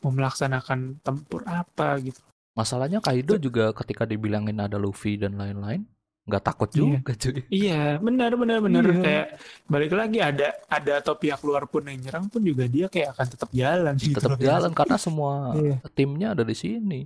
mau 0.00 0.12
melaksanakan 0.12 1.02
tempur 1.02 1.42
apa 1.44 1.98
gitu. 1.98 2.20
masalahnya 2.54 3.02
Kaido 3.02 3.34
juga 3.34 3.74
ketika 3.74 4.06
dibilangin 4.06 4.54
ada 4.56 4.78
Luffy 4.78 5.18
dan 5.18 5.34
lain-lain 5.34 5.82
nggak 6.24 6.40
takut 6.40 6.70
Iya. 6.72 6.80
juga 6.80 7.12
cuy. 7.12 7.40
Iya, 7.52 7.82
benar 8.00 8.32
benar 8.32 8.58
benar 8.62 8.80
Iya. 8.80 8.96
kayak 9.02 9.26
balik 9.66 9.92
lagi 9.92 10.18
ada 10.24 10.48
ada 10.70 10.92
atau 11.02 11.12
pihak 11.14 11.40
luar 11.44 11.68
pun 11.68 11.84
yang 11.84 12.00
nyerang 12.00 12.32
pun 12.32 12.40
juga 12.40 12.64
dia 12.64 12.88
kayak 12.88 13.12
akan 13.12 13.26
tetap 13.28 13.50
jalan 13.52 13.94
gitu. 14.00 14.16
Tetap 14.16 14.40
jalan 14.40 14.72
karena 14.72 14.96
semua 14.96 15.52
Iya. 15.52 15.76
timnya 15.92 16.32
ada 16.32 16.40
di 16.40 16.56
sini. 16.56 17.04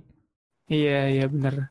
Iya, 0.71 0.99
iya 1.09 1.25
benar. 1.27 1.67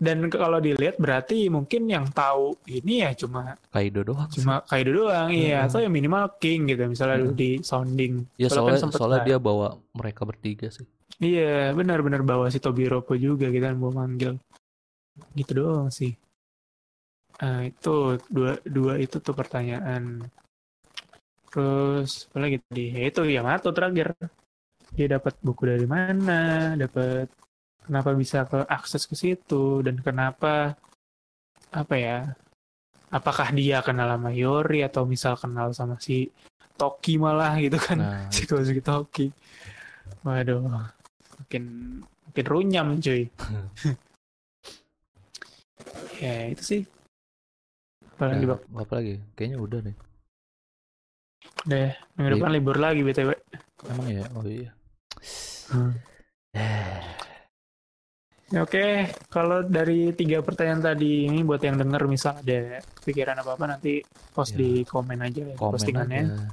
Dan 0.00 0.32
kalau 0.32 0.64
dilihat 0.64 0.96
berarti 0.96 1.52
mungkin 1.52 1.84
yang 1.84 2.08
tahu 2.08 2.56
ini 2.64 3.04
ya 3.04 3.12
cuma 3.12 3.52
Kaido 3.68 4.00
doang. 4.00 4.32
sih. 4.32 4.40
cuma 4.40 4.64
Kaido 4.64 4.96
doang, 4.96 5.28
iya. 5.28 5.60
Hmm. 5.60 5.66
Atau 5.68 5.84
yang 5.84 5.92
minimal 5.92 6.40
King 6.40 6.72
gitu, 6.72 6.88
misalnya 6.88 7.20
Hmm. 7.20 7.36
di 7.36 7.60
sounding. 7.60 8.24
Ya 8.40 8.48
Soalnya 8.48 8.80
kan 8.80 8.96
soalnya, 8.96 9.20
lah. 9.20 9.26
dia 9.28 9.36
bawa 9.36 9.76
mereka 9.92 10.24
bertiga 10.24 10.72
sih. 10.72 10.88
Iya, 11.20 11.76
benar-benar 11.76 12.24
bawa 12.24 12.48
si 12.48 12.56
Tobiropo 12.56 13.12
juga 13.12 13.52
kita 13.52 13.76
mau 13.76 13.92
manggil. 13.92 14.40
Gitu 15.36 15.52
doang 15.52 15.92
sih. 15.92 16.16
Ah, 17.36 17.68
itu 17.68 18.16
dua 18.32 18.56
dua 18.64 18.96
itu 18.96 19.20
tuh 19.20 19.36
pertanyaan. 19.36 20.24
Terus 21.52 22.24
apa 22.32 22.38
lagi 22.40 22.56
tadi? 22.64 22.84
Ya 22.94 23.04
itu 23.04 23.20
Yamato 23.26 23.68
terakhir. 23.68 24.16
Dia 24.96 25.06
dapat 25.12 25.36
buku 25.40 25.68
dari 25.68 25.84
mana? 25.84 26.72
Dapat 26.74 27.28
kenapa 27.84 28.12
bisa 28.16 28.44
ke 28.46 28.64
akses 28.68 29.08
ke 29.08 29.16
situ 29.16 29.84
dan 29.84 30.00
kenapa 30.00 30.76
apa 31.70 31.94
ya? 31.96 32.18
Apakah 33.10 33.50
dia 33.50 33.82
kenal 33.82 34.06
sama 34.06 34.30
Yori 34.30 34.86
atau 34.86 35.02
misal 35.02 35.34
kenal 35.34 35.74
sama 35.74 35.98
si 35.98 36.30
Toki 36.78 37.18
malah 37.18 37.58
gitu 37.58 37.76
kan? 37.76 37.98
Nah, 37.98 38.30
si 38.34 38.46
Kozuki 38.46 38.78
Toki. 38.78 39.26
Waduh, 40.22 40.62
makin 41.42 41.64
makin 42.30 42.46
runyam 42.46 42.86
cuy. 43.02 43.26
ya 46.22 46.54
itu 46.54 46.62
sih. 46.62 46.82
Apalagi 48.14 48.44
ya, 48.44 48.50
bak, 48.52 48.60
apa 48.76 48.92
lagi? 49.00 49.14
Kayaknya 49.34 49.58
udah 49.58 49.80
deh. 49.80 49.96
deh 51.64 51.92
minggu 52.16 52.36
depan 52.36 52.52
libur 52.52 52.76
lagi 52.76 53.00
btw. 53.00 53.32
Emang 53.88 54.08
ya? 54.12 54.24
Oh 54.36 54.44
iya. 54.44 54.70
Ya, 56.52 57.00
Oke, 58.50 58.86
kalau 59.30 59.62
dari 59.62 60.10
tiga 60.10 60.42
pertanyaan 60.42 60.82
tadi 60.84 61.22
ini 61.24 61.46
buat 61.46 61.62
yang 61.62 61.78
denger 61.78 62.02
misal 62.04 62.34
ada 62.34 62.82
kepikiran 62.98 63.38
apa 63.38 63.54
apa 63.54 63.64
nanti 63.68 64.02
post 64.28 64.52
Ya. 64.52 64.58
di 64.58 64.70
komen 64.82 65.22
aja 65.22 65.42
ya 65.44 65.54
Komen 65.54 65.72
postingannya 65.72 66.22
aja. 66.26 66.50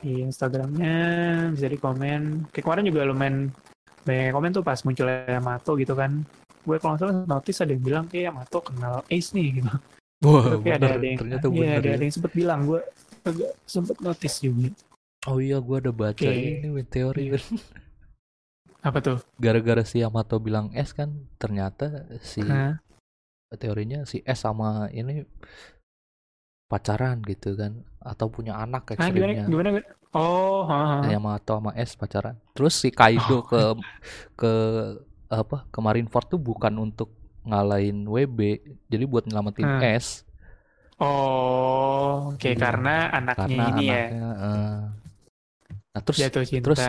di 0.00 0.18
Instagramnya 0.20 0.96
bisa 1.54 1.66
di 1.66 1.78
komen. 1.78 2.50
Kayak 2.50 2.64
kemarin 2.64 2.84
juga 2.84 3.00
lumayan 3.04 3.36
banyak 4.02 4.32
komen 4.32 4.50
tuh 4.50 4.64
pas 4.64 4.82
muncul 4.82 5.06
Yamato 5.06 5.72
gitu 5.76 5.94
kan. 5.94 6.26
Gue 6.60 6.76
kalau 6.76 6.98
salah 6.98 7.22
notice 7.22 7.62
ada 7.62 7.70
yang 7.70 7.84
bilang 7.84 8.04
kayak 8.04 8.34
Yamato 8.34 8.58
kenal 8.58 9.06
Ace 9.06 9.30
nih 9.30 9.62
gitu. 9.62 9.70
Wah, 10.20 10.44
Tapi 10.52 10.68
ada, 10.68 10.84
bener. 10.84 10.90
ada 10.92 11.06
yang, 11.06 11.18
Ternyata 11.18 11.46
iya, 11.46 11.54
bener 11.54 11.70
ada, 11.72 11.86
ya. 11.86 11.94
ada 11.94 12.02
yang 12.02 12.12
sempat 12.12 12.32
bilang 12.34 12.60
gue 12.66 12.80
agak 13.22 13.50
sempat 13.62 13.96
notice 14.02 14.36
juga. 14.40 14.68
Oh 15.28 15.38
iya, 15.38 15.60
gua 15.60 15.78
ada 15.78 15.92
baca 15.92 16.16
Oke. 16.18 16.64
ini 16.64 16.82
teori 16.82 17.22
Iya. 17.28 17.38
Apa 18.80 18.98
tuh? 19.00 19.18
Gara-gara 19.36 19.84
si 19.84 20.00
Yamato 20.00 20.40
bilang 20.40 20.72
S 20.72 20.96
kan, 20.96 21.12
ternyata 21.36 22.08
si 22.24 22.40
Hah? 22.40 22.80
teorinya 23.54 24.06
si 24.06 24.22
S 24.24 24.46
sama 24.46 24.88
ini 24.90 25.26
pacaran 26.70 27.18
gitu 27.26 27.58
kan, 27.58 27.82
atau 27.98 28.30
punya 28.30 28.54
anak 28.56 28.94
Ah, 28.94 29.10
gimana, 29.10 29.34
ekstrimnya. 29.36 29.44
gimana? 29.44 29.68
gimana? 29.74 29.88
Oh, 30.10 30.66
ha, 30.66 31.02
ha. 31.02 31.06
Yamato 31.06 31.58
sama 31.58 31.70
S 31.74 31.94
pacaran. 31.94 32.38
Terus 32.54 32.74
si 32.78 32.88
Kaido 32.90 33.38
Oh. 33.38 33.42
ke 33.42 33.62
ke 34.34 34.52
apa? 35.28 35.66
Ke 35.68 35.78
Marineford 35.78 36.26
tuh 36.30 36.40
bukan 36.40 36.74
untuk 36.78 37.10
ngalahin 37.42 38.06
WB, 38.06 38.38
jadi 38.86 39.04
buat 39.04 39.26
nyelamatin 39.26 39.66
Hmm. 39.66 39.82
S 39.98 40.24
Oh, 41.00 42.36
oke 42.36 42.44
Iya. 42.44 42.60
karena 42.60 43.08
anaknya 43.08 43.40
karena 43.40 43.64
ini 43.72 43.82
ya 43.88 43.96
anaknya 43.96 44.28
eh. 44.36 44.78
Nah, 45.90 46.00
terus 46.04 46.18
jatuh 46.20 46.44
cinta. 46.44 46.64
terus 46.68 46.82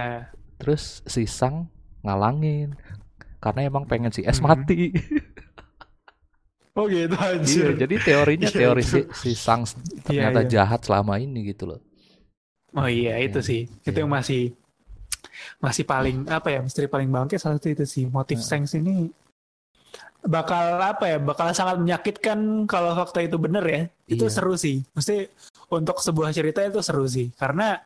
terus 0.60 0.84
si 1.08 1.24
Sang 1.26 1.72
ngalangin 2.02 2.74
karena 3.42 3.62
emang 3.66 3.84
pengen 3.86 4.14
si 4.14 4.22
S 4.22 4.38
Mhm. 4.38 4.46
mati. 4.46 4.82
oh 6.78 6.86
gitu 6.88 7.16
Iya, 7.16 7.28
anjir. 7.36 7.70
jadi 7.78 7.96
teorinya 8.00 8.48
Iya, 8.54 8.58
teori 8.64 8.84
si, 8.84 9.00
itu. 9.04 9.12
si 9.12 9.32
Sang 9.36 9.64
Iya, 9.64 10.02
ternyata 10.06 10.40
iya. 10.46 10.50
jahat 10.50 10.80
selama 10.86 11.18
ini 11.18 11.52
gitu 11.52 11.68
loh. 11.68 11.80
Oh 12.72 12.88
iya 12.88 13.20
itu 13.20 13.40
Iya, 13.40 13.48
sih. 13.48 13.62
Itu 13.84 13.98
iya. 13.98 14.02
yang 14.08 14.12
masih 14.12 14.56
masih 15.60 15.84
paling 15.86 16.28
apa 16.28 16.48
ya 16.50 16.60
misteri 16.62 16.88
paling 16.88 17.08
bangke 17.08 17.36
salah 17.38 17.58
satu 17.60 17.70
itu 17.70 17.86
sih 17.86 18.06
motif. 18.08 18.40
Sengs 18.42 18.74
ini 18.74 19.10
bakal 20.22 20.78
apa 20.78 21.10
ya 21.10 21.18
bakal 21.18 21.50
sangat 21.50 21.82
menyakitkan 21.82 22.70
kalau 22.70 22.94
fakta 22.94 23.26
itu 23.26 23.42
bener 23.42 23.66
ya 23.66 23.82
itu 24.06 24.22
Iya. 24.22 24.34
seru 24.34 24.54
sih 24.54 24.86
mesti 24.94 25.26
untuk 25.74 25.98
sebuah 25.98 26.30
cerita 26.30 26.62
itu 26.62 26.78
seru 26.86 27.10
sih 27.10 27.34
karena 27.34 27.82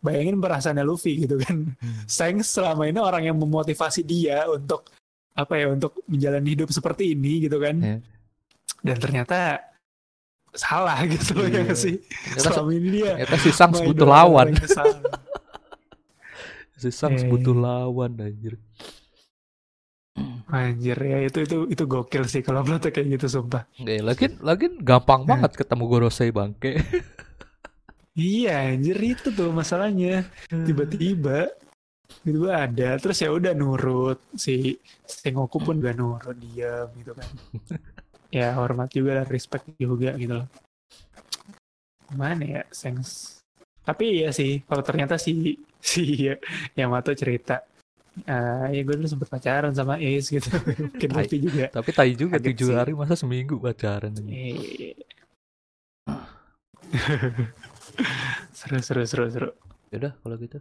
bayangin 0.00 0.36
perasaannya 0.36 0.82
Luffy 0.82 1.22
gitu 1.22 1.36
kan 1.36 1.76
Hmm. 1.76 2.04
Sengs 2.04 2.48
selama 2.50 2.84
ini 2.84 2.96
orang 2.96 3.22
yang 3.22 3.36
memotivasi 3.36 4.00
dia 4.02 4.44
untuk 4.46 4.88
apa 5.30 5.54
ya 5.54 5.70
untuk 5.70 6.00
menjalani 6.04 6.48
hidup 6.50 6.68
seperti 6.68 7.12
ini 7.12 7.44
gitu 7.44 7.56
kan 7.56 7.76
Iya. 7.76 7.96
dan 8.82 8.96
ternyata 8.96 9.38
salah 10.50 10.98
gitu 11.12 11.36
loh 11.36 11.46
ya 11.46 11.62
Iya. 11.62 11.74
sih 11.74 11.96
Ternyata, 12.00 12.48
selama 12.50 12.70
ini 12.72 12.88
dia 12.90 13.12
ternyata 13.14 13.36
si 13.38 13.50
Sang 13.50 13.72
butuh 13.72 14.04
lawan. 14.04 14.46
Si 16.80 16.88
Sang 16.88 17.12
Iya, 17.12 17.28
butuh 17.28 17.52
iya. 17.52 17.60
lawan 17.62 18.12
anjir. 18.16 18.54
Anjir 20.50 20.98
ya 20.98 21.18
itu 21.22 21.38
itu 21.40 21.56
itu 21.68 21.84
gokil 21.86 22.24
sih 22.26 22.40
kalau 22.40 22.64
plotnya 22.64 22.90
kayak 22.90 23.06
gitu 23.14 23.26
sumpah. 23.30 23.62
Nggak, 23.78 24.00
lagi 24.02 24.26
lagi 24.40 24.66
gampang 24.80 25.22
Nah. 25.22 25.38
banget 25.38 25.52
ketemu 25.54 25.84
Gorosei 25.86 26.32
bangke. 26.32 26.80
Iya 28.18 28.74
anjir 28.74 28.98
itu 28.98 29.30
tuh 29.30 29.54
masalahnya. 29.54 30.26
Tiba-tiba 30.50 31.46
tiba-tiba 32.10 32.52
ada 32.66 32.88
terus 32.98 33.22
ya 33.22 33.30
udah 33.30 33.54
nurut 33.54 34.18
si 34.34 34.74
Sengoku 35.06 35.62
pun 35.62 35.78
gak 35.78 35.94
nurut 35.94 36.34
diam 36.34 36.90
gitu 36.98 37.14
kan. 37.14 37.28
ya 38.34 38.54
hormat 38.58 38.90
juga 38.90 39.22
lah 39.22 39.26
respect 39.30 39.70
juga 39.78 40.14
gitu 40.18 40.42
loh. 40.42 40.48
Mana 42.18 42.42
ya 42.42 42.62
Sengs? 42.74 43.38
Tapi 43.86 44.22
iya 44.22 44.34
sih 44.34 44.66
kalau 44.66 44.82
ternyata 44.82 45.14
si 45.14 45.54
si 45.80 46.26
Yamato 46.74 47.14
cerita 47.14 47.62
eh 48.26 48.66
ya 48.74 48.80
gue 48.82 48.94
dulu 48.98 49.06
sempet 49.06 49.30
pacaran 49.30 49.70
sama 49.70 49.94
Ace 50.02 50.34
gitu. 50.34 50.50
Mungkin 50.98 51.10
Tai. 51.14 51.30
Juga. 51.30 51.66
Tapi 51.70 51.90
tai 51.94 52.12
juga 52.18 52.42
tujuh 52.42 52.74
hari 52.74 52.92
masa 52.92 53.14
seminggu 53.14 53.54
pacaran 53.62 54.10
anjir. 54.10 54.98
Seru 58.50 58.78
seru 58.80 59.02
seru 59.04 59.24
seru. 59.28 59.48
Yaudah 59.90 60.12
kalau 60.16 60.36
gitu. 60.36 60.58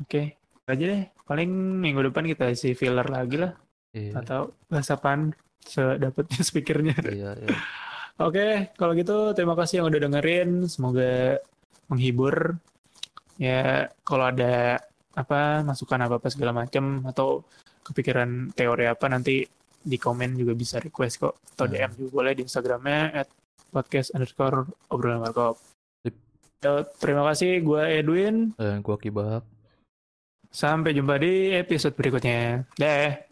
Oke, 0.00 0.36
aja 0.64 0.84
deh. 0.86 1.02
Paling 1.24 1.50
minggu 1.80 2.00
depan 2.06 2.24
kita 2.24 2.48
isi 2.48 2.72
filler 2.72 3.06
lagi 3.06 3.36
lah 3.36 3.52
Iya. 3.90 4.22
atau 4.22 4.54
bahas 4.70 4.86
apaan 4.88 5.34
sedapatnya 5.60 6.40
speakernya. 6.48 6.96
Iya, 7.02 7.30
iya. 7.36 7.48
Oke, 8.20 8.70
kalau 8.76 8.92
gitu 8.94 9.32
terima 9.32 9.56
kasih 9.56 9.80
yang 9.80 9.88
udah 9.88 10.00
dengerin. 10.00 10.50
Semoga 10.66 11.40
menghibur. 11.88 12.54
Ya, 13.34 13.88
kalau 14.04 14.28
ada 14.28 14.78
apa 15.16 15.64
masukan 15.64 16.06
apa 16.06 16.20
apa 16.20 16.28
segala 16.28 16.52
macam 16.54 17.02
atau 17.02 17.42
kepikiran 17.82 18.52
teori 18.52 18.86
apa 18.86 19.08
nanti 19.08 19.42
di 19.80 19.96
komen 19.96 20.36
juga 20.36 20.52
bisa 20.52 20.76
request 20.78 21.18
kok 21.18 21.34
atau 21.56 21.64
Hmm. 21.66 21.72
DM 21.72 21.90
juga 21.96 22.10
boleh 22.14 22.32
di 22.36 22.42
Instagramnya 22.44 23.00
at 23.16 23.28
podcast 23.72 24.12
underscore 24.12 24.68
obrolan 24.88 25.24
warkop. 25.24 25.56
Terima 27.00 27.24
kasih, 27.32 27.64
gue 27.64 27.82
Edwin. 27.88 28.52
Dan 28.60 28.84
gua 28.84 29.00
kibah. 29.00 29.40
Sampai 30.52 30.92
jumpa 30.92 31.16
di 31.16 31.56
episode 31.56 31.96
berikutnya. 31.96 32.68
Dah. 32.76 33.29